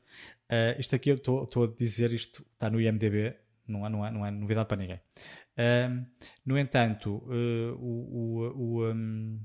[0.52, 3.36] Uh, isto aqui eu estou a dizer, isto está no IMDB,
[3.68, 5.00] não é, não é, não é novidade para ninguém.
[5.58, 6.06] Um,
[6.46, 9.40] no entanto, uh, o, o, um,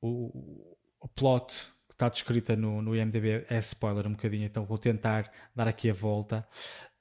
[0.00, 1.54] o, o plot
[1.88, 5.90] que está descrita no, no IMDB é spoiler um bocadinho, então vou tentar dar aqui
[5.90, 6.46] a volta.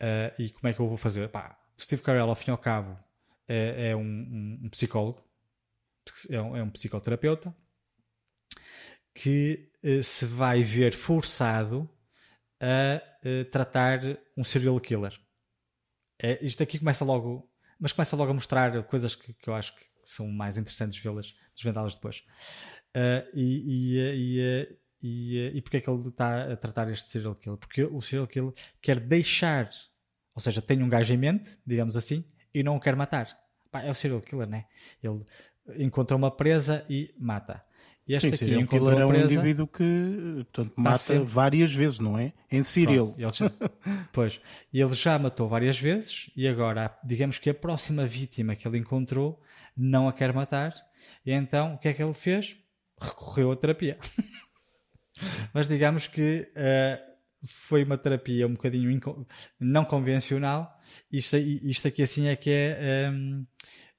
[0.02, 1.28] Uh, e como é que eu vou fazer?
[1.30, 2.98] Pá, Steve Carell, ao fim e ao cabo,
[3.48, 5.22] é, é um, um- psicólogo,
[6.30, 7.56] é um, é um psicoterapeuta,
[9.14, 11.90] que eh, se vai ver forçado
[12.64, 14.00] a eh, tratar
[14.38, 15.20] um serial killer.
[16.18, 19.76] É, isto aqui começa logo, mas começa logo a mostrar coisas que, que eu acho
[19.76, 22.24] que são mais interessantes vê-las, desvendá-las depois.
[22.96, 27.36] Ah, e, e, e, e, e porquê é que ele está a tratar este serial
[27.36, 27.58] killer?
[27.58, 29.70] Porque o serial killer quer deixar,
[30.34, 32.24] ou seja, tem um gajo em mente, digamos assim,
[32.54, 33.28] e não o quer matar.
[33.70, 34.68] Pá, é o serial killer, né?
[35.02, 35.26] Ele
[35.84, 37.62] encontra uma presa e mata.
[38.06, 42.00] E este Sim, aqui serial killer é um indivíduo que portanto, mata sempre- várias vezes,
[42.00, 42.34] não é?
[42.52, 43.14] Em serial.
[43.14, 43.52] Pronto, ele já,
[44.12, 44.42] pois,
[44.74, 49.42] ele já matou várias vezes e agora, digamos que a próxima vítima que ele encontrou
[49.76, 50.74] não a quer matar.
[51.26, 52.58] E então, o que é que ele fez?
[53.00, 53.98] Recorreu à terapia.
[55.54, 57.02] Mas digamos que eh,
[57.46, 59.00] foi uma terapia um bocadinho
[59.60, 60.78] não convencional.
[61.12, 63.44] Isto, isto aqui assim é que é ehm,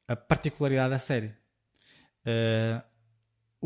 [0.06, 1.32] a particularidade da série.
[2.24, 2.82] Eh,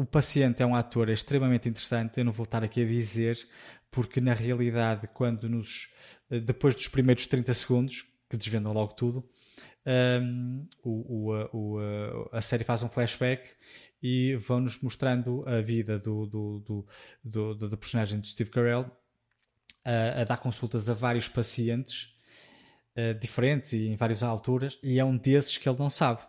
[0.01, 3.37] o paciente é um ator extremamente interessante, eu não vou estar aqui a dizer,
[3.91, 5.93] porque na realidade, quando nos
[6.31, 9.29] eh, depois dos primeiros 30 segundos, que desvendam logo tudo,
[10.23, 13.49] um, o, o, a- o, a, série faz um flashback
[14.03, 16.87] e vão-nos mostrando a vida do, do, do,
[17.25, 18.91] do, do- do personagem de Steve Carell
[19.85, 22.15] a, a dar consultas a vários pacientes
[22.95, 26.21] eh, diferentes e em várias alturas, e é um desses que ele não sabe.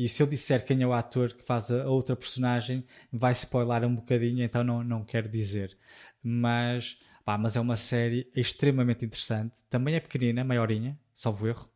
[0.00, 3.84] E se eu disser quem é o ator que faz a outra personagem, vai spoiler
[3.84, 5.76] um bocadinho, então não, não quero dizer.
[6.22, 9.62] Mas, pá, mas é uma série extremamente interessante.
[9.68, 11.70] Também é pequenina, maiorinha, salvo erro.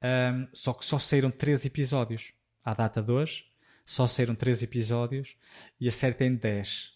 [0.00, 2.32] Ahm, só que só saíram 13 episódios.
[2.64, 3.44] À data de hoje,
[3.84, 5.36] só saíram 13 episódios
[5.78, 6.94] e a série tem 10.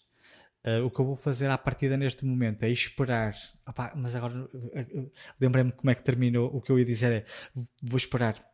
[0.65, 3.35] Ah, o que eu vou fazer à partida neste momento é esperar.
[3.69, 5.05] Opá, mas agora ah, ah,
[5.39, 6.49] lembrei-me como é que terminou.
[6.57, 7.24] O que eu ia dizer é:
[7.82, 8.52] vou esperar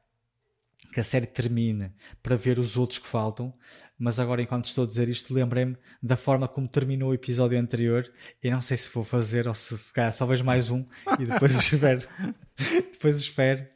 [0.92, 1.92] que a série termine
[2.22, 3.52] para ver os outros que faltam,
[3.98, 8.10] mas agora enquanto estou a dizer isto lembrei-me da forma como terminou o episódio anterior
[8.42, 10.86] e não sei se vou fazer ou se, se calhar só vejo mais um
[11.18, 12.06] e depois espero
[12.92, 13.66] depois espero.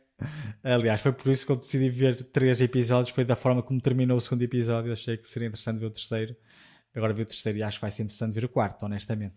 [0.62, 4.16] Aliás foi por isso que eu decidi ver três episódios foi da forma como terminou
[4.16, 6.36] o segundo episódio achei que seria interessante ver o terceiro.
[6.94, 9.34] Agora vi o terceiro e acho que vai ser interessante ver o quarto honestamente.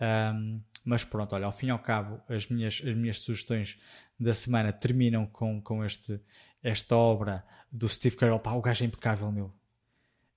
[0.00, 3.76] Ahm, mas pronto, olha, ao fim e ao cabo, as minhas, as minhas sugestões
[4.18, 6.20] da semana terminam com, com este,
[6.62, 8.38] esta obra do Steve Carell.
[8.38, 9.52] Pá, o gajo é impecável, meu.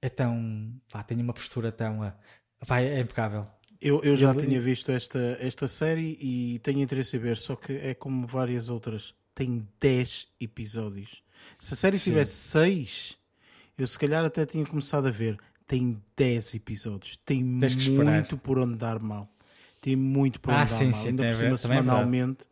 [0.02, 0.74] É tão.
[0.92, 2.02] Pá, tem uma postura tão.
[2.02, 2.16] ah,
[2.68, 3.46] Pá, é impecável.
[3.80, 7.56] Eu, eu já Ele- tinha visto esta, esta série e tenho interesse em ver, só
[7.56, 9.14] que é como várias outras.
[9.36, 11.24] Tem 10 episódios.
[11.58, 12.10] Se a série Sim.
[12.10, 13.18] tivesse 6,
[13.78, 15.38] eu se calhar até tinha começado a ver.
[15.68, 17.16] Tem 10 episódios.
[17.24, 18.16] Tem esperar.
[18.16, 19.32] muito por onde dar mal.
[19.82, 22.44] Tem muito por Ah, sim, sim, Ainda por cima, é semanalmente,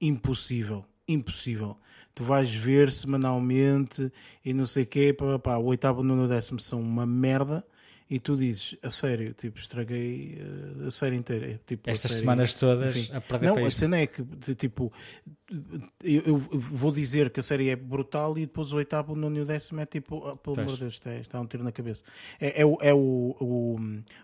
[0.00, 0.84] impossível.
[1.08, 1.76] impossível.
[2.14, 4.10] Tu vais ver semanalmente
[4.44, 7.64] e não sei o quê, pá, pá, o oitavo, nono, décimo são uma merda
[8.08, 11.60] e tu dizes, a sério, tipo, estraguei uh, a série inteira.
[11.66, 13.12] Tipo, Estas série, semanas todas enfim.
[13.12, 14.22] a perder Não, para a cena é que,
[14.54, 14.92] tipo,
[16.04, 19.36] eu, eu vou dizer que a série é brutal e depois o oitavo, o nono
[19.38, 21.72] e o décimo é tipo, ah, pelo amor de Deus, está, está um tiro na
[21.72, 22.04] cabeça.
[22.40, 23.76] É, é, o, é o, o,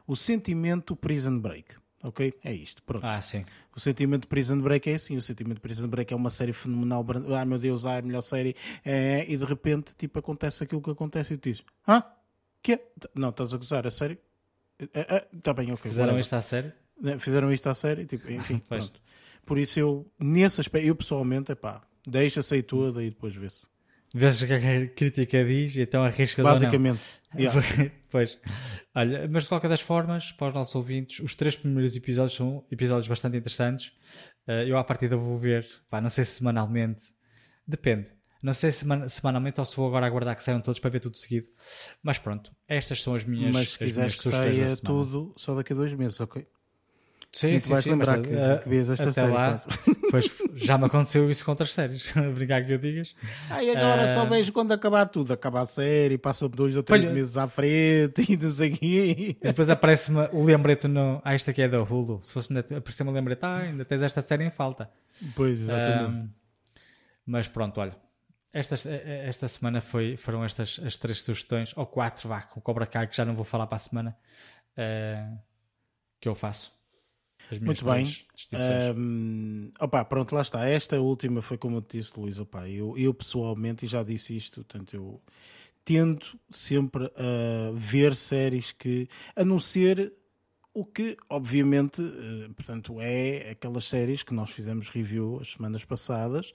[0.07, 1.75] o sentimento Prison Break.
[2.03, 2.35] Ok?
[2.43, 2.83] É isto.
[2.83, 3.05] Pronto.
[3.05, 3.45] Ah, sim.
[3.75, 5.17] O sentimento de Prison Break é assim.
[5.17, 7.07] O sentimento de Prison Break é uma série fenomenal.
[7.39, 8.57] Ah, meu Deus, ah, é a melhor série.
[8.85, 12.13] É, e de repente, tipo, acontece aquilo que acontece e tu dizes: Ah,
[12.63, 12.81] que?
[13.15, 14.19] Não, estás a gozar, a sério?
[15.33, 15.91] Está bem, ok.
[15.91, 16.73] Fizeram isto à série?
[17.19, 19.01] Fizeram isto à série, tipo, enfim, pronto.
[19.45, 23.67] Por isso eu, nesse aspecto, eu pessoalmente, é pá, deixa-se aí toda e depois vê-se.
[24.15, 26.45] Vês o que a crítica diz então arriscas.
[26.45, 27.01] Basicamente.
[27.35, 27.91] yeah.
[28.11, 28.39] pois.
[28.95, 32.65] Olha, mas de qualquer das formas, para os nossos ouvintes, os três primeiros episódios são
[32.71, 33.93] episódios bastante interessantes.
[34.47, 37.07] Eh, eu, à partida, vou ver, pá, não sei se semanalmente,
[37.67, 38.13] depende.
[38.43, 41.01] Não sei se seman- semanalmente ou se vou agora aguardar que saiam todos para ver
[41.01, 41.47] tudo seguido.
[42.03, 43.55] Mas pronto, estas são as minhas.
[43.55, 46.45] Mas se quiseres que saia tudo só daqui a dois meses, ok?
[47.35, 48.29] Sim, E tu sim, vais sim, lembrar que,
[48.63, 49.33] que vês esta série.
[49.33, 49.59] lá,
[50.11, 52.13] pois, já me aconteceu isso com outras séries.
[52.15, 53.15] Obrigado que eu digas.
[53.49, 54.25] Ai, agora só Ah.
[54.27, 55.33] vejo quando acabar tudo.
[55.33, 58.77] Acaba a série, passa dois ou três Olha- meses à frente e não sei o
[58.77, 59.37] quê.
[59.41, 61.23] E depois aparece-me o lembrete no.
[61.25, 62.21] Ah, isto aqui é da Hulu.
[62.23, 64.91] Se fosse aparecer-me o lembrete, ah, ainda tens esta série em falta.
[65.35, 66.05] Pois, exatamente.
[66.25, 66.29] Ahm,
[67.25, 67.97] mas pronto, olha.
[68.53, 72.85] Esta, esta semana foi, foram estas as três sugestões, ou quatro, vá, com o Cobra
[72.85, 74.15] Kai, que já não vou falar para a semana,
[74.77, 75.27] eh,
[76.21, 76.71] que eu faço.
[77.53, 78.17] As minhas Muito bem.
[78.97, 80.67] Hum, opa, pronto, lá está.
[80.67, 82.39] Esta última foi como eu te disse, Luís.
[82.39, 85.21] Opa, eu, eu pessoalmente, e já disse isto, portanto, eu
[85.85, 89.07] tento sempre a ver séries que,
[89.37, 90.15] a não ser
[90.73, 96.55] o que, obviamente, eh, portanto, é aquelas séries que nós fizemos review as semanas passadas,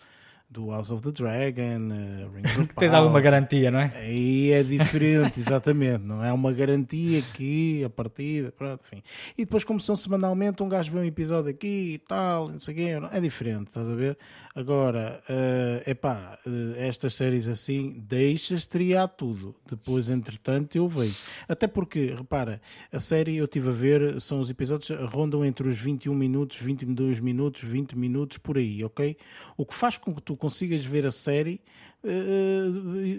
[0.50, 2.96] do House of the Dragon, uh, Rings of Tens Power.
[2.96, 3.92] alguma garantia, não é?
[3.96, 6.04] Aí é diferente, exatamente.
[6.04, 9.04] Não é uma garantia que a partida, pronto, enfim.
[9.38, 12.74] E depois, como são semanalmente, um gajo vê um episódio aqui e tal, não sei
[12.74, 14.18] o quê, é diferente, estás a ver?
[14.56, 19.56] Agora, é epá, eh, estas séries assim, deixas triar tudo.
[19.70, 21.16] Depois, entretanto, eu vejo.
[21.48, 22.60] Até porque, repara,
[22.92, 27.20] a série eu estive a ver, são os episódios, rondam entre os 21 minutos, 22
[27.20, 29.16] minutos, 20 minutos, por aí, ok?
[29.56, 31.60] O que faz com que tu consigas ver a série
[32.04, 32.70] eh,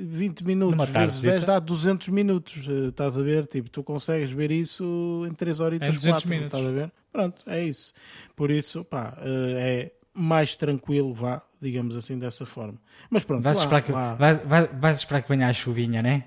[0.06, 1.32] 20 minutos Numa vezes tardezita.
[1.32, 3.46] 10 dá 200 minutos, eh, estás a ver?
[3.46, 6.58] Tipo, tu consegues ver isso em 3 horas e Em 200 4, minutos.
[6.58, 6.92] estás a ver?
[7.12, 7.92] Pronto, é isso.
[8.36, 12.78] Por isso, pá, eh, é mais tranquilo, vá, digamos assim, dessa forma.
[13.10, 16.02] Mas pronto, Vais lá- esperar, que, lá- vais, vais- vais esperar que venha a chuvinha,
[16.02, 16.24] não é?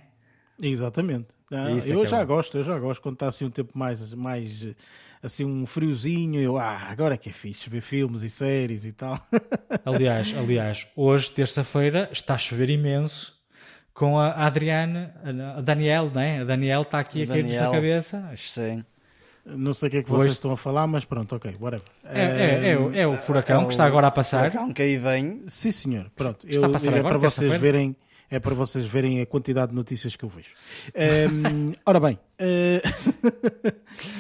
[0.62, 1.28] Exatamente.
[1.52, 2.36] Ah, Isso é eu é já bom.
[2.36, 4.76] gosto, eu já gosto quando está assim um tempo mais, mais eh,
[5.24, 8.92] assim um friozinho, eu, ah, agora é que é fixe ver filmes e séries e
[8.92, 9.20] tal.
[9.86, 13.34] Aliás, aliás, hoje, terça-feira, está a chover imenso
[13.94, 15.10] com a Adriane,
[15.58, 16.40] a Daniel, não é?
[16.40, 18.32] A Daniel está aqui a cair-nos na cabeça.
[18.36, 18.84] Sim.
[19.46, 21.86] Não sei o que é que Hoje- vocês estão a falar, mas pronto, ok, whatever.
[22.06, 24.52] É, é, é, o- é o furacão É que o está agora a passar.
[24.52, 25.42] Furacão que aí vem.
[25.48, 26.12] Sim, senhor.
[26.16, 26.46] Pronto.
[26.48, 27.96] Está a Eu- passar é agora, para vocês verem.
[28.32, 30.56] É para vocês verem a quantidade de notícias que eu vejo.
[30.96, 32.82] Ehm, ora bem, eh,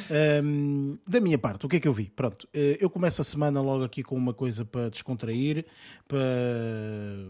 [0.09, 2.11] ehm, da minha parte, o que é que eu vi?
[2.13, 5.65] Pronto, eh, eu começo a semana logo aqui com uma coisa para descontrair,
[6.07, 6.19] para,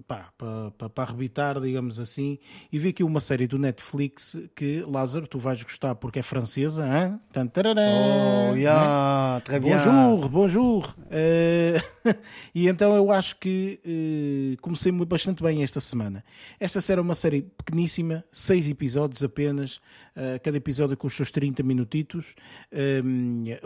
[0.07, 2.39] pá, para, para, para arrebitar, digamos assim,
[2.71, 6.85] e vi aqui uma série do Netflix que, Lázaro, tu vais gostar porque é francesa,
[6.87, 7.19] hein?
[7.31, 8.61] Tan, tararã, Oh, né?
[8.61, 9.77] yeah, très bien.
[9.77, 10.95] Bonjour, bonjour.
[11.11, 11.79] Eh,
[12.55, 16.23] e então eu acho que eh, comecei muito, bastante bem esta semana.
[16.59, 19.81] Esta série é uma série pequeníssima, seis episódios apenas,
[20.15, 22.35] eh, cada episódio com os seus 30 minutitos.
[22.72, 23.02] Eh,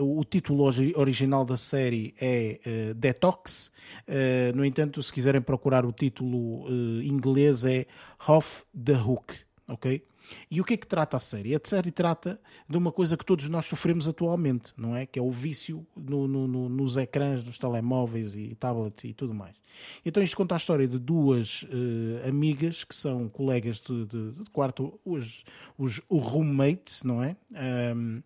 [0.00, 3.70] o título ori- original da série é eh, Detox.
[4.08, 6.66] Eh, no entanto, se quiserem procurar o título
[7.04, 7.86] inglês é
[8.26, 9.34] Off the Hook,
[9.68, 10.02] ok?
[10.50, 11.54] E o que é que trata a série?
[11.54, 15.06] A série trata de uma coisa que todos nós sofremos atualmente, não é?
[15.06, 19.34] Que é o vício no- no- no- nos ecrãs dos telemóveis e tablets e tudo
[19.34, 19.56] mais.
[20.04, 24.50] Então isto conta a história de duas eh, amigas que são colegas de, de- de
[24.50, 25.44] quarto, os,
[25.76, 27.36] os, roommates, não é?
[27.54, 28.20] Ahm,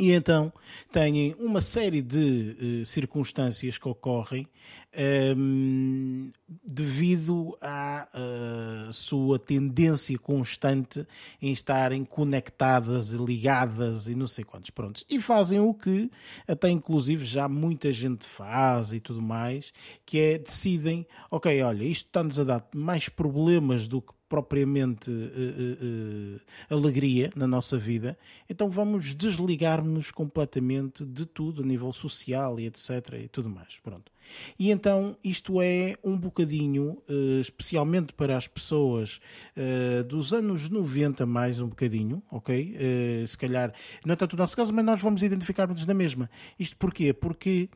[0.00, 0.52] e então
[0.92, 4.46] têm uma série de eh, circunstâncias que ocorrem
[4.92, 6.30] ehm,
[6.64, 11.06] devido à eh, sua tendência constante
[11.40, 14.70] em estarem conectadas, ligadas e não sei quantos.
[14.70, 15.04] Prontos.
[15.08, 16.10] E fazem o que
[16.46, 19.72] até inclusive já muita gente faz e tudo mais,
[20.04, 25.78] que é decidem, ok, olha, isto está-nos a dar mais problemas do que propriamente eh,
[25.80, 32.66] eh, alegria na nossa vida, então vamos desligar-nos completamente de tudo a nível social e
[32.66, 33.14] etc.
[33.24, 33.78] e tudo mais.
[33.82, 34.12] Pronto.
[34.58, 39.20] E então isto é um bocadinho, uh, especialmente para as pessoas
[39.56, 42.74] uh, dos anos 90 mais um bocadinho, ok?
[42.74, 43.72] Uh, se calhar,
[44.04, 46.30] não é tanto o nosso caso, mas nós vamos identificar-nos na mesma.
[46.58, 47.12] Isto porquê?
[47.12, 47.68] Porque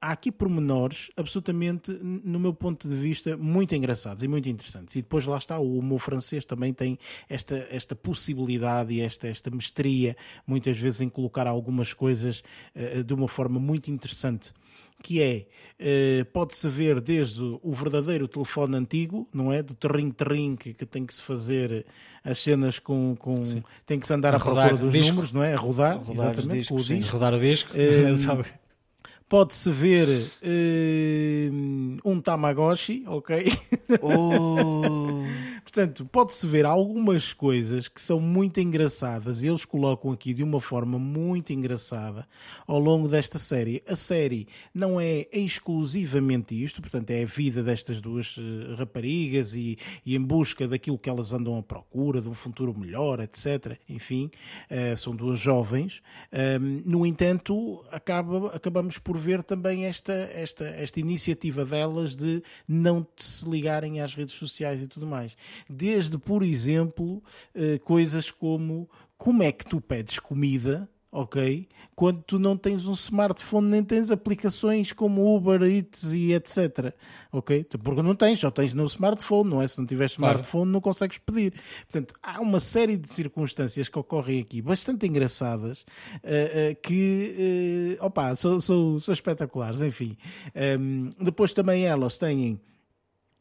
[0.00, 4.94] há aqui pormenores absolutamente, no meu ponto de vista, muito engraçados e muito interessantes.
[4.96, 6.98] E depois lá está, o humor francês também tem
[7.28, 10.16] esta, esta possibilidade e esta, esta mestria,
[10.46, 12.42] muitas vezes, em colocar algumas coisas
[13.04, 14.52] de uma forma muito interessante.
[15.02, 15.46] Que é,
[15.80, 19.62] uh, pode-se ver desde o verdadeiro telefone antigo, não é?
[19.62, 21.86] Do terrim-terrim que, que, tem que se fazer
[22.24, 23.14] as cenas com.
[23.16, 23.42] com
[23.84, 25.10] tem que se andar a à procura dos disco.
[25.10, 25.54] números, não é?
[25.54, 27.12] A rodar, rodar exatamente, discos, o disco.
[27.12, 27.72] Rodar o disco.
[27.76, 28.44] Uh,
[29.28, 33.52] pode-se ver uh, um Tamagotchi, ok?
[34.00, 35.24] Oh.
[35.66, 40.60] Portanto, pode-se ver algumas coisas que são muito engraçadas e eles colocam aqui de uma
[40.60, 42.24] forma muito engraçada
[42.68, 43.82] ao longo desta série.
[43.84, 49.76] A série não é exclusivamente isto, portanto, é a vida destas duas eh, raparigas e,
[50.06, 53.76] e em busca daquilo que elas andam à procura, de um futuro melhor, etc.
[53.88, 54.30] Enfim,
[54.70, 56.00] uh, são duas jovens.
[56.32, 63.04] Um, no entanto, acaba, acabamos por ver também esta, esta, esta iniciativa delas de não
[63.16, 65.36] se ligarem às redes sociais e tudo mais
[65.68, 67.22] desde, por exemplo,
[67.54, 71.66] eh, coisas como como é que tu pedes comida, ok?
[71.94, 76.94] Quando tu não tens um smartphone nem tens aplicações como Uber Eats e etc,
[77.32, 77.64] ok?
[77.82, 79.66] Porque não tens, só tens no smartphone, não é?
[79.66, 80.70] Se não tiveres smartphone claro.
[80.72, 81.54] não consegues pedir.
[81.90, 88.04] Portanto, há uma série de circunstâncias que ocorrem aqui bastante engraçadas uh, uh, que, uh,
[88.04, 90.18] opa, são, são, são espetaculares, enfim.
[90.78, 92.60] Um, depois também elas têm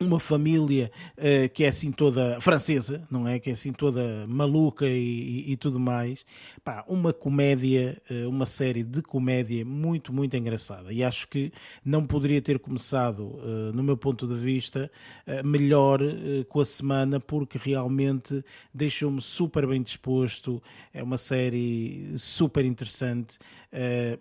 [0.05, 3.39] uma família uh, que é assim toda francesa, não é?
[3.39, 6.25] Que é assim toda maluca e, e, e tudo mais.
[6.63, 10.93] Pá, uma comédia, uh, uma série de comédia muito, muito engraçada.
[10.93, 11.51] E acho que
[11.83, 14.89] não poderia ter começado, uh, no meu ponto de vista,
[15.43, 15.99] melhor
[16.49, 20.61] com a semana, porque realmente deixou-me super bem disposto.
[20.93, 23.37] É uma série super interessante.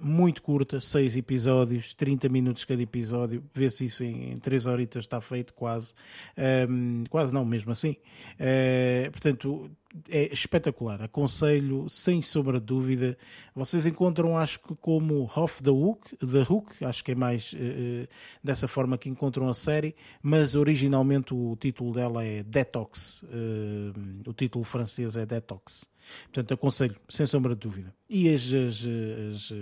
[0.01, 5.52] Muito curta, 6 episódios, 30 minutos cada episódio, vê-se isso em 3 horitas, está feito
[5.55, 7.97] quase, um, ehm, quase não, mesmo assim.
[8.39, 9.71] Uh, portanto,
[10.09, 11.03] é espetacular.
[11.03, 13.17] Aconselho, sem sombra de dúvida.
[13.55, 18.09] Vocês encontram, acho que como Off the Hook, the Hook acho que é mais uh,
[18.43, 23.23] dessa forma que encontram a série, mas originalmente o título dela é Detox.
[23.23, 25.89] Uh, o título francês é Detox.
[26.25, 27.95] Portanto, aconselho, sem sombra de dúvida.
[28.09, 28.85] E as, as,
[29.33, 29.53] as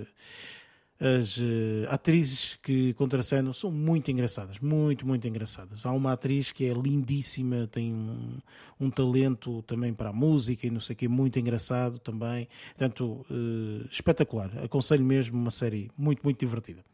[1.03, 1.43] as uh,
[1.89, 5.85] atrizes que contracenam são muito engraçadas, muito, muito engraçadas.
[5.85, 8.39] Há uma atriz que é lindíssima, tem um,
[8.79, 12.49] um talento também para a música e não sei o que, muito engraçado também.
[12.69, 14.57] Portanto, uh, espetacular.
[14.63, 16.85] Aconselho mesmo uma série muito, muito divertida.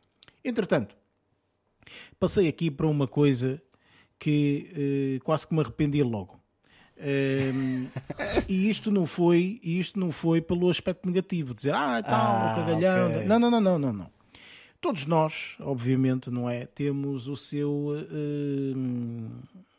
[0.43, 0.97] Entretanto,
[2.19, 3.61] passei aqui para uma coisa
[4.19, 6.38] que uh, quase que me arrependi logo.
[7.01, 7.87] Um,
[8.49, 13.09] e isto não foi isto não foi pelo aspecto negativo dizer ah tal ah, cagalhão
[13.09, 13.25] okay.
[13.25, 14.11] não não não não não não.
[14.81, 19.31] Todos nós obviamente não é temos o seu uh,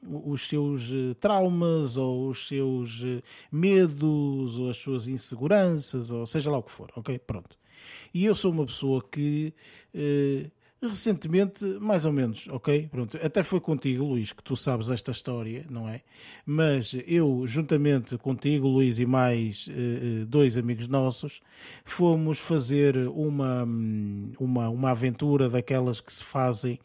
[0.02, 3.22] os seus eh, traumas ou os seus eh,
[3.52, 7.20] medos ou as suas inseguranças ou seja lá o que for ok?
[7.20, 7.58] Pronto.
[8.14, 9.54] E eu sou uma pessoa que
[9.94, 10.50] uh,
[10.82, 12.88] Recentemente, mais ou menos, ok?
[12.88, 16.02] Pronto, até foi contigo, Luís, que tu sabes esta história, não é?
[16.46, 21.42] Mas eu, juntamente contigo, Luís, e mais uh, dois amigos nossos,
[21.84, 23.68] fomos fazer uma,
[24.40, 26.80] uma, uma aventura daquelas que se fazem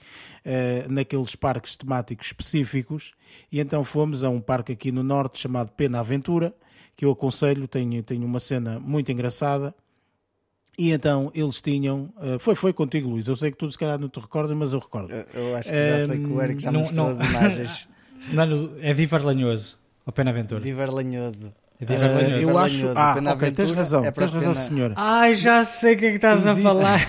[0.44, 3.12] uh, naqueles parques temáticos específicos,
[3.50, 6.52] e então fomos a um parque aqui no Norte chamado Pena Aventura,
[6.96, 9.72] que eu aconselho, tem, tem uma cena muito engraçada
[10.78, 12.12] e então eles tinham.
[12.16, 13.26] Uh, foi, foi contigo, Luís.
[13.26, 15.12] Eu sei que tu se calhar não te recordas, mas eu recordo.
[15.12, 17.30] Eu, eu acho que já um, sei que o Eric já não, mostrou não, as
[17.30, 17.88] imagens.
[18.32, 18.44] Não,
[18.80, 20.58] é Vivar Lanhoso, o Pena Aventura.
[20.58, 21.52] Vivar Lanhoso.
[21.92, 22.88] É uh, eu acho.
[22.94, 24.66] Ah, ok, tens razão, é tens razão, pena...
[24.66, 24.94] senhora.
[24.96, 26.60] Ai, já sei o que é que estás Existe...
[26.60, 27.00] a falar.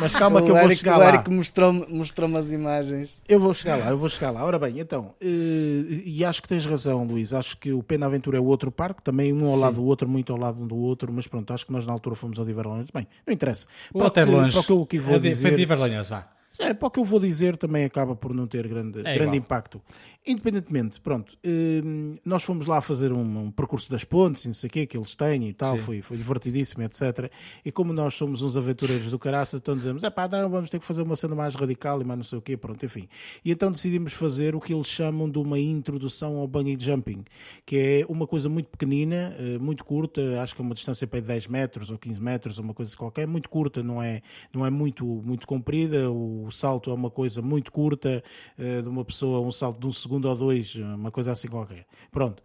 [0.00, 1.06] Mas calma que eu vou chegar lá.
[1.06, 3.20] O Eric mostrou-me mostrou as imagens.
[3.28, 4.44] Eu vou chegar lá, eu vou chegar lá.
[4.44, 7.32] Ora bem, então, uh, e acho que tens razão, Luís.
[7.32, 9.60] Acho que o Pena Aventura é o outro parque, também um ao Sim.
[9.60, 11.92] lado do outro, muito ao lado um do outro, mas pronto, acho que nós na
[11.92, 12.90] altura fomos ao Diverlanhos.
[12.92, 13.66] Bem, não interessa.
[13.92, 14.52] O para, que, longe.
[14.52, 15.48] para o que eu vou é, dizer.
[15.48, 16.28] Foi Diverlanhos, vá.
[16.58, 19.36] É, para o que eu vou dizer também acaba por não ter grande, é grande
[19.36, 19.80] impacto.
[20.26, 24.70] Independentemente, pronto, hum, nós fomos lá fazer um, um, percurso das pontes, não sei o
[24.70, 27.32] quê, que eles têm e tal, foi, foi divertidíssimo, etc.
[27.64, 30.78] E como nós somos uns aventureiros do caraça, então dizemos, é pá, não, vamos ter
[30.78, 33.08] que fazer uma cena mais radical e mais não sei o quê, pronto, enfim.
[33.42, 37.24] E então decidimos fazer o que eles chamam de uma introdução ao bungee jumping,
[37.64, 41.20] que é uma coisa muito pequenina, eh, muito curta, acho que é uma distância para
[41.20, 44.20] 10 metros ou 15 metros, uma coisa qualquer, muito curta, não é,
[44.52, 48.22] não é muito, muito comprida, o salto é uma coisa muito curta,
[48.58, 51.86] uh, de uma pessoa, um salto de um segundo ou dois, uma coisa assim qualquer.
[52.10, 52.42] Pronto.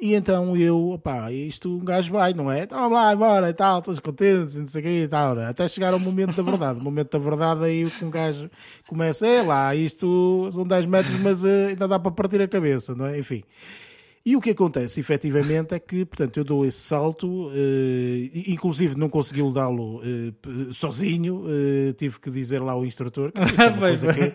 [0.00, 2.64] E então eu, opá, isto um gajo vai, não é?
[2.64, 5.46] Então vamos lá, embora e tal, todos contentes, não sei o quê e tal, né?
[5.46, 6.80] até chegar ao momento da verdade.
[6.80, 8.50] O momento da verdade aí um gajo
[8.88, 12.94] começa, é lá, isto são 10 metros, mas uh, ainda dá para partir a cabeça,
[12.94, 13.18] não é?
[13.18, 13.44] Enfim.
[14.26, 17.52] E o que acontece, efetivamente, é que, portanto, eu dou esse salto, uh,
[18.46, 23.68] inclusive não consegui dá-lo uh, sozinho, uh, tive que dizer lá ao instrutor que é
[23.68, 24.32] uma coisa que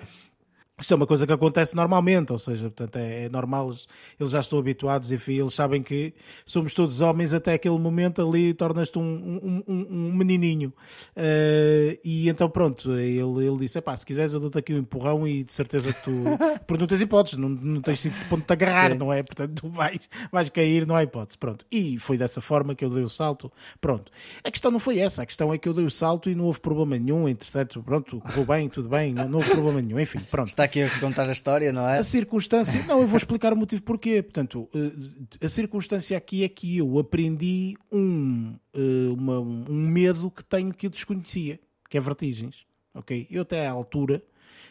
[0.79, 3.71] isto é uma coisa que acontece normalmente, ou seja, portanto, é, é, normal,
[4.19, 6.13] eles já estão habituados, enfim, eles sabem que
[6.45, 10.73] somos todos homens até aquele momento ali, tornas-te um, um, um, um, menininho.
[11.15, 15.27] Uh, e então, pronto, ele, ele disse: pá, se quiseres, eu dou-te aqui um empurrão
[15.27, 16.11] e de certeza que tu.
[16.65, 18.97] Porque não tens hipóteses, não, não tens de ponto de agarrar, Sim.
[18.97, 19.23] não é?
[19.23, 21.37] Portanto, tu vais, vais cair, não há hipótese.
[21.37, 21.65] Pronto.
[21.71, 23.51] E foi dessa forma que eu dei o salto.
[23.81, 24.11] Pronto.
[24.43, 26.45] A questão não foi essa, a questão é que eu dei o salto e não
[26.45, 30.19] houve problema nenhum, entretanto, pronto, correu bem, tudo bem, não, não houve problema nenhum, enfim,
[30.19, 30.49] pronto.
[30.49, 31.97] Está aqui a contar a história, não é?
[31.97, 34.21] A circunstância, não, eu vou explicar o motivo porquê.
[34.21, 40.43] Portanto, eh, a circunstância aqui é que eu aprendi um, eh, uma, um medo que
[40.43, 41.59] tenho que eu desconhecia,
[41.89, 42.65] que é vertigens.
[42.93, 43.27] Ok?
[43.29, 44.23] Eu até à altura,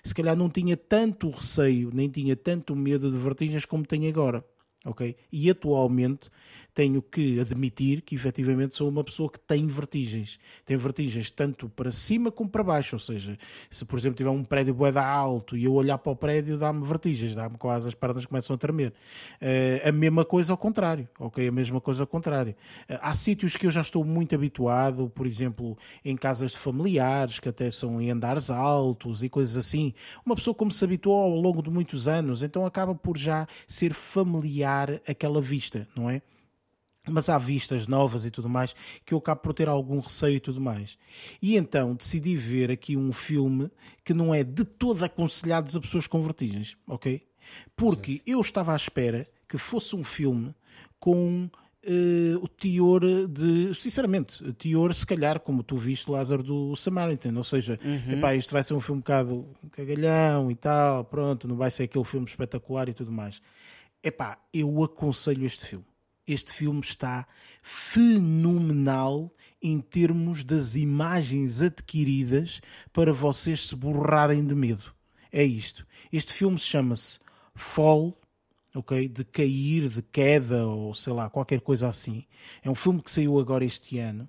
[0.03, 4.45] se calhar não tinha tanto receio, nem tinha tanto medo de vertigens como tenho agora.
[4.85, 5.17] Ok?
[5.33, 6.31] E atualmente
[6.79, 10.39] tenho que admitir que efetivamente sou uma pessoa que tem vertigens.
[10.65, 12.95] Tem vertigens tanto para cima como para baixo.
[12.95, 13.37] Ou seja,
[13.69, 16.87] se por exemplo tiver um prédio boeda alto e eu olhar para o prédio, dá-me
[16.87, 18.93] vertigens, dá-me quase as pernas começam a tremer.
[19.43, 21.09] Uh, a mesma coisa ao contrário.
[21.19, 21.49] Ok?
[21.49, 22.55] A mesma coisa ao contrário.
[22.89, 27.41] Uh, há sítios que eu já estou muito habituado, por exemplo, em casas de familiares,
[27.41, 29.93] que até são em andares altos e coisas assim.
[30.25, 33.93] Uma pessoa como se habituou ao longo de muitos anos, então acaba por já ser
[33.93, 36.23] familiar aquela vista, não é?
[37.11, 38.75] Mas há vistas novas e tudo mais
[39.05, 40.99] que eu acabo por ter algum receio e tudo mais.
[41.41, 43.71] E então decidi ver aqui um filme
[44.05, 47.23] que não é de todo aconselhado a pessoas com vertigens, ok?
[47.77, 50.55] Porque eu estava à espera que fosse um filme
[51.01, 51.49] com
[51.85, 57.33] uh, o teor de, sinceramente, o teor se calhar como tu viste Lázaro do Samaritan,
[57.37, 58.19] ou seja, uhum.
[58.19, 61.85] epá, isto vai ser um filme um bocado cagalhão e tal, pronto, não vai ser
[61.85, 63.41] aquele filme espetacular e tudo mais.
[64.03, 65.85] Epá, eu aconselho este filme
[66.29, 67.27] este filme está
[67.63, 72.61] fenomenal em termos das imagens adquiridas
[72.93, 74.95] para vocês se borrarem de medo.
[75.33, 75.87] É isto.
[76.13, 77.19] Este filme chama-se
[77.55, 78.17] Fall,
[78.75, 79.09] ok?
[79.09, 82.25] De cair, de queda ou sei lá, qualquer coisa assim.
[82.63, 84.29] É um filme que saiu agora este ano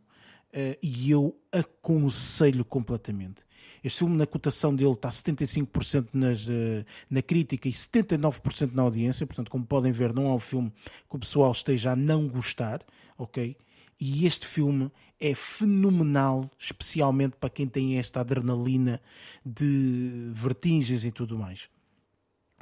[0.54, 3.44] uh, e eu aconselho completamente.
[3.84, 9.26] Este filme, na cotação dele, está 75% nas, uh, na crítica e 79% na audiência.
[9.26, 10.72] Portanto, como podem ver, não é um filme
[11.10, 12.82] que o pessoal esteja a não gostar,
[13.18, 13.56] ok?
[14.00, 19.02] E este filme é fenomenal, especialmente para quem tem esta adrenalina
[19.46, 21.70] de vertigens e tudo mais.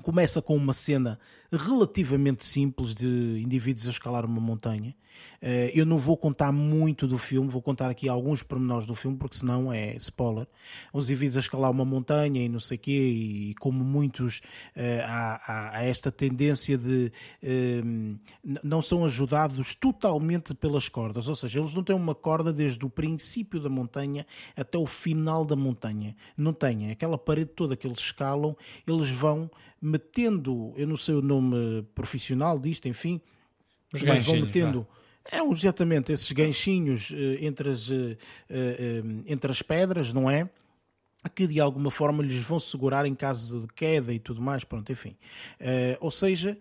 [0.01, 1.19] Começa com uma cena
[1.51, 4.95] relativamente simples de indivíduos a escalar uma montanha.
[5.41, 9.17] Eh, eu não vou contar muito do filme, vou contar aqui alguns pormenores do filme,
[9.17, 10.47] porque senão é spoiler.
[10.93, 14.41] Os indivíduos a escalar uma montanha e não sei o quê, e como muitos
[14.75, 17.11] eh, há, há esta tendência de
[17.41, 17.81] eh,
[18.63, 22.89] não são ajudados totalmente pelas cordas, ou seja, eles não têm uma corda desde o
[22.89, 24.25] princípio da montanha
[24.55, 26.15] até o final da montanha.
[26.35, 26.91] Não têm.
[26.91, 28.55] Aquela parede toda que eles escalam,
[28.85, 29.49] eles vão
[29.81, 31.36] metendo, eu não sei o nome
[31.95, 33.21] profissional disto, enfim,
[33.93, 34.87] Os mas vão metendo.
[35.29, 38.17] É exatamente esses ganchinhos eh, entre as, eh,
[38.49, 40.49] eh, entre as pedras, não é?
[41.33, 44.91] Que de alguma forma lhes vão segurar em caso de queda e tudo mais, pronto,
[44.91, 45.15] enfim.
[45.59, 46.57] Uh, ou seja,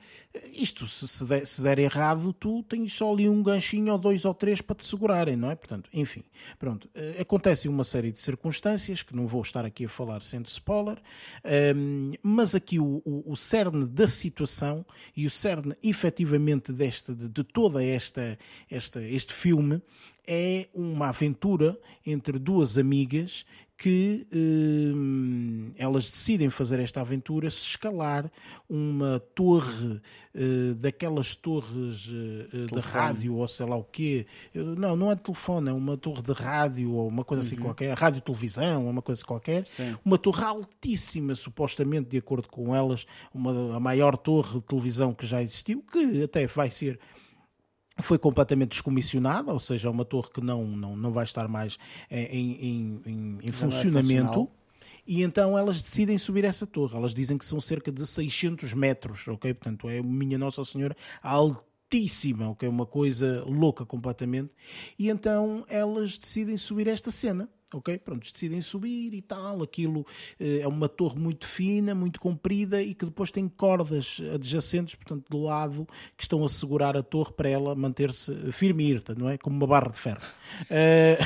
[0.53, 4.25] isto se, se, der, se, der, errado, tu tens só ali um ganchinho ou dois
[4.25, 5.55] ou três para te segurarem, não é?
[5.55, 6.25] Portanto, enfim,
[6.59, 6.89] pronto.
[6.89, 10.97] Uh, acontecem uma série de circunstâncias que não vou estar aqui a falar sendo spoiler,
[10.99, 14.85] uh, mas aqui o, o, o, cerne da situação
[15.17, 18.39] e o cerne efetivamente deste, de, de toda esta,
[18.71, 19.81] esta, este filme
[20.27, 23.47] é uma aventura entre duas amigas
[23.77, 28.31] que eh, elas decidem fazer esta aventura se escalar
[28.69, 30.01] uma torre
[30.35, 34.27] eh, daquelas torres eh, de rádio ou sei lá o quê.
[34.55, 37.65] Não, não é de telefone, é uma torre de rádio ou uma coisa assim uhum.
[37.65, 39.67] qualquer, rádio televisão, uma coisa qualquer.
[39.67, 39.95] Sim.
[40.03, 45.27] Uma torre altíssima, supostamente, de acordo com elas, uma, a maior torre de televisão que
[45.27, 46.99] já existiu, que até vai ser
[47.99, 51.79] foi completamente descomissionada, ou seja, é uma torre que não, não, não vai estar mais
[52.11, 54.49] eh, em, em, em, é funcionamento.
[55.07, 56.97] E então elas decidem subir essa torre.
[56.97, 59.55] Elas dizem que são cerca de 600 metros, ok?
[59.55, 62.69] Portanto, é minha Nossa Senhora altíssima, ok?
[62.69, 64.51] Uma coisa louca completamente.
[64.99, 67.99] E então elas decidem subir esta cena ok?
[67.99, 70.07] Pronto, decidem subir e tal, aquilo
[70.39, 75.27] eh, é uma torre muito fina, muito comprida e que depois tem cordas adjacentes, portanto,
[75.31, 75.87] de lado,
[76.17, 79.37] que estão a segurar a torre para ela manter-se firme e irta, não é?
[79.39, 80.23] Como uma barra de ferro.
[80.71, 81.19] Eh,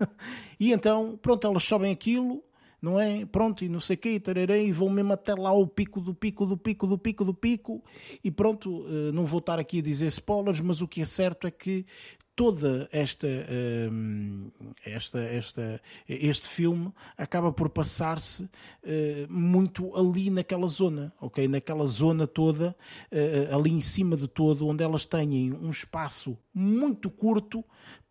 [0.58, 2.42] e então, pronto, elas sobem aquilo,
[2.82, 3.24] não é?
[3.24, 6.12] Pronto, e não sei o quê, tararei, e vão mesmo até lá ao pico do
[6.12, 7.84] pico do pico do pico do pico,
[8.24, 11.46] e pronto, eh, não vou estar aqui a dizer spoilers, mas o que é certo
[11.46, 11.86] é que
[12.34, 14.50] toda esta, ehm,
[14.84, 18.48] esta, esta, este filme acaba por passar-se
[18.82, 21.46] eh, muito ali naquela zona, ok?
[21.46, 22.74] Naquela zona toda,
[23.10, 27.64] eh, ali em cima de todo, onde elas têm um espaço muito curto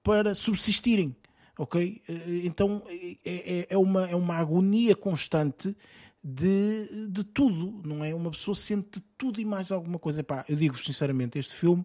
[0.04, 1.16] para subsistirem,
[1.58, 2.02] ok?
[2.08, 5.76] Eh, então é, é, é, uma, é uma agonia constante
[6.24, 8.14] de, de tudo, não é?
[8.14, 10.20] Uma pessoa sente tudo e mais alguma coisa.
[10.20, 11.84] Epá, eu digo sinceramente, este filme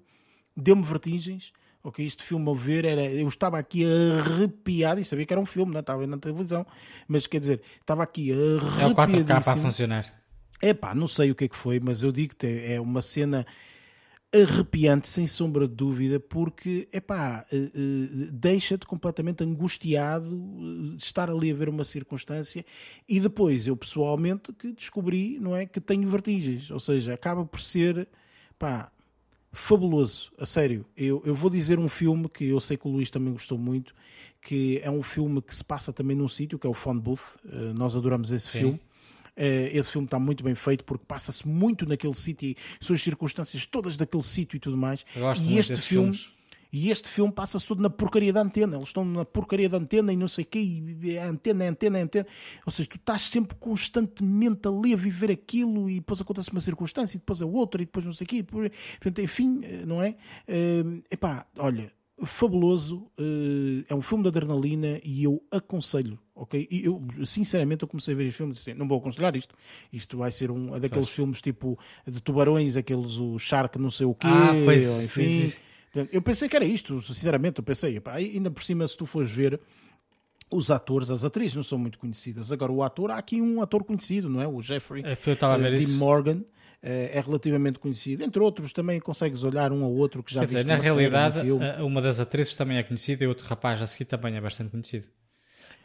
[0.55, 1.53] deu-me vertigens
[1.87, 3.05] Ok, este filme a ver era.
[3.05, 5.81] Eu estava aqui arrepiado e sabia que era um filme, não é?
[5.81, 6.67] estava na televisão,
[7.07, 8.83] mas quer dizer, estava aqui arrepiado.
[8.83, 10.23] É o 4K para funcionar.
[10.61, 13.47] É pá, não sei o que é que foi, mas eu digo-te, é uma cena
[14.35, 20.29] arrepiante, sem sombra de dúvida, porque é pá, eh, eh, deixa-te completamente angustiado
[20.97, 22.67] de estar ali a ver uma circunstância
[23.09, 27.61] e depois eu pessoalmente que descobri, não é, que tenho vertigens, ou seja, acaba por
[27.61, 28.09] ser
[28.59, 28.91] pá,
[29.57, 30.85] fabuloso, a sério.
[30.97, 33.95] Eu, eu vou dizer um filme que eu sei que o Luís também gostou muito,
[34.41, 37.37] que é um filme que se passa também num sítio, que é o Phone Booth.
[37.45, 38.59] Uh, nós adoramos esse Sim.
[38.59, 38.81] filme.
[39.37, 43.67] Uh, esse filme está muito bem feito porque passa-se muito naquele sítio, são as circunstâncias
[43.67, 45.05] todas daquele sítio e tudo mais.
[45.43, 46.15] e este filme.
[46.15, 46.36] Filmes
[46.73, 48.77] e este filme passa-se tudo na porcaria da antena.
[48.77, 51.69] Eles estão na porcaria da antena e não sei o quê, e a antena, a
[51.69, 52.27] antena, a antena.
[52.65, 57.17] Ou seja, tu estás sempre constantemente ali a viver aquilo e depois acontece uma circunstância
[57.17, 58.43] e depois a outra e depois não sei o quê.
[58.43, 60.17] Portanto, enfim, não é?
[60.49, 61.93] Uh, epá, olha,
[62.25, 63.11] fabuloso.
[63.19, 66.67] Uh, é um filme de adrenalina e eu aconselho, ok?
[66.71, 69.55] E eu, sinceramente, eu comecei a ver os filmes e disse, não vou aconselhar isto.
[69.93, 74.15] Isto vai ser um daqueles filmes tipo de tubarões, aqueles, o Shark não sei o
[74.15, 75.29] quê, ah, pois, enfim...
[75.29, 75.67] Sim, sim
[76.13, 79.61] eu pensei que era isto, sinceramente, eu pensei, ainda por cima, se tu fores ver,
[80.51, 82.53] os atores, as atrizes não são muito conhecidas.
[82.53, 84.47] Agora, o ator, há aqui um ator conhecido, não é?
[84.47, 86.43] O Jeffrey é, eu uh, Dean Morgan.
[86.83, 88.23] Uh, é relativamente conhecido.
[88.23, 91.51] Entre outros, também consegues olhar um ou outro que já Quer dizer, na realidade, série,
[91.51, 95.09] uma das atrizes também é conhecida e outro rapaz a seguir também é bastante conhecido.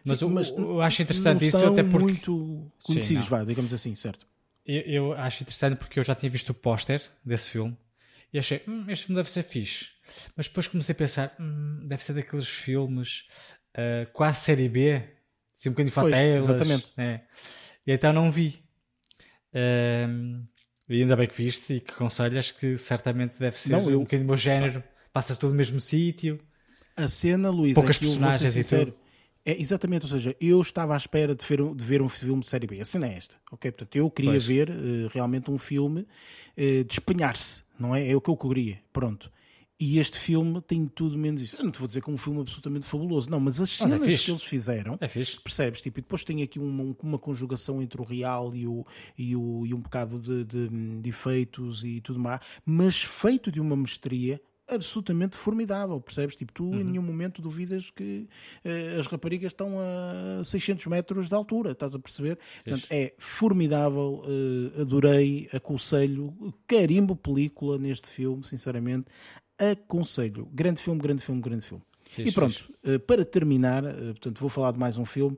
[0.05, 2.03] Mas, Sim, mas eu acho interessante isso até porque...
[2.03, 4.27] muito conhecidos, Sim, vá, digamos assim, certo?
[4.65, 7.75] Eu, eu, acho interessante porque eu já tinha visto o póster desse filme
[8.33, 9.87] e achei, hum, este filme deve ser fixe.
[10.35, 13.27] Mas depois comecei a pensar, hum, deve ser daqueles filmes
[13.75, 15.03] uh, quase série B,
[15.55, 16.45] assim um bocadinho fatelas.
[16.45, 16.91] Exatamente.
[16.97, 17.21] É.
[17.85, 18.63] E então não vi.
[19.53, 20.45] Uh,
[20.87, 23.99] e ainda bem que viste e que aconselhas que certamente deve ser não, eu...
[23.99, 24.83] um bocadinho do meu género.
[25.13, 26.39] Passa-se todo no mesmo sítio.
[26.95, 28.95] A cena, Luís, poucas personagens e tudo.
[29.43, 32.47] É, exatamente, ou seja, eu estava à espera de ver, de ver um filme de
[32.47, 32.80] série B.
[32.80, 33.72] A cena é esta, ok?
[33.72, 34.45] Portanto, eu queria pois.
[34.45, 38.07] ver uh, realmente um filme uh, de espelhar-se, não é?
[38.07, 39.31] É o que eu queria, pronto.
[39.80, 41.57] E este filme tem tudo menos isso.
[41.57, 43.99] Eu não te vou dizer que é um filme absolutamente fabuloso, não, mas as cenas
[43.99, 45.81] mas é que eles fizeram, é percebes?
[45.81, 48.85] Tipo, e depois tem aqui uma, uma conjugação entre o real e, o,
[49.18, 50.69] e, o, e um bocado de, de,
[51.01, 54.39] de efeitos e tudo mais, mas feito de uma mestria
[54.72, 56.35] absolutamente formidável, percebes?
[56.35, 56.80] Tipo, tu uhum.
[56.80, 58.27] em nenhum momento duvidas que
[58.65, 62.39] uh, as raparigas estão a 600 metros de altura, estás a perceber?
[62.64, 66.34] Portanto, é formidável, uh, adorei, aconselho,
[66.65, 69.07] carimbo película neste filme, sinceramente,
[69.57, 70.48] aconselho.
[70.52, 71.84] Grande filme, grande filme, grande filme.
[72.03, 75.38] Fiz, e pronto, uh, para terminar, portanto, vou falar de mais um filme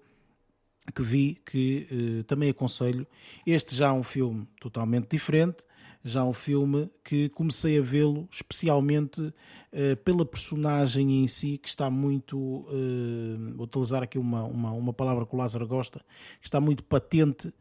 [0.94, 3.08] que vi, que também aconselho.
[3.48, 5.64] Este já é um filme totalmente diferente,
[6.04, 11.90] já um filme que comecei a vê-lo especialmente uh, pela personagem em si, que está
[11.90, 16.00] muito, uh, vou utilizar aqui uma, uma, uma palavra que o Lázaro gosta,
[16.42, 17.54] que está muito patente uh,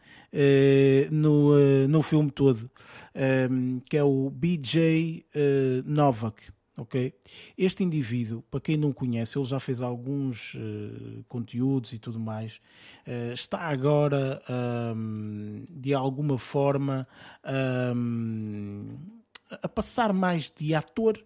[1.11, 2.71] no, no filme todo,
[3.89, 5.25] que é o BJ
[5.85, 7.13] Novak ok?
[7.57, 12.61] Este indivíduo, para quem não conhece, ele já fez alguns uh, conteúdos e tudo mais,
[13.07, 14.43] uh, está agora,
[14.97, 17.07] um, de alguma forma,
[17.95, 18.97] um,
[19.51, 21.23] a passar mais de ator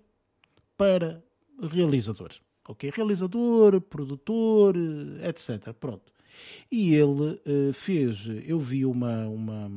[0.76, 1.22] para
[1.60, 2.32] realizador,
[2.68, 2.90] ok?
[2.94, 4.74] Realizador, produtor,
[5.22, 5.72] etc.
[5.72, 6.15] Pronto.
[6.70, 9.70] E ele uh, fez, eu vi uma, uma,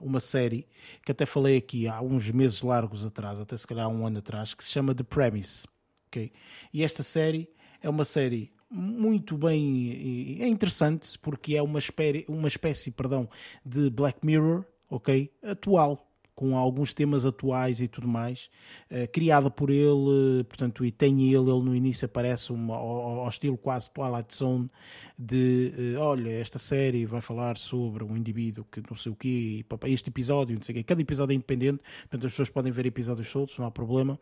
[0.00, 0.66] uma série
[1.04, 4.54] que até falei aqui há uns meses largos atrás, até se calhar um ano atrás,
[4.54, 5.66] que se chama The Premise.
[6.08, 6.32] Okay?
[6.72, 7.48] E esta série
[7.82, 13.28] é uma série muito bem é interessante porque é uma espécie, uma espécie perdão,
[13.64, 16.11] de Black Mirror ok atual
[16.42, 18.50] com alguns temas atuais e tudo mais,
[18.90, 23.28] uh, criada por ele, portanto, e tem ele, ele no início aparece uma, ao, ao
[23.28, 24.68] estilo quase Twilight Zone,
[25.16, 29.64] de uh, olha, esta série vai falar sobre um indivíduo que não sei o quê,
[29.84, 32.86] este episódio, não sei o quê, cada episódio é independente, portanto as pessoas podem ver
[32.86, 34.18] episódios soltos, não há problema,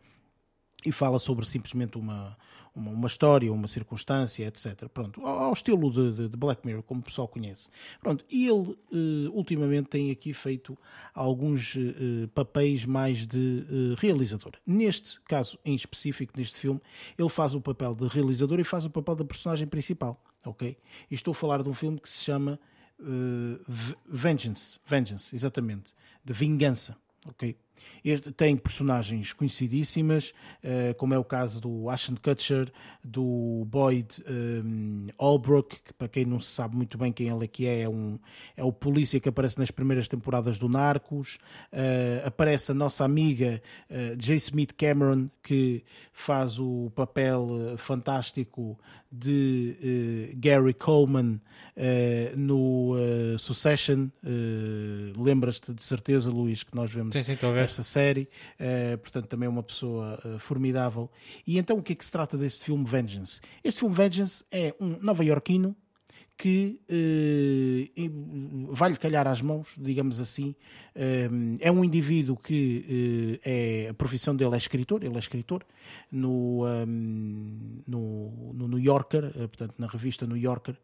[0.85, 2.37] e fala sobre simplesmente uma,
[2.75, 4.87] uma, uma, história, uma circunstância, etc.
[4.89, 7.69] Pronto, ao, estilo de, de, de, Black Mirror, como o pessoal conhece.
[7.99, 10.77] Pronto, e ele uh, ultimamente tem aqui feito
[11.13, 14.53] alguns uh, papéis mais de uh, realizador.
[14.65, 16.81] Neste caso em específico, neste filme,
[17.17, 20.77] ele faz o papel de realizador e faz o papel da personagem principal, ok?
[21.09, 22.59] E estou a falar de um filme que se chama
[24.07, 25.93] Vengeance, Vengeance, exatamente,
[26.23, 26.95] de vingança,
[27.27, 27.57] ok?
[28.03, 30.33] Este, tem personagens conhecidíssimas,
[30.63, 32.71] uh, como é o caso do Ashton Kutcher,
[33.03, 37.45] do Boyd um, eh, Albrook, que para quem não se sabe muito bem quem ele
[37.45, 38.19] aqui é, é, um,
[38.55, 41.37] é o polícia que aparece nas primeiras temporadas do Narcos.
[41.71, 44.35] Uh, aparece a nossa amiga uh, J.
[44.35, 45.83] Smith Cameron, que
[46.13, 48.79] faz o papel fantástico
[49.11, 51.41] de Gary Coleman
[52.37, 52.95] no
[53.37, 54.07] Succession.
[55.17, 57.35] Lembras-te de certeza, Luís, que nós vemos sim, sim,
[57.71, 58.27] essa série,
[58.59, 61.09] uh, portanto também é uma pessoa uh, formidável.
[61.47, 63.41] E então o que é que se trata deste filme Vengeance?
[63.63, 65.75] Este filme Vengeance é um nova-iorquino
[66.37, 70.55] que uh, vai-lhe calhar às mãos, digamos assim.
[71.59, 75.63] é um indivíduo que é, a profissão dele é escritor, ele é escritor
[76.11, 80.75] no, um, no, no New Yorker, portanto, na revista New Yorker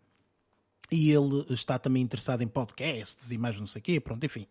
[0.92, 4.48] e ele está também interessado em podcasts e mais não sei o quê, pronto, enfim.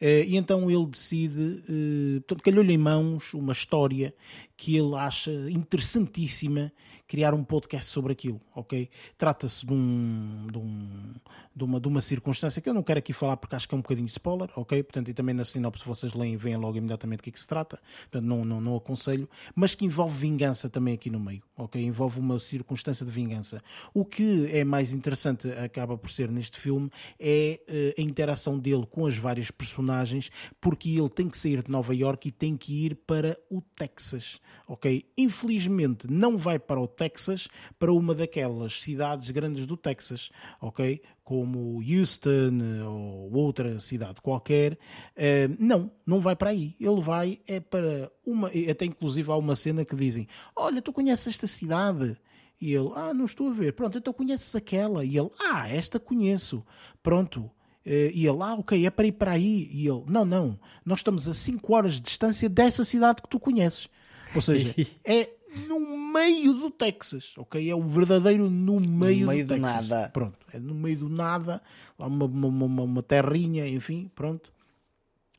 [0.00, 4.14] Eh, e então ele decide, eh, portanto, calhou-lhe em mãos uma história
[4.58, 6.72] que ele acha interessantíssima
[7.06, 8.90] criar um podcast sobre aquilo, ok?
[9.16, 11.14] Trata-se de, um, de, um,
[11.56, 13.78] de, uma, de uma circunstância que eu não quero aqui falar porque acho que é
[13.78, 14.82] um bocadinho spoiler, ok?
[14.82, 17.46] Portanto, e também na sinopse vocês leem veem logo imediatamente o que é que se
[17.46, 17.80] trata,
[18.10, 21.82] portanto, não, não, não aconselho, mas que envolve vingança também aqui no meio, ok?
[21.82, 23.62] Envolve uma circunstância de vingança.
[23.94, 27.60] O que é mais interessante, acaba por ser neste filme, é
[27.96, 30.30] uh, a interação dele com as várias personagens,
[30.60, 34.40] porque ele tem que sair de Nova York e tem que ir para o Texas,
[34.66, 35.04] ok?
[35.16, 37.48] Infelizmente não vai para o Texas,
[37.78, 40.30] para uma daquelas cidades grandes do Texas,
[40.60, 41.00] ok?
[41.24, 44.74] Como Houston eh, ou outra cidade qualquer.
[45.14, 46.74] Uh, não, não vai para aí.
[46.80, 48.48] Ele vai é para uma.
[48.48, 50.26] Até inclusive há uma cena que dizem:
[50.56, 52.18] Olha, tu conheces esta cidade?
[52.60, 53.72] E ele, ah, não estou a ver.
[53.72, 55.04] Pronto, então conheces aquela.
[55.04, 56.64] E ele, ah, esta conheço.
[57.02, 57.50] Pronto.
[57.84, 59.68] Eh, e ele, ah, ok, é para ir para aí.
[59.72, 63.38] E ele, não, não, nós estamos a 5 horas de distância dessa cidade que tu
[63.38, 63.88] conheces.
[64.34, 64.74] Ou seja,
[65.04, 65.30] é
[65.66, 65.80] no
[66.12, 67.70] meio do Texas, ok?
[67.70, 69.88] É o verdadeiro no meio, no meio do, do Texas.
[69.88, 70.10] nada.
[70.10, 71.62] Pronto, é no meio do nada,
[71.98, 74.52] lá uma, uma, uma, uma terrinha, enfim, pronto.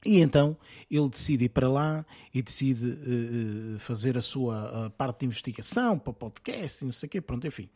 [0.06, 0.56] E então
[0.90, 6.00] ele decide ir para lá e decide uh, fazer a sua uh, parte de investigação
[6.00, 7.70] para podcast e não sei o quê, pronto, enfim.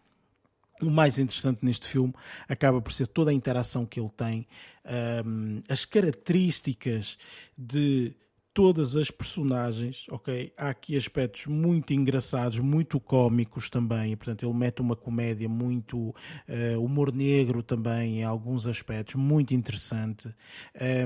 [0.81, 2.13] O mais interessante neste filme
[2.47, 4.47] acaba por ser toda a interação que ele tem,
[4.83, 7.17] um, ehm, as características
[7.57, 8.13] de
[8.53, 10.53] todas as personagens, ok?
[10.55, 16.79] Há aqui aspectos muito engraçados, muito cómicos também, portanto ele mete uma comédia muito uh,
[16.79, 20.33] humor negro também em alguns aspectos, muito interessante,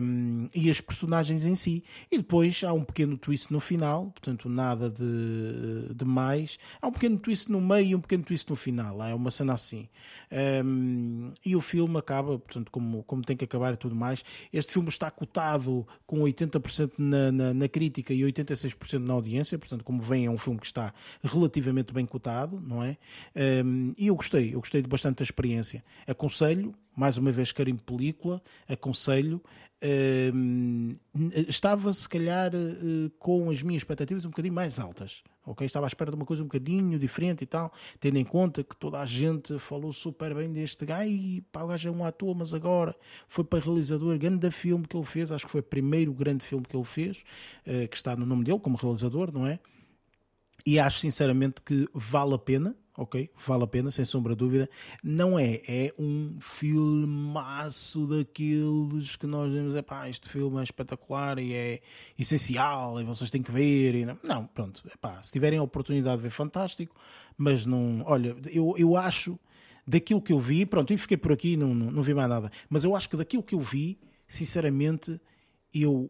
[0.02, 1.84] um, e as personagens em si.
[2.12, 6.60] E depois há um pequeno twist no final, portanto nada de, de mais.
[6.82, 9.54] Há um pequeno twist no meio e um pequeno twist no final, é uma cena
[9.54, 9.88] assim.
[10.66, 14.24] Um, e o filme acaba, portanto, como, como tem que acabar e tudo mais.
[14.52, 19.84] Este filme está cotado com 80% na na, na crítica e 86% na audiência, portanto,
[19.84, 20.94] como vem, é um filme que está
[21.24, 22.98] relativamente bem cotado, não é?
[23.64, 25.84] Um, e eu gostei, eu gostei de bastante da experiência.
[26.06, 29.42] Aconselho, mais uma vez, carimbo película, aconselho.
[30.34, 30.92] Um,
[31.48, 35.24] estava, se calhar, uh, com as minhas expectativas um bocadinho mais altas.
[35.48, 35.66] Ok?
[35.66, 38.76] Estava à espera de uma coisa um bocadinho diferente e tal, tendo em conta que
[38.76, 42.36] toda a gente falou super bem deste gajo e pá, o gajo é um ator,
[42.36, 42.94] mas agora
[43.28, 46.66] foi para realizador, grande filme que ele fez, acho que foi o primeiro grande filme
[46.66, 47.24] que ele fez,
[47.66, 49.60] uh, que está no nome dele como realizador, não é?
[50.66, 53.30] E acho sinceramente que vale a pena, ok?
[53.46, 54.70] Vale a pena, sem sombra de dúvida.
[55.04, 61.38] Não é, é um filmaço daqueles que nós vemos, é pá, este filme é espetacular
[61.38, 61.80] e é
[62.18, 63.94] essencial e vocês têm que ver.
[63.94, 66.96] E não, não, pronto, é pá, se tiverem a oportunidade de ver, fantástico,
[67.38, 69.40] mas não, olha, eu, eu acho
[69.86, 72.52] daquilo que eu vi, pronto, e fiquei por aqui, não, não, não vi mais nada,
[72.70, 73.98] mas eu acho que daquilo que eu vi,
[74.28, 75.22] sinceramente
[75.74, 76.10] eu,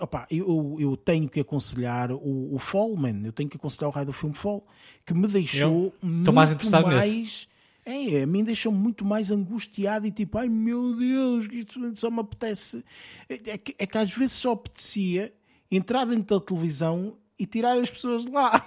[0.00, 3.22] opa, eu, eu tenho que aconselhar o, o Fall, man.
[3.24, 4.66] Eu tenho que aconselhar o raio do filme Fall,
[5.06, 7.48] que me deixou muito mais interessado mais.
[7.84, 12.10] É, a mim deixou muito mais angustiado e tipo, ai meu Deus, que isto só
[12.10, 12.84] me apetece.
[13.28, 15.32] É, é, que, é que às vezes só apetecia
[15.70, 18.62] entrar dentro da televisão e tirar as pessoas de lá.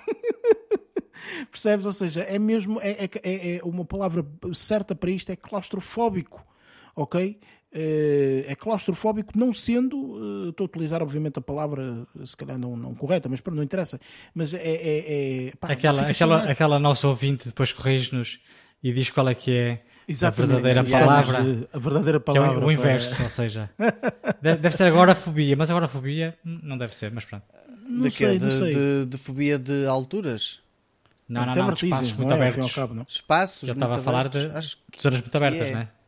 [1.52, 1.86] Percebes?
[1.86, 2.80] Ou seja, é mesmo.
[2.82, 6.44] É, é, é uma palavra certa para isto, é claustrofóbico.
[6.96, 7.40] Ok?
[7.74, 12.76] Eh, é claustrofóbico, não sendo, eh, estou a utilizar obviamente a palavra, se calhar não,
[12.76, 13.98] não correta, mas não interessa,
[14.36, 14.58] mas é.
[14.58, 18.42] é, é pá, aquela, aquela, aquela nossa ouvinte depois corrige-nos
[18.84, 20.52] e diz qual é que é Exatamente.
[20.52, 21.68] a verdadeira palavra.
[21.72, 22.60] A verdadeira palavra.
[22.60, 23.24] É o, o inverso, para...
[23.24, 23.70] ou seja,
[24.42, 27.46] deve ser agorafobia, mas agorafobia não deve ser, mas pronto.
[27.88, 28.74] Não de, sei, não sei.
[28.74, 30.60] De, de, fobia de alturas?
[31.28, 32.36] Não, não, não, não, espaços muito é?
[32.36, 32.74] abertos.
[32.74, 34.42] Cabo, espaços Eu estava a falar de
[35.02, 35.72] zonas muito abertas, é.
[35.72, 36.01] não é?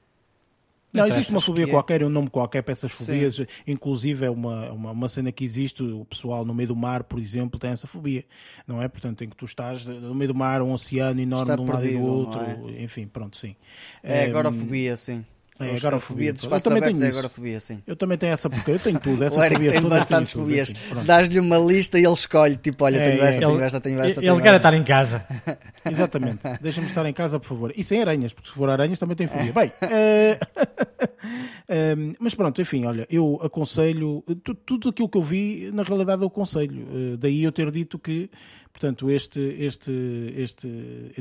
[0.93, 1.67] Não, existe uma fobia é.
[1.67, 3.35] qualquer, um nome qualquer para essas fobias.
[3.35, 3.45] Sim.
[3.65, 5.81] Inclusive, é uma, uma, uma, cena que existe.
[5.81, 8.23] O pessoal no meio do mar, por exemplo, tem essa fobia,
[8.67, 8.87] não é?
[8.87, 11.85] Portanto, em que tu estás no meio do mar, um oceano enorme de um lado
[11.85, 12.39] e do outro.
[12.41, 12.83] É?
[12.83, 13.55] Enfim, pronto, sim.
[14.03, 15.25] É, agora a fobia, sim.
[15.59, 16.33] É, agorafobia.
[16.33, 17.81] De espaços eu também tenho é agorafobia, sim.
[17.85, 19.23] Eu também tenho essa, porque eu tenho tudo.
[19.23, 20.73] Essa o Eric fobia tem toda, bastantes fobias.
[21.05, 24.01] Dás-lhe uma lista e ele escolhe, tipo, olha, é, tenho esta, é, tenho esta, tenho
[24.01, 24.19] esta.
[24.19, 25.25] Ele, ele quer estar em casa.
[25.89, 26.41] Exatamente.
[26.61, 27.73] Deixa-me estar em casa, por favor.
[27.75, 29.53] E sem aranhas, porque se for aranhas também tem fobia.
[29.53, 30.37] Bem, uh...
[32.19, 34.23] mas pronto, enfim, olha, eu aconselho,
[34.65, 36.83] tudo aquilo que eu vi, na realidade eu aconselho.
[36.83, 38.29] Uh, daí eu ter dito que
[38.73, 40.67] Portanto, este, este, este,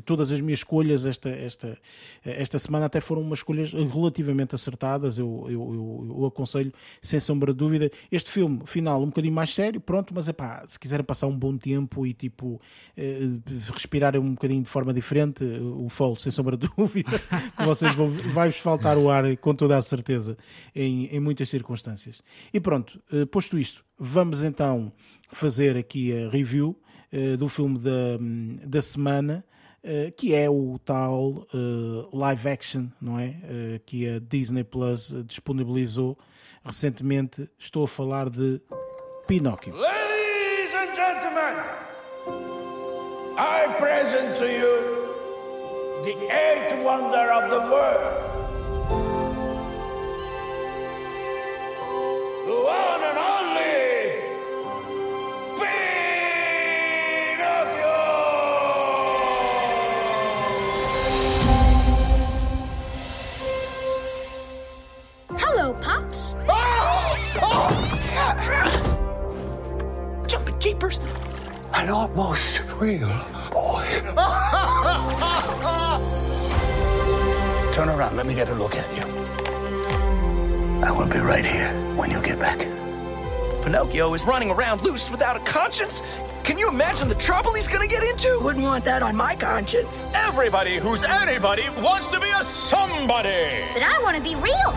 [0.07, 1.79] todas as minhas escolhas esta, esta,
[2.25, 5.19] esta semana até foram umas escolhas relativamente acertadas.
[5.19, 6.73] Eu, eu, eu, eu aconselho,
[7.03, 7.91] sem sombra de dúvida.
[8.11, 11.39] Este filme, final, um bocadinho mais sério, pronto, mas é pá, se quiserem passar um
[11.39, 12.59] bom tempo e tipo
[12.97, 13.21] eh,
[13.71, 17.21] respirarem um bocadinho de forma diferente, o Fall, sem sombra de dúvida,
[17.67, 20.39] vocês vão, vai-vos faltar o ar com toda a certeza
[20.75, 22.23] em, em muitas circunstâncias.
[22.53, 24.91] E pronto, eh, posto isto, vamos então
[25.31, 26.79] fazer aqui a review
[27.39, 28.19] do filme da,
[28.67, 29.45] da semana,
[29.85, 33.35] uh, que é o tal uh, live action, não é?
[33.85, 36.19] que a Disney Plus disponibilizou
[36.65, 37.49] recentemente.
[37.59, 38.61] Estou a falar de
[39.27, 39.75] Pinóquio.
[39.75, 41.55] Ladies and gentlemen,
[43.37, 45.03] I present to you
[46.05, 48.22] the eighth wonder of the world.
[71.83, 73.09] An almost real
[73.51, 73.83] boy.
[77.73, 78.17] Turn around.
[78.17, 79.03] Let me get a look at you.
[80.81, 82.61] I will be right here when you get back.
[83.65, 86.03] Pinocchio is running around loose without a conscience?
[86.45, 88.39] Can you imagine the trouble he's gonna get into?
[88.41, 90.07] Wouldn't want that on my conscience.
[90.15, 93.65] Everybody who's anybody wants to be a somebody.
[93.75, 94.71] But I want to be real.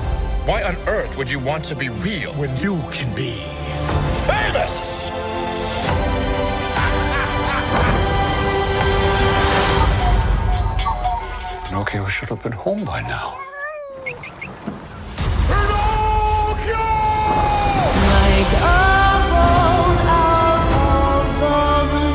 [0.48, 3.44] Why on earth would you want to be real when you can be
[4.26, 5.05] famous?
[11.76, 13.38] Pinocchio should have been home by now.
[14.06, 14.32] Pinocchio!
[18.16, 18.80] Like a
[19.30, 20.72] bolt out
[21.44, 22.08] of the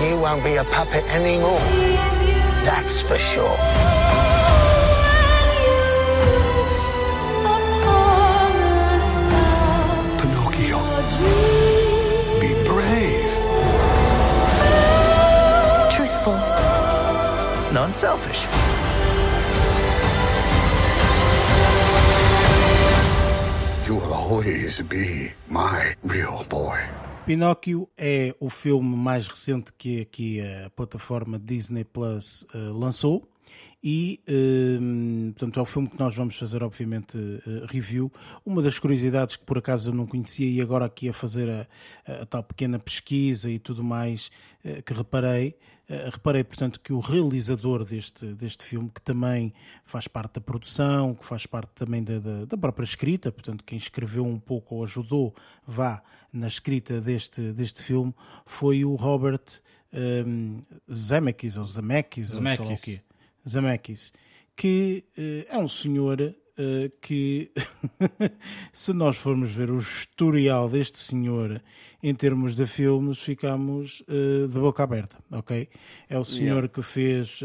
[0.00, 0.08] blue.
[0.08, 1.60] You won't be a puppet anymore.
[2.64, 3.58] That's for sure.
[17.84, 18.46] Unselfish.
[23.86, 26.78] You will always be my real boy.
[27.26, 33.28] Pinóquio é o filme mais recente que aqui a plataforma Disney Plus uh, lançou
[33.82, 38.10] e uh, portanto é o filme que nós vamos fazer obviamente uh, review
[38.44, 41.66] uma das curiosidades que por acaso eu não conhecia e agora aqui a fazer a,
[42.06, 44.30] a, a tal pequena pesquisa e tudo mais
[44.64, 45.54] uh, que reparei
[45.88, 49.52] Uh, reparei, portanto, que o realizador deste, deste filme, que também
[49.84, 53.76] faz parte da produção, que faz parte também da, da, da, própria escrita, portanto, quem
[53.76, 55.34] escreveu um pouco ou ajudou,
[55.66, 56.02] vá
[56.32, 58.14] na escrita deste, deste filme,
[58.46, 59.42] foi o Robert
[59.92, 63.00] um, ehm, Zemeckis, ou Zemeckis, ou sei lá o quê.
[63.46, 64.12] Zemeckis,
[64.56, 66.34] que uh, é um senhor
[67.00, 67.50] que,
[68.72, 71.62] se nós formos ver o historial deste senhor
[72.02, 75.68] em termos de filmes, ficamos uh, de boca aberta, ok?
[76.08, 76.68] É o senhor yeah.
[76.68, 77.40] que fez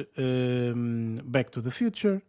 [1.26, 2.22] Back to the Future,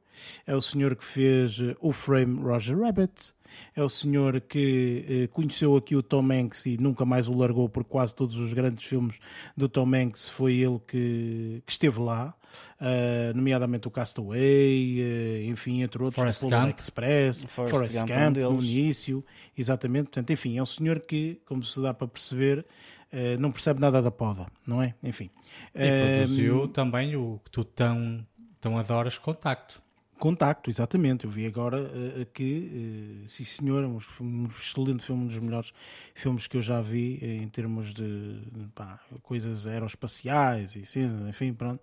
[0.46, 3.34] é o senhor que fez o Frame Roger Rabbit,
[3.74, 7.68] É o senhor que eh, conheceu aqui o Tom Hanks e nunca mais o largou
[7.68, 9.18] por quase todos os grandes filmes
[9.56, 10.28] do Tom Hanks.
[10.28, 12.34] Foi ele que, que esteve lá,
[12.80, 16.74] eh, nomeadamente o Castaway, eh, enfim, entre outros, Forrest o Polar.
[16.78, 19.24] Express, Forrest Forrest Gump, Gump, um no início,
[19.56, 20.04] exatamente.
[20.04, 22.64] Portanto, enfim, é um senhor que, como se dá para perceber,
[23.12, 24.94] eh, não percebe nada da poda, não é?
[25.02, 25.30] Enfim.
[25.74, 28.26] E produziu também o que tu tão,
[28.60, 29.82] tão adoras, Contacto.
[30.20, 31.24] Contacto, exatamente.
[31.24, 35.72] Eu vi agora eh, que, eh, sim senhor, um, um excelente filme, um dos melhores
[36.14, 38.38] filmes que eu já vi eh, em termos de
[38.74, 41.82] pá, coisas aeroespaciais e assim, enfim, pronto.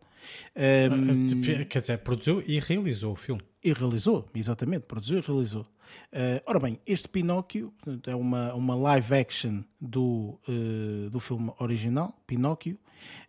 [0.55, 3.41] Ehm, Quer dizer, produziu e realizou o filme.
[3.63, 5.65] e realizou, exatamente, produziu e realizou.
[6.11, 7.73] Eh, ora bem, este Pinóquio
[8.05, 12.77] é uma, uma live action do, eh, do filme original, Pinóquio,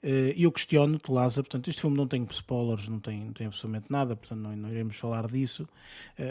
[0.02, 3.46] eh, e eu questiono-te, Lázaro, portanto, este filme não tem spoilers, não tem, não tem
[3.46, 5.68] absolutamente nada, portanto não, não iremos falar disso,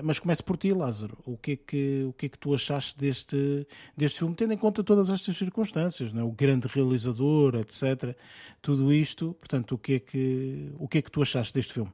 [0.04, 2.98] mas começo por ti, Lázaro, o que é que, o que, é que tu achaste
[2.98, 6.24] deste, deste filme, tendo em conta todas estas circunstâncias, não é?
[6.24, 8.16] o grande realizador, etc.,
[8.62, 11.92] tudo isto, portanto, o que é que, o que, é que tu achaste deste filme?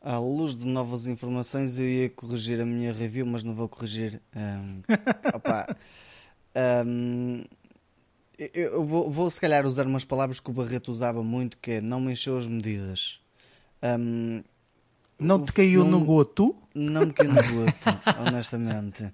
[0.00, 4.22] À luz de novas informações, eu ia corrigir a minha review, mas não vou corrigir.
[4.34, 4.80] Ahm,
[5.34, 5.68] opá,
[6.54, 7.42] ahm,
[8.54, 11.80] eu- vou, vou, se calhar, usar umas palavras que o Barreto usava muito, que é
[11.80, 13.18] não me encheu as medidas.
[13.82, 14.42] Ahm,
[15.18, 16.56] Não te caiu no filme goto?
[16.74, 19.12] Não me caiu no goto, honestamente.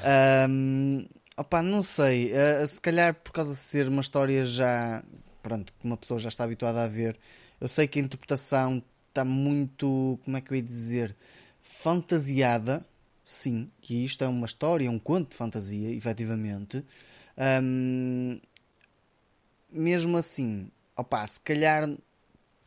[0.00, 2.32] Ahm, opá, não sei.
[2.36, 5.02] ah, se calhar por causa de ser uma história já.
[5.42, 7.18] Pronto, que uma pessoa já está habituada a ver.
[7.60, 8.80] Eu sei que a interpretação
[9.14, 10.18] está muito.
[10.24, 11.16] Como é que eu ia dizer?
[11.62, 12.84] Fantasiada.
[13.24, 16.84] Sim, que isto é uma história, um conto de fantasia, efetivamente.
[17.38, 18.38] Ahm,
[19.70, 21.88] mesmo assim, opá, se calhar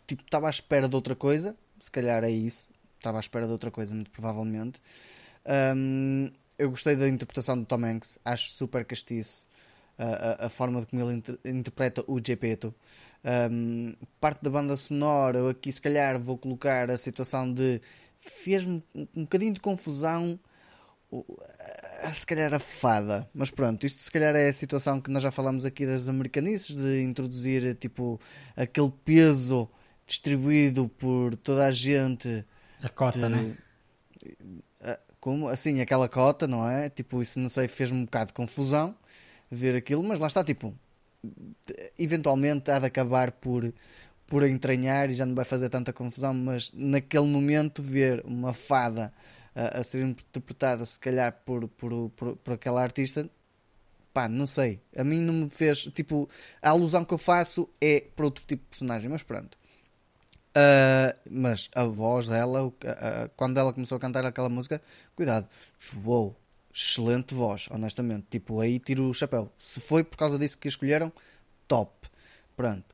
[0.08, 1.56] tipo, estava à espera de outra coisa.
[1.80, 2.70] Se calhar é isso.
[2.98, 4.82] Estava à espera de outra coisa, muito provavelmente.
[5.46, 8.18] Ahm, eu gostei da interpretação do Tom Hanks.
[8.26, 9.48] Acho super castiço
[9.98, 12.74] a, a- forma de como ele inter- interpreta o Gepeto.
[13.24, 17.82] Ahm, parte da banda sonora, eu aqui se calhar vou colocar a situação de
[18.20, 20.40] fez-me um um bocadinho de confusão
[22.14, 25.32] se calhar a fada, mas pronto, isto se calhar é a situação que nós já
[25.32, 28.20] falamos aqui das americanices, de introduzir tipo
[28.56, 29.70] aquele peso
[30.06, 32.46] distribuído por toda a gente
[32.82, 33.56] A cota, de- né?
[35.20, 36.90] Como assim aquela cota, não é?
[36.90, 38.96] Tipo, isso não sei, fez-me um bocado de confusão
[39.50, 40.74] ver aquilo, mas lá está, tipo,
[41.98, 43.74] eventualmente há de acabar por
[44.28, 49.14] por entranhar e já não vai fazer tanta confusão, mas naquele momento ver uma fada
[49.56, 53.30] a, a ser interpretada se calhar por, por, por, por aquela artista
[54.14, 56.30] pá, não sei, a mim não me fez tipo,
[56.62, 59.58] a alusão que eu faço é para outro tipo de personagem, mas pronto.
[60.58, 64.82] Uh, mas a voz dela, a- a- quando ela começou a cantar aquela música,
[65.16, 65.48] cuidado,
[66.04, 66.36] uou,
[66.78, 68.28] excelente voz, honestamente.
[68.30, 69.52] Tipo, aí tiro o chapéu.
[69.58, 71.12] Se foi por causa disso que a escolheram,
[71.68, 72.08] top.
[72.56, 72.86] Pronto.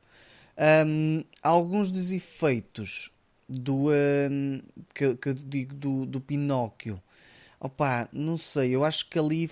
[0.86, 3.10] Um, alguns dos efeitos
[3.48, 4.62] do um,
[4.94, 7.02] que, que eu digo do, do Pinóquio,
[7.60, 9.50] opá, não sei, eu acho que ali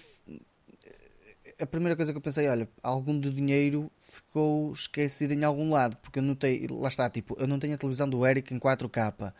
[1.60, 5.96] a primeira coisa que eu pensei, olha, algum do dinheiro ficou esquecido em algum lado,
[5.96, 9.32] porque eu notei, lá está, tipo, eu não tenho a televisão do Eric em 4K.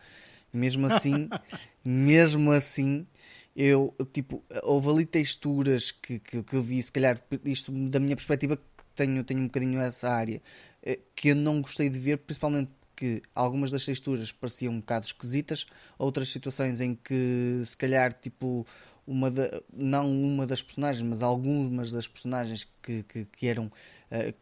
[0.53, 1.29] E mesmo assim,
[1.83, 3.07] mesmo assim,
[3.55, 8.15] eu, tipo, houve ali texturas que, que, que eu vi, se calhar, isto da minha
[8.15, 8.63] perspectiva, que
[8.95, 10.41] tenho, tenho um bocadinho essa área,
[10.81, 15.05] eh, que eu não gostei de ver, principalmente que algumas das texturas pareciam um bocado
[15.05, 15.65] esquisitas,
[15.97, 18.65] outras situações em que, se calhar, tipo,
[19.05, 23.71] uma da- não uma das personagens, mas algumas das personagens que, que, que eram
[24.09, 24.33] eh,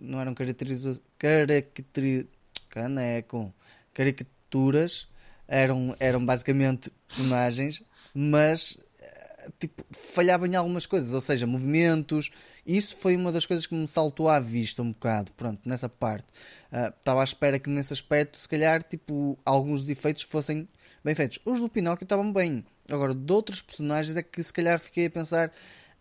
[0.00, 2.28] não eram caracterizadas caracteri,
[2.68, 3.52] caneco,
[3.94, 5.08] caricaturas
[5.46, 7.82] eram, eram basicamente personagens,
[8.14, 12.30] mas eh, tipo, falhava em algumas coisas, ou seja, movimentos.
[12.66, 16.26] Isso foi uma das coisas que me saltou à vista um bocado, pronto, nessa parte.
[16.70, 20.68] Ah, Estava à espera que nesse aspecto, se calhar, tipo, alguns defeitos fossem
[21.02, 21.38] bem feitos.
[21.44, 22.64] Os do Pinóquio estavam bem.
[22.90, 25.52] Agora, de outros personagens é que se calhar fiquei a pensar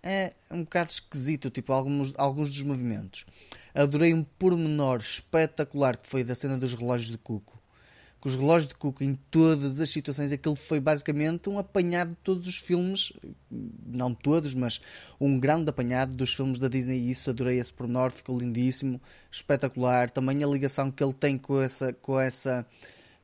[0.03, 3.25] é um bocado esquisito, tipo, alguns, alguns dos movimentos.
[3.73, 7.56] Adorei um pormenor espetacular que foi da cena dos relógios de Cuco.
[8.27, 12.45] Os relógios de Cuco em todas as situações, aquilo foi basicamente um apanhado de todos
[12.45, 13.13] os filmes,
[13.49, 14.81] não todos, mas
[15.17, 16.97] um grande apanhado dos filmes da Disney.
[16.99, 19.01] E isso adorei esse pormenor, ficou lindíssimo,
[19.31, 20.09] espetacular.
[20.09, 22.67] Também a ligação que ele tem com essa, com essa,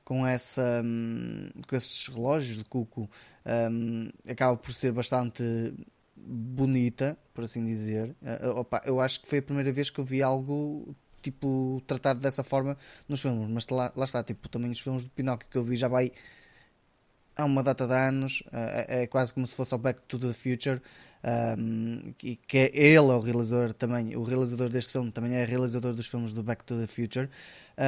[0.06, 3.10] com essa, hum, com esses relógios de Cuco,
[3.70, 5.44] hum, acaba por ser bastante
[6.16, 8.16] bonita, por assim dizer.
[8.22, 12.20] Eh, opa, eu acho que foi a primeira vez que eu vi algo tipo tratado
[12.20, 12.78] dessa forma
[13.08, 15.76] nos filmes, mas lá, lá está, tipo, também os filmes do Pinóquio que eu vi
[15.76, 16.12] já vai
[17.36, 20.34] há uma data de anos, é, é quase como se fosse o Back to the
[20.34, 20.82] Future,
[21.58, 25.46] um, que, que é ele é o realizador também, o realizador deste filme também é
[25.46, 27.30] realizador dos filmes do Back to the Future,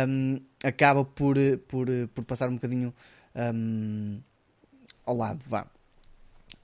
[0.08, 1.36] um, acaba por,
[1.68, 2.94] por, por passar um bocadinho
[3.54, 4.20] um,
[5.06, 5.68] ao lado, vá.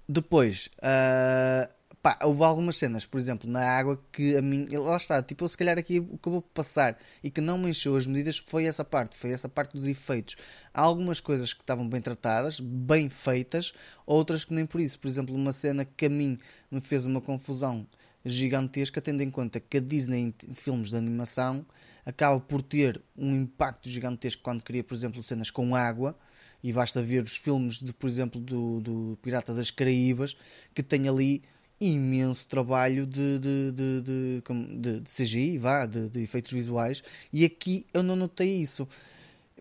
[0.08, 1.72] Depois, uh,
[2.02, 5.58] pá, houve algumas cenas, por exemplo, na água que a mim, lá está, tipo, se
[5.58, 8.66] calhar aqui o que eu vou passar e que não me encheu as medidas foi
[8.66, 10.36] essa parte, foi essa parte dos efeitos.
[10.74, 13.74] Há algumas coisas que estavam bem tratadas, bem feitas,
[14.06, 14.98] outras que nem por isso.
[15.00, 16.40] Por exemplo, uma cena que a mim
[16.72, 17.86] me fez uma confusão
[18.26, 21.66] gigantesca, tendo em conta que a Disney em filmes de animação
[22.06, 26.18] acaba por ter um impacto gigantesco quando cria, por exemplo, cenas com água
[26.64, 30.36] e basta ver os filmes de, por exemplo, do, do Pirata das Caraíbas,
[30.74, 31.44] que tem ali
[31.82, 37.04] imenso trabalho de, de, de, de, de CGI, vá, de, efeitos visuais,
[37.34, 38.88] e aqui eu não notei isso.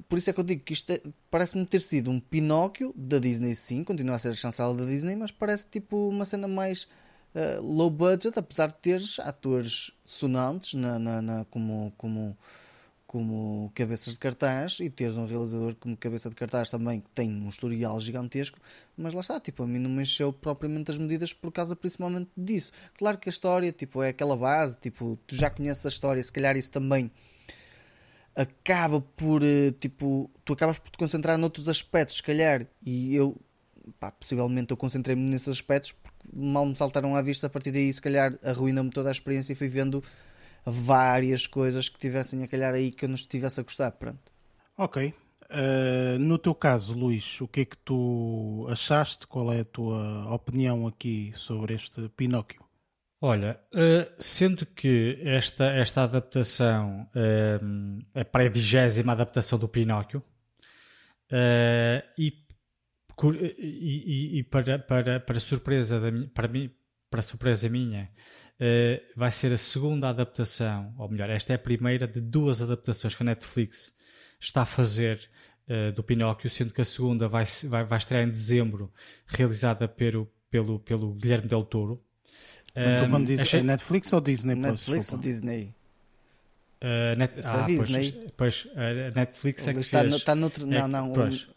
[0.09, 3.19] Por isso é que eu digo que isto é, parece-me ter sido um Pinóquio da
[3.19, 6.85] Disney, sim, continua a ser a chancela da Disney, mas parece tipo uma cena mais
[7.35, 12.37] uh, low budget, apesar de teres atores sonantes na, na, na como, como
[13.11, 17.29] como cabeças de cartaz e teres um realizador como cabeça de cartaz também que tem
[17.29, 18.57] um historial gigantesco,
[18.97, 22.31] mas lá está, tipo, a mim não me encheu propriamente as medidas por causa principalmente
[22.37, 22.71] disso.
[22.97, 26.31] Claro que a história, tipo, é aquela base, tipo, tu já conheces a história, se
[26.31, 27.11] calhar isso também
[28.33, 33.37] acaba por, eh, tipo, tu acabas por te concentrar noutros aspectos, se calhar, e eu,
[33.99, 37.93] pá, possivelmente eu concentrei-me nesses aspectos porque mal me saltaram à vista, a partir daí
[37.93, 40.01] se calhar arruina-me toda a experiência e fui vendo
[40.65, 43.91] várias coisas que tivessem a calhar aí que eu não estivesse a gostar.
[43.93, 44.31] Pronto.
[44.77, 45.15] Ok.
[45.51, 49.27] Uh, no teu caso, Luís, o que é que tu achaste?
[49.27, 52.65] Qual é a tua opinião aqui sobre este Pinóquio?
[53.21, 60.23] Olha, uh, sendo que esta, esta adaptação uh, é para a vigésima adaptação do Pinóquio
[62.17, 62.33] e,
[63.59, 66.71] e, e, para, para, para surpresa da, para mim,
[67.11, 68.09] para surpresa minha,
[68.61, 73.15] uh, vai ser a segunda adaptação, ou melhor, esta é a primeira de duas adaptações
[73.15, 73.97] que a Netflix
[74.39, 75.29] está a fazer
[75.69, 78.93] uh, do Pinóquio, sendo que a segunda vai, vai, vai estrear em dezembro,
[79.27, 82.03] realizada pelo, pelo, pelo Guilherme Del Toro.
[82.75, 83.61] Mas tu quando dizes achei...
[83.61, 84.65] é Netflix ou Disney Plus?
[84.65, 85.75] Netflix ou Disney?
[86.83, 87.41] Uh, net...
[87.45, 88.13] ah, Disney.
[88.37, 90.15] Pois, pois a Netflix é que está, fez...
[90.15, 90.67] está noutro...
[90.67, 91.13] Não, é, não.
[91.13, 91.49] Pois,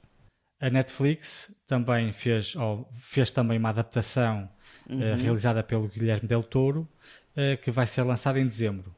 [0.60, 4.50] a Netflix também fez, ou fez também uma adaptação
[4.90, 4.98] uhum.
[4.98, 6.88] uh, realizada pelo Guilherme Del Toro,
[7.36, 8.94] uh, que vai ser lançada em dezembro.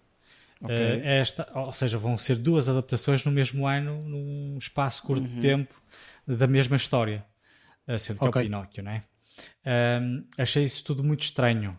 [0.61, 0.75] Okay.
[0.75, 5.35] Uh, esta, ou seja, vão ser duas adaptações no mesmo ano, num espaço curto uhum.
[5.35, 5.75] de tempo,
[6.25, 7.23] da mesma história,
[7.99, 8.41] sendo que okay.
[8.41, 9.03] é o Pinóquio, não é?
[10.01, 11.77] Um, achei isso tudo muito estranho.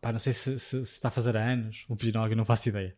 [0.00, 2.94] pá, não sei se, se, se, está a fazer anos o Pinóquio, não faço ideia.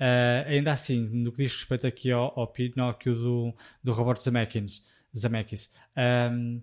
[0.00, 3.54] Uh, ainda assim, no que diz respeito aqui ao, ao Pinóquio do,
[3.84, 4.82] do Robert Zemeckis,
[5.16, 5.70] Zemeckis
[6.32, 6.60] um,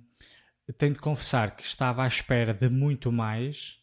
[0.78, 3.80] tenho de confessar que estava à espera de muito mais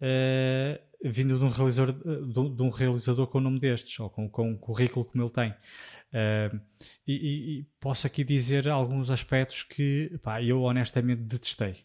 [0.00, 4.28] uh, vindo de um, realizador, de, de, um realizador com o nome destes, ou com,
[4.28, 5.50] com um currículo como ele tem.
[5.50, 6.60] Uh,
[7.06, 7.12] e,
[7.60, 11.84] e, posso aqui dizer alguns aspectos que pá, eu honestamente detestei.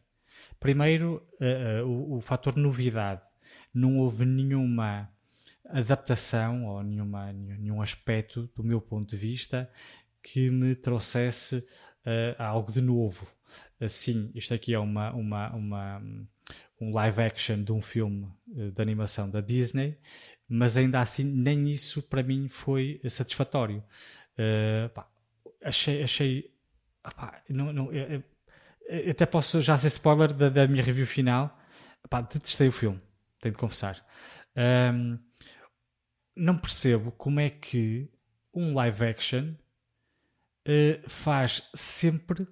[0.59, 3.21] Primeiro, uh, o, o fator novidade.
[3.73, 5.09] Não houve nenhuma
[5.65, 9.69] adaptação ou nenhuma, nenhum aspecto, do meu ponto de vista,
[10.21, 11.65] que me trouxesse
[12.05, 13.27] uh, algo de novo.
[13.87, 16.01] Sim, isto aqui é uma, uma, uma,
[16.79, 19.97] um live action de um filme uh, de animação da Disney,
[20.47, 23.83] mas ainda assim nem isso para mim foi satisfatório.
[24.33, 25.07] Uh, pá,
[25.63, 26.51] achei, achei
[27.15, 28.23] pá, não, não, eu,
[28.87, 31.57] eu até posso já ser spoiler da, da minha review final.
[32.09, 32.99] Pá, detestei o filme,
[33.39, 34.05] tenho de confessar.
[34.55, 35.17] Um,
[36.35, 38.09] não percebo como é que
[38.53, 39.53] um live action
[40.67, 42.47] uh, faz sempre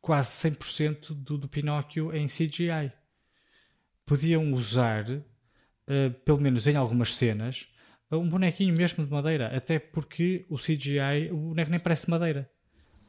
[0.00, 2.92] quase 100% do, do Pinóquio em CGI.
[4.04, 7.68] Podiam usar, uh, pelo menos em algumas cenas,
[8.10, 12.50] um bonequinho mesmo de madeira, até porque o CGI, o boneco nem parece madeira.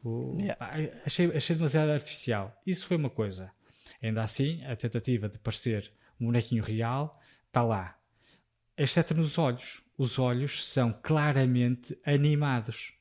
[0.02, 1.00] O, yeah.
[1.04, 2.60] achei, achei demasiado artificial.
[2.66, 3.50] Isso foi uma coisa.
[4.02, 7.98] Ainda assim, a tentativa de parecer um bonequinho real está lá.
[8.76, 9.82] Exceto nos olhos.
[9.98, 12.92] Os olhos são claramente animados.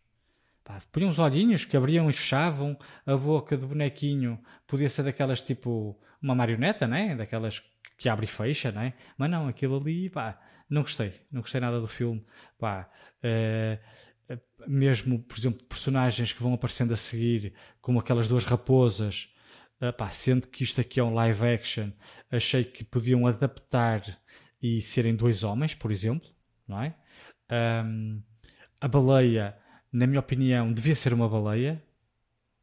[0.65, 2.75] Pá, punham os olhinhos que abriam e fechavam,
[3.05, 7.15] a boca do bonequinho podia ser daquelas tipo uma marioneta, né?
[7.15, 7.61] Daquelas
[7.95, 8.95] que abre e fecha, né?
[9.15, 12.25] Mas não, aquilo ali, pá, não gostei, não gostei nada do filme,
[12.57, 12.89] pá.
[13.23, 14.35] Uh,
[14.67, 19.29] mesmo, por exemplo, personagens que vão aparecendo a seguir, como aquelas duas raposas,
[19.79, 21.91] uh, pá, sendo que isto aqui é um live action,
[22.31, 24.01] achei que podiam adaptar
[24.59, 26.27] e serem dois homens, por exemplo,
[26.67, 26.95] não é?
[27.85, 28.23] Um,
[28.81, 29.55] a baleia
[29.95, 31.81] na minha opinião, devia ser uma baleia.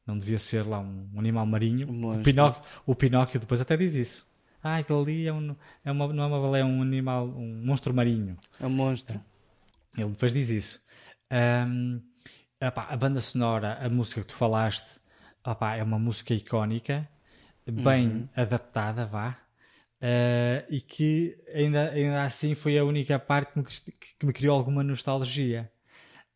[0.07, 1.91] Não devia ser lá um animal marinho.
[1.91, 2.23] Um o.
[2.23, 4.29] Pinóquio, o Pinóquio depois até diz isso.
[4.63, 7.65] Ah, aquilo ali é, um, é uma, não é uma baleia, é um animal, um
[7.65, 8.37] monstro marinho.
[8.61, 9.19] É um monstro.
[9.97, 10.85] Ele depois diz isso.
[12.61, 15.01] Epá, a banda sonora, a música que tu falaste,
[15.45, 17.09] opá, é uma música icónica,
[17.67, 19.39] bem adaptada, vá.
[20.01, 23.65] Ah, e que ainda, ainda assim foi a única parte que me,
[24.19, 25.71] que me criou alguma nostalgia.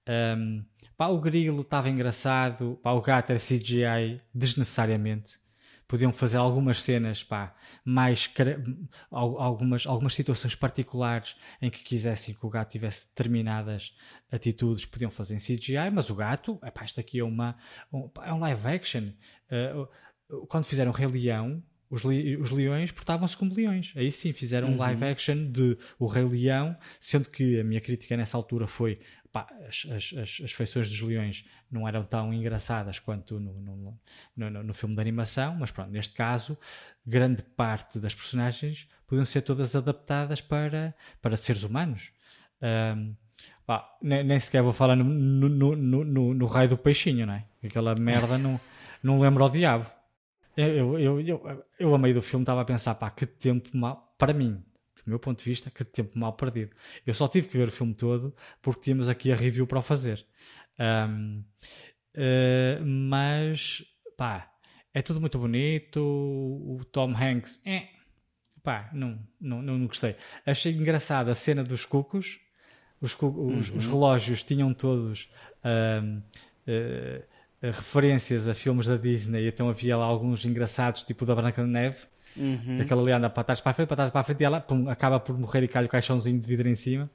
[0.06, 0.64] Ahm,
[0.96, 5.38] pá, o grilo estava engraçado, pá, o gato era CGI desnecessariamente.
[5.88, 7.54] Podiam fazer algumas cenas, pá,
[7.84, 8.28] mais
[9.10, 13.94] algumas, algumas situações particulares em que quisessem que o gato tivesse determinadas
[14.30, 17.56] atitudes, podiam fazer em CGI, mas o gato, epá, isto aqui é, uma,
[17.92, 19.12] um, pá, é um live action.
[20.28, 23.92] O- quando fizeram Rei Leão, os, os leões portavam-se como leões.
[23.96, 28.16] Aí sim fizeram um live action de O Rei Leão, sendo que a minha crítica
[28.16, 28.98] nessa altura foi
[29.32, 33.98] pá, as, as, as, as feições dos leões não eram tão engraçadas quanto no, no,
[34.36, 36.56] no, no- filme de animação, mas pronto, neste caso,
[37.06, 42.10] grande parte das personagens podiam ser todas adaptadas para, para seres humanos.
[42.62, 43.12] Ahm,
[43.66, 47.44] pá, nem, nem sequer vou falar no, no, no- no raio do peixinho, não é?
[47.62, 48.58] Aquela merda não,
[49.02, 49.90] não lembra ao diabo.
[50.56, 54.14] Eu, eu, eu, eu, a meio do filme estava a pensar, pá, que tempo mal,
[54.18, 54.54] para mim,
[54.96, 56.74] do meu ponto de vista, que tempo mal perdido.
[57.06, 59.82] Eu só tive que ver o filme todo porque tínhamos aqui a review para o
[59.82, 60.24] fazer.
[60.78, 61.42] Ahm,
[62.14, 63.84] eh, mas,
[64.16, 64.50] pá,
[64.94, 66.00] é tudo muito bonito.
[66.00, 67.88] O Tom Hanks, é,
[68.62, 70.16] pá, não, não, não, não gostei.
[70.44, 72.38] Achei engraçada a cena dos cucos.
[72.98, 75.28] Os, cu- os, os relógios tinham todos
[75.62, 76.20] ahm,
[76.66, 77.24] eh, eh,
[77.62, 81.68] referências a filmes da Disney, então havia lá alguns engraçados, tipo o da Branca de
[81.68, 81.98] Neve.
[82.82, 84.60] Aquela ali anda para trás para a frente, para trás para a frente e ela
[84.60, 87.10] pum, acaba por morrer e cai o caixãozinho de vidro em cima.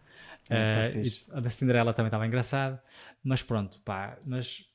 [0.50, 1.04] Ah, tá Eh,
[1.34, 2.80] a da Cinderela também estava engraçado.
[3.24, 4.66] Mas pronto, pá, mas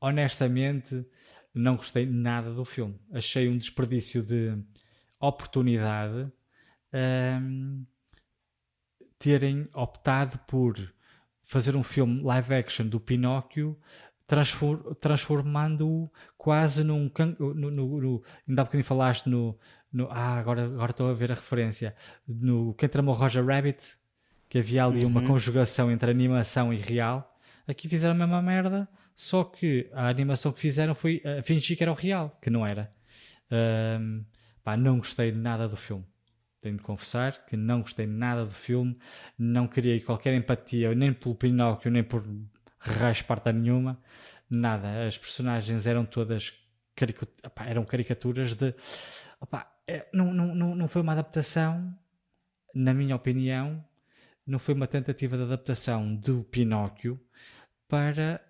[0.00, 1.06] honestamente
[1.54, 2.98] não gostei nada do filme.
[3.12, 4.58] Achei um desperdício de
[5.20, 6.26] oportunidade
[6.92, 7.84] ahm,
[9.18, 10.76] terem optado por
[11.42, 13.78] fazer um filme live action do Pinóquio
[15.00, 19.58] transformando-o quase num can- no, no, no, ainda há bocadinho falaste no,
[19.92, 21.94] no ah, agora, agora estou a ver a referência
[22.26, 23.96] no Quem Tramou Roger Rabbit
[24.48, 27.38] que havia ali uma conjugação entre animação e real.
[27.66, 31.82] Aqui fizeram a mesma merda só que a animação que fizeram foi a fingir que
[31.82, 32.92] era o real que não era.
[33.50, 34.24] Ahm,
[34.64, 36.04] pá, não gostei nada do filme.
[36.60, 38.96] Tenho de confessar que não gostei nada do filme,
[39.38, 42.24] não criei qualquer empatia nem pelo Pinóquio, nem por
[42.82, 43.98] rasparta nenhuma,
[44.50, 45.06] nada.
[45.06, 46.52] As personagens eram todas
[47.44, 48.74] epá, eram caricaturas de.
[49.42, 51.96] epá, é, não, não, não, não foi uma adaptação,
[52.74, 53.84] na minha opinião,
[54.46, 57.20] não foi uma tentativa de adaptação do Pinóquio
[57.88, 58.40] para,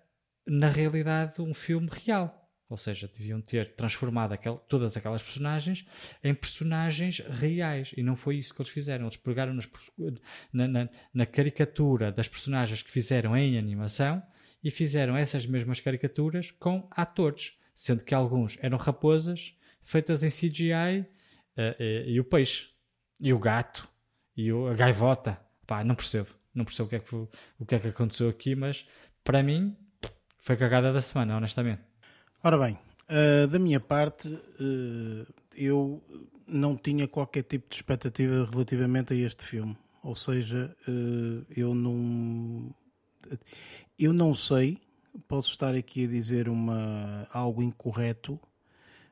[0.45, 2.42] na realidade, um filme real.
[2.69, 5.85] Ou seja, deviam ter transformado aquel- todas aquelas personagens
[6.23, 7.91] em personagens reais.
[7.95, 9.05] E não foi isso que eles fizeram.
[9.05, 9.69] Eles pegaram nas
[10.51, 14.23] na, na- na caricatura das personagens que fizeram em animação
[14.63, 17.53] e fizeram essas mesmas caricaturas com atores.
[17.75, 21.05] Sendo que alguns eram raposas feitas em CGI
[21.55, 22.69] eh, eh, e o peixe,
[23.19, 23.87] e o gato,
[24.35, 25.39] e o- a gaivota.
[25.67, 26.29] Pá, não percebo.
[26.55, 28.87] Não percebo o que, é que, o que é que aconteceu aqui, mas
[29.23, 29.75] para mim
[30.39, 31.81] foi cagada da semana, honestamente.
[32.45, 34.27] Ora bem, eh, da minha parte,
[34.59, 35.25] eh,
[35.55, 36.03] eu
[36.45, 39.77] não tinha qualquer tipo de expectativa relativamente a este filme.
[40.03, 42.69] Ou seja, eh, eu não.
[43.97, 44.77] Eu não sei,
[45.25, 48.37] posso estar aqui a dizer uma, algo incorreto,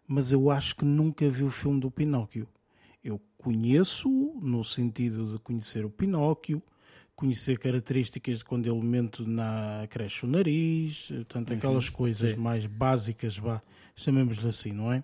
[0.06, 2.49] mas eu acho que nunca vi o filme do Pinóquio.
[3.02, 4.10] Eu conheço
[4.41, 6.62] no sentido de conhecer o Pinóquio,
[7.16, 12.38] conhecer características de quando ele mente na cresce o nariz, portanto, aquelas coisas sim.
[12.38, 13.62] mais básicas, vá,
[13.96, 15.04] chamemos-lhe assim, não é?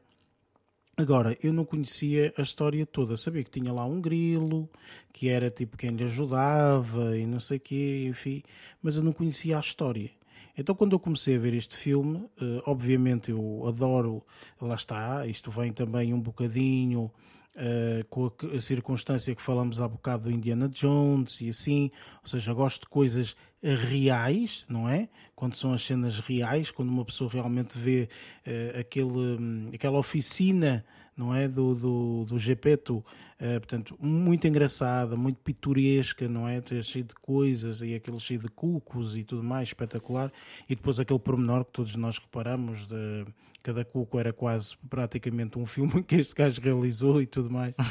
[0.99, 3.15] Agora, eu não conhecia a história toda.
[3.17, 4.67] Sabia que tinha lá um grilo,
[5.13, 8.41] que era tipo quem lhe ajudava e não sei o quê, enfim,
[8.81, 10.09] mas eu não conhecia a história.
[10.57, 14.25] Então, quando eu comecei a ver este filme, eh, obviamente eu adoro,
[14.59, 17.11] lá está, isto vem também um bocadinho
[17.59, 21.89] eh, com a, circunstância que falamos há bocado do Indiana Jones e assim,
[22.21, 25.09] ou seja, gosto de coisas reais, não é?
[25.35, 28.09] Quando são as cenas reais, quando uma pessoa realmente vê
[28.45, 30.85] eh, aquele, hum, aquela oficina,
[31.15, 31.47] não é?
[31.47, 33.03] Do, do, do Gepeto,
[33.39, 36.61] eh, portanto, muito engraçada, muito pitoresca, não é?
[36.83, 40.31] Cheio de coisas e aquele cheio de cucos e tudo mais, espetacular.
[40.69, 43.25] E depois aquele pormenor que todos nós reparamos de
[43.67, 47.75] cada cuco era quase praticamente um filme que este gajo realizou e tudo mais.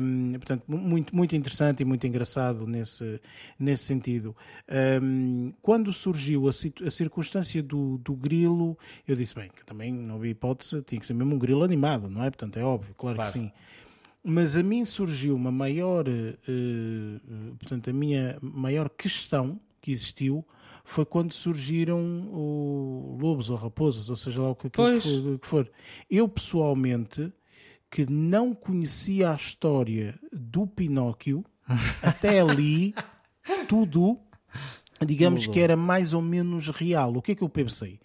[0.00, 3.20] Um, portanto, mu- muito, muito interessante e muito engraçado nesse,
[3.58, 4.34] nesse sentido.
[5.02, 10.16] Um, quando surgiu a, a circunstância do, do grilo, eu disse, bem, que também não
[10.16, 12.30] havia hipótese, tinha que ser mesmo um grilo animado, não é?
[12.30, 13.32] Portanto, é óbvio, claro, Claro.
[13.32, 13.50] que sim.
[14.22, 17.20] Mas a mim surgiu uma maior, eh, eh,
[17.58, 20.44] portanto, a minha maior questão que existiu
[20.88, 22.00] foi quando surgiram
[22.32, 25.70] o lobos ou raposas, ou seja lá o que, que, for, que for.
[26.10, 27.30] Eu pessoalmente
[27.90, 31.44] que não conhecia a história do Pinóquio,
[32.02, 32.94] até ali
[33.68, 34.18] tudo,
[35.06, 35.54] digamos Mudou.
[35.54, 37.14] que era mais ou menos real.
[37.14, 38.00] O que é que eu pensei?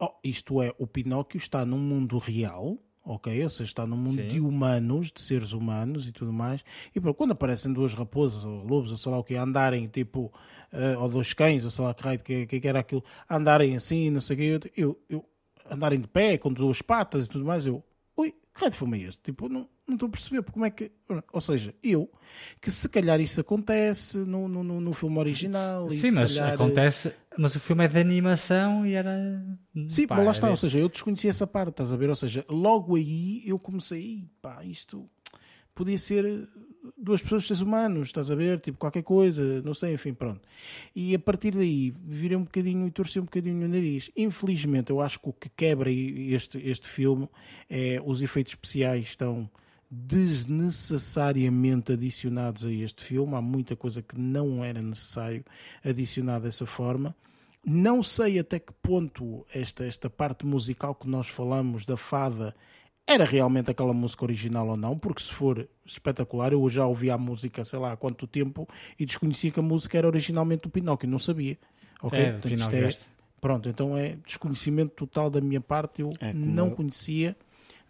[0.00, 3.42] Oh, isto é, o Pinóquio está num mundo real, ok?
[3.42, 4.28] Ou seja, está num mundo Sim.
[4.28, 6.64] de humanos, de seres humanos e tudo mais.
[6.94, 10.32] E pronto, quando aparecem duas raposas ou lobos, ou sei lá o que, andarem tipo,
[10.72, 14.20] eh, ou dois cães, ou sei lá que que, que, era aquilo, andarem assim, não
[14.20, 15.24] sei o que, eu, eu, eu
[15.70, 17.82] andarem de pé com duas patas e tudo mais, eu,
[18.16, 19.22] ui, que raio de filme é este?
[19.22, 20.92] Tipo, não, não estou a perceber porque como é que.
[21.32, 22.10] Ou seja, eu,
[22.60, 25.90] que se calhar isso acontece no, no, no, filme original.
[25.92, 27.12] e Sim, mas calhar, acontece.
[27.36, 29.16] Mas o filme é de animação e era.
[29.88, 32.08] Sim, pá, mas lá está, ou seja, eu desconhecia essa parte, estás a ver?
[32.08, 35.08] Ou seja, logo aí eu comecei, "Ih, pá, isto
[35.74, 36.48] podia ser
[36.96, 38.60] duas pessoas, seres humanos, estás a ver?
[38.60, 40.40] Tipo, qualquer coisa, não sei, enfim, pronto.
[40.94, 44.10] E a partir daí virei um bocadinho e torci um bocadinho o nariz.
[44.16, 47.28] Infelizmente, eu acho que o que quebra este, este filme
[47.68, 49.50] é os efeitos especiais estão
[49.92, 53.34] desnecessariamente adicionados a este filme.
[53.34, 55.44] Há muita coisa que não era necessário
[55.84, 57.14] adicionar dessa forma.
[57.64, 62.54] Não sei até que ponto esta, esta parte musical que nós falamos da fada
[63.06, 67.18] era realmente aquela música original ou não, porque se for espetacular, eu já ouvi a
[67.18, 68.66] música, sei lá há quanto tempo,
[68.98, 71.58] e desconhecia que a música era originalmente do Pinóquio, não sabia.
[72.00, 72.18] Ok?
[72.18, 73.04] É, Portanto, isto Pinóquio é- este.
[73.40, 77.36] Pronto, então é desconhecimento total da minha parte, eu É não conhecia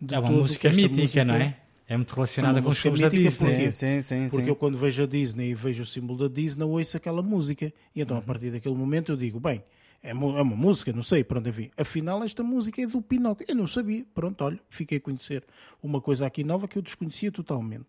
[0.01, 1.59] de É uma música mítica, música- não é?
[1.93, 3.71] É muito relacionada com os filmes da Disney.
[3.71, 4.29] Sim, sim, sim.
[4.31, 7.71] Porque eu quando vejo a Disney e vejo o símbolo da Disney, ouço aquela música.
[7.95, 8.23] E então Uhum.
[8.23, 9.63] a partir daquele momento eu digo, bem,
[10.03, 11.71] é, é uma música, não sei, pronto, enfim.
[11.77, 13.45] Afinal esta música é do Pinóquio.
[13.47, 15.45] Eu não sabia, pronto, olha, fiquei a conhecer
[15.83, 17.85] uma coisa aqui nova que eu desconhecia totalmente.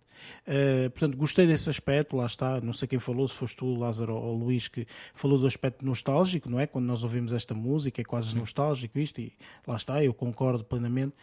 [0.46, 4.16] Uh, portanto, gostei desse aspecto, lá está, não sei quem falou, se foste tu, Lázaro
[4.16, 4.86] ou Luís, que
[5.16, 6.68] falou do aspecto nostálgico, não é?
[6.68, 9.32] Quando nós ouvimos esta música é quase nostálgico isto, e
[9.66, 11.14] lá está, eu concordo plenamente.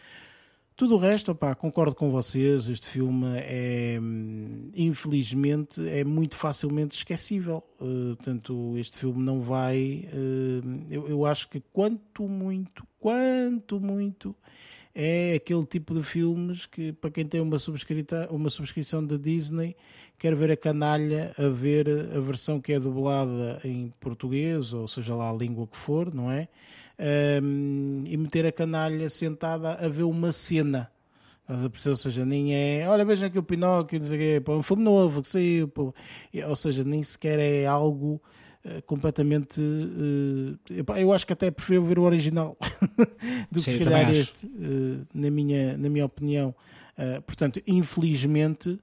[0.81, 2.67] Tudo o resto, opá, concordo com vocês.
[2.67, 3.99] Este filme é,
[4.75, 7.63] infelizmente, é muito facilmente esquecível.
[7.79, 10.07] Uh, portanto, este filme não vai.
[10.11, 14.35] uh, eu, eu acho que quanto muito, quanto muito,
[14.95, 17.57] é aquele tipo de filmes que, para quem tem uma,
[18.31, 19.75] uma subscrição da Disney,
[20.17, 25.13] quer ver a canalha a ver a versão que é dublada em português, ou seja
[25.13, 26.47] lá a língua que for, não é?
[27.03, 30.91] Um, e meter a canalha sentada a ver uma cena.
[31.41, 31.91] Estás a perceber?
[31.91, 32.87] Ou seja, nem é.
[32.87, 35.67] Olha, vejam aqui o Pinóquio, não sei o quê, pô, um filme novo que saiu.
[35.67, 35.93] pô.
[36.47, 38.21] Ou seja, nem sequer é algo
[38.63, 39.59] eh, completamente.
[40.69, 42.55] eh, eu acho que até prefiro ver o original
[43.51, 46.53] do que Sim, se calhar este, eh, na, minha, na minha opinião.
[47.25, 48.79] Portanto, infelizmente,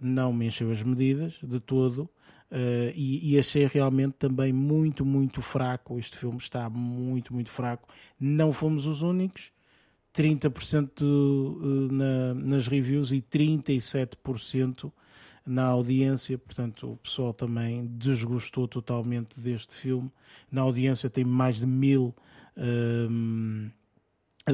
[0.00, 2.08] não me encheu as medidas de todo.
[2.50, 5.98] Eh, e, e achei realmente também muito, muito fraco.
[5.98, 7.88] Este filme está muito, muito fraco.
[8.18, 9.52] Não fomos os únicos.
[10.12, 14.92] 30% eh, na, nas reviews e 37%
[15.46, 20.10] na audiência, portanto o pessoal também desgostou totalmente deste filme.
[20.50, 22.14] Na audiência tem mais de mil
[22.56, 23.70] hum,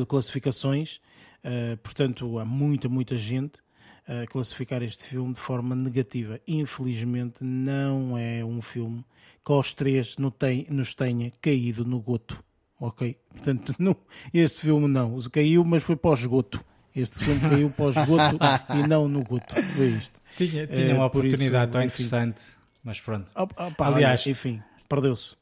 [0.06, 1.01] classificações,
[1.43, 3.59] eh, portanto há muita, muita gente
[4.06, 6.40] a classificar este filme de forma negativa.
[6.46, 9.04] Infelizmente não é um filme
[9.44, 12.42] que aos três não tem, nos tenha caído no goto.
[12.80, 13.16] Ok?
[13.30, 13.96] Portanto, não,
[14.34, 15.18] este filme não.
[15.32, 16.64] Caiu, mas foi para o esgoto.
[16.94, 18.38] Este filme caiu para o esgoto
[18.78, 19.54] e não no goto.
[19.74, 20.20] Foi isto.
[20.36, 22.02] Tinha, tinha Eh, uma por isso, oportunidade tão enfim.
[22.04, 22.42] interessante,
[22.82, 23.30] mas pronto.
[23.76, 25.36] Pá, Aliás- olha, enfim, perdeu-se.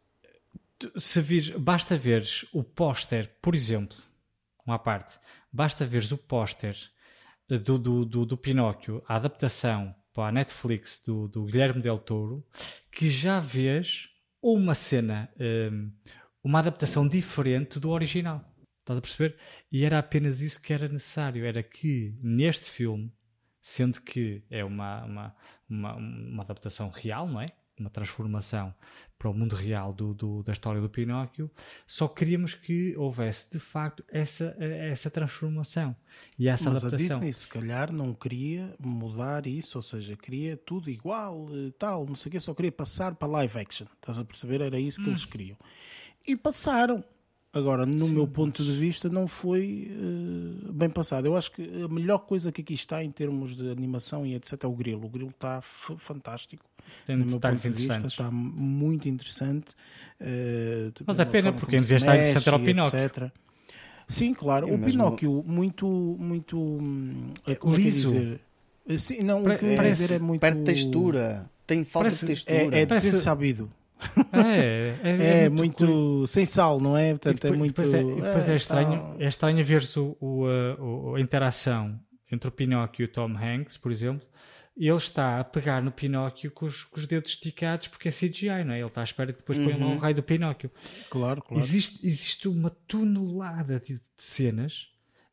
[0.98, 3.96] se vires, basta veres o póster, por exemplo,
[4.66, 5.12] uma parte,
[5.52, 6.76] basta veres o póster
[7.48, 12.46] do, do, do, do Pinóquio, a adaptação para a Netflix do, do Guilherme Del Toro,
[12.90, 14.08] que já vês
[14.40, 15.90] uma cena, hum,
[16.42, 18.44] uma adaptação diferente do original.
[18.80, 19.36] Estás a perceber?
[19.72, 21.44] E era apenas isso que era necessário.
[21.44, 23.10] Era que neste filme,
[23.60, 25.36] sendo que é uma, uma,
[25.68, 27.46] uma, uma adaptação real, não é?
[27.78, 28.72] Uma transformação
[29.18, 31.50] para o mundo real do, do- da história do Pinóquio,
[31.86, 35.96] só queríamos que houvesse de facto essa, essa transformação
[36.38, 37.18] e essa Mas a adaptação.
[37.20, 42.14] Disney, se calhar, não queria mudar isso, ou seja, queria tudo igual, eh, tal, não
[42.14, 43.86] sei o quê, só queria passar para live action.
[43.96, 44.60] Estás a perceber?
[44.60, 45.56] Era isso que eles queriam.
[46.26, 47.02] E passaram.
[47.54, 51.26] Agora, no meu ponto de vista, não foi eh, bem passado.
[51.26, 54.64] Eu acho que a melhor coisa que aqui está em termos de animação e etc
[54.64, 55.06] é o grilo.
[55.06, 56.64] O grilo está fantástico.
[57.06, 59.68] Tem no meu ponto de vista, está muito interessante.
[60.20, 62.98] eh, Mas é pena, porque como em vez de estar interessante era o Pinóquio.
[62.98, 63.30] etc.
[64.08, 64.68] Sim, claro.
[64.68, 66.58] E o mesmo- Pinóquio, muito, muito.
[66.58, 68.08] hum, eh, Como Liso.
[68.08, 68.40] É que eu ia
[68.88, 68.98] dizer?
[68.98, 70.40] Sim, não, Pare- o que eu parece- dizer é muito.
[70.40, 71.50] Perde textura.
[71.66, 72.76] Tem falta Parece- de textura.
[72.76, 73.70] É, é Parece- desabido.
[74.32, 77.10] É, É, muito, sem sal, não é?
[77.10, 77.82] Portanto, depois, é muito.
[77.82, 79.16] depois é, depois é estranho, tal.
[79.20, 81.98] é estranho ver-se o, o, uh, o- a interação
[82.30, 84.26] entre o Pinóquio e o Tom Hanks, por exemplo,
[84.76, 88.64] ele está a pegar no Pinóquio com os, com os dedos esticados porque é CGI,
[88.64, 88.78] não é?
[88.80, 90.70] Ele está à espera que depois põe lá o raio do Pinóquio.
[91.08, 91.62] Claro, claro.
[91.62, 94.88] Existe, existe uma tonelada de, de cenas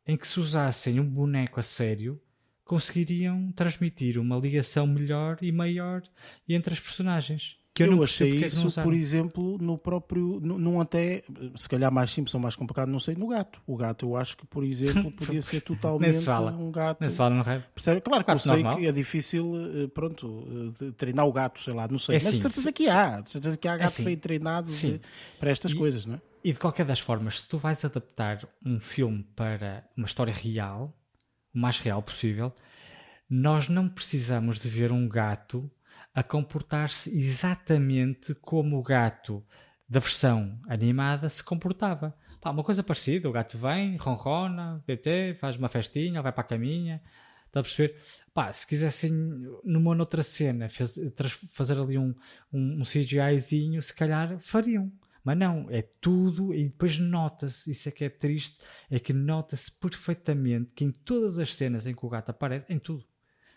[0.07, 2.21] em que se usassem um boneco a sério
[2.63, 6.01] conseguiriam transmitir uma ligação melhor e maior
[6.47, 7.57] entre as personagens.
[7.73, 8.89] Que eu, eu não achei é não isso, usaram.
[8.89, 11.23] por exemplo, no próprio, num até,
[11.55, 13.61] se calhar mais simples ou mais complicado, não sei, no gato.
[13.65, 16.99] O gato, eu acho que, por exemplo, podia ser totalmente um gato.
[16.99, 17.63] Nem se fala no raio.
[17.73, 18.01] Percebe?
[18.01, 18.77] Claro que eu sei normal.
[18.77, 20.45] que é difícil, eh, pronto,
[20.81, 22.15] eh, de treinar o gato, sei lá, não sei.
[22.15, 24.17] É Mas de assim, certeza se- que há, de certeza que há gatos assim, bem
[24.17, 24.95] treinados sim.
[24.95, 24.99] eh,
[25.39, 26.21] para estas E- coisas, não é?
[26.43, 30.93] E de qualquer das formas, se tu vais adaptar um filme para uma história real,
[31.55, 32.51] o mais real possível,
[33.29, 35.71] nós não precisamos de ver um gato
[36.13, 39.43] a comportar-se exatamente como o gato
[39.87, 42.15] da versão animada se comportava.
[42.39, 46.47] Pá, uma coisa parecida, o gato vem, ronrona, BT, faz uma festinha, vai para a
[46.47, 47.01] caminha,
[47.47, 47.97] está a perceber?
[48.33, 49.11] Pá, se quisessem
[49.63, 50.67] numa outra cena
[51.15, 52.15] tras- fazer ali um,
[52.51, 54.91] um, um CGIzinho, se calhar fariam.
[55.23, 58.59] Mas não, é tudo e depois nota-se, isso é que é triste,
[58.89, 62.79] é que nota-se perfeitamente que em todas as cenas em que o gato aparece, em
[62.79, 63.05] tudo.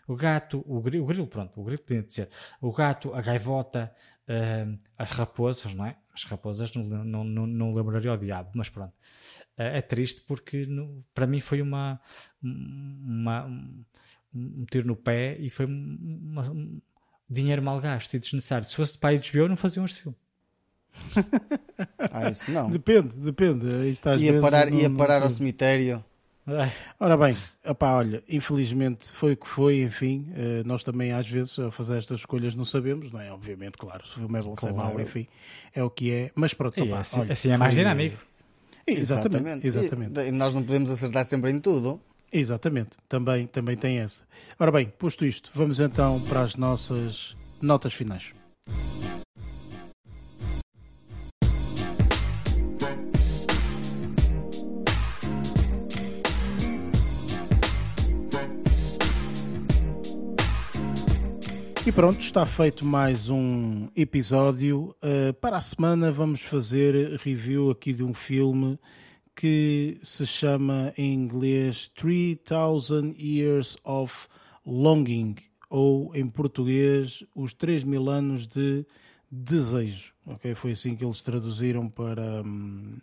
[0.07, 2.29] O gato, o grilo, o grilo pronto, o grilo tinha de ser.
[2.61, 3.91] O gato, a gaivota,
[4.29, 5.95] hum, as raposas, não é?
[6.13, 8.93] As raposas não, não, não, não lembraria ao diabo, mas pronto.
[9.57, 11.99] É, é triste porque no- para mim foi uma,
[12.41, 13.83] uma- um,
[14.33, 16.79] um tiro no pé e foi uma- um
[17.29, 18.67] dinheiro mal gasto e desnecessário.
[18.69, 20.17] Se fosse para a HBO não faziam este filme.
[22.11, 22.69] Ah, isso não.
[22.71, 23.65] Depende, depende.
[23.67, 26.05] Ia vezes parar, não- ia parar ao cemitério.
[26.47, 27.35] Ai, Ora bem,
[27.65, 31.97] opá, olha, infelizmente foi o que foi, enfim, eh, nós também às vezes a fazer
[31.97, 33.31] estas escolhas não sabemos, não é?
[33.31, 35.01] Obviamente, claro, se o filme é bom, se é mau, Claro.
[35.01, 35.27] enfim,
[35.73, 38.21] é o que é, mas pronto, opá, assim- olha, assim é mais foi- dinâmico.
[38.85, 40.19] Exatamente, exatamente.
[40.19, 41.99] E, e nós não podemos acertar sempre em tudo.
[42.31, 44.21] Exatamente, também, também tem essa.
[44.59, 48.31] Ora bem, posto isto, vamos então para as nossas notas finais.
[61.85, 64.95] E pronto, está feito mais um episódio.
[65.03, 68.79] Uh, para a semana vamos fazer review aqui de um filme
[69.35, 74.27] que se chama em inglês 3000 Years of
[74.65, 75.35] Longing,
[75.69, 78.83] ou em português, Os 3 Mil Anos de
[79.29, 80.11] Desejo.
[80.25, 80.55] ok?
[80.55, 82.97] Foi assim que eles traduziram para, hum,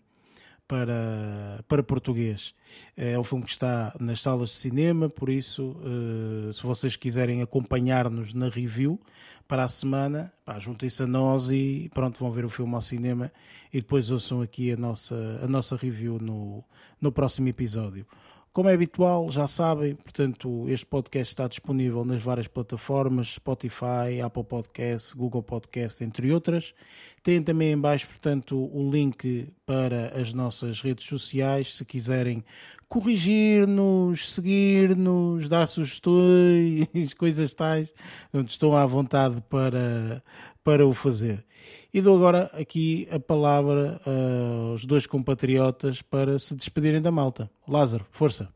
[0.73, 2.55] para, para português.
[2.97, 7.43] É um filme que está nas salas de cinema, por isso, eh, se vocês quiserem
[7.43, 8.99] acompanhar-nos na review
[9.47, 13.31] para a semana, juntem-se a nós e pronto, vão ver o filme ao cinema
[13.71, 16.65] e depois ouçam aqui a nossa, a nossa review no,
[16.99, 18.07] no próximo episódio.
[18.51, 24.45] Como é habitual, já sabem, portanto, este podcast está disponível nas várias plataformas, Spotify, Apple
[24.45, 26.75] Podcast, Google Podcast, entre outras.
[27.23, 32.45] Tem também em baixo, portanto, o link para as nossas redes sociais, se quiserem
[32.89, 37.95] corrigir-nos, seguir-nos, dar sugestões, coisas tais,
[38.47, 40.23] estão à vontade para,
[40.65, 41.45] para o fazer.
[41.95, 44.01] E dou agora aqui a palavra
[44.73, 47.49] aos dois compatriotas para se despedirem da malta.
[47.69, 48.49] Lázaro, força.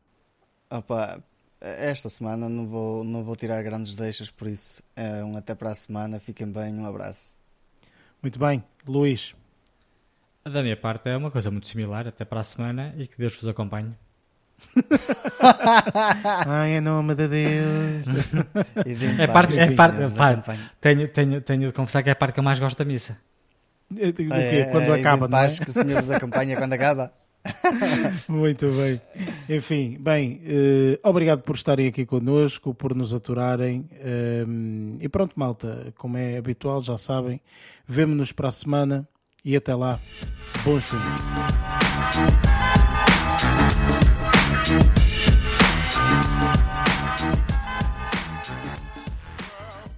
[0.69, 1.23] Opa,
[1.61, 5.71] esta semana não vou, não vou tirar grandes deixas, por isso é um até para
[5.71, 6.19] a semana.
[6.19, 7.36] Fiquem bem, um abraço.
[8.21, 9.35] Muito bem, Luís.
[10.43, 13.35] Da minha parte é uma coisa muito similar, até para a semana e que Deus
[13.35, 13.93] vos acompanhe.
[16.47, 18.07] Ai, em nome de Deus.
[19.19, 20.69] É parte, é parte, pá, acompanhe.
[20.81, 23.17] tenho, tenho, tenho de confessar que é a parte que eu mais gosto da missa.
[23.91, 24.27] O quê?
[24.31, 25.41] É, Quando é, acaba, não é?
[25.41, 27.11] paz que o Senhor vos acompanha quando acaba.
[28.27, 29.01] Muito bem.
[29.49, 33.89] Enfim, bem, eh, obrigado por estarem aqui connosco, por nos aturarem.
[33.93, 34.45] eh,
[34.99, 37.41] e pronto, malta, como é habitual, já sabem,
[37.87, 39.07] vemo-nos para a semana
[39.43, 39.99] e até lá.
[40.63, 42.56] Bons filmes.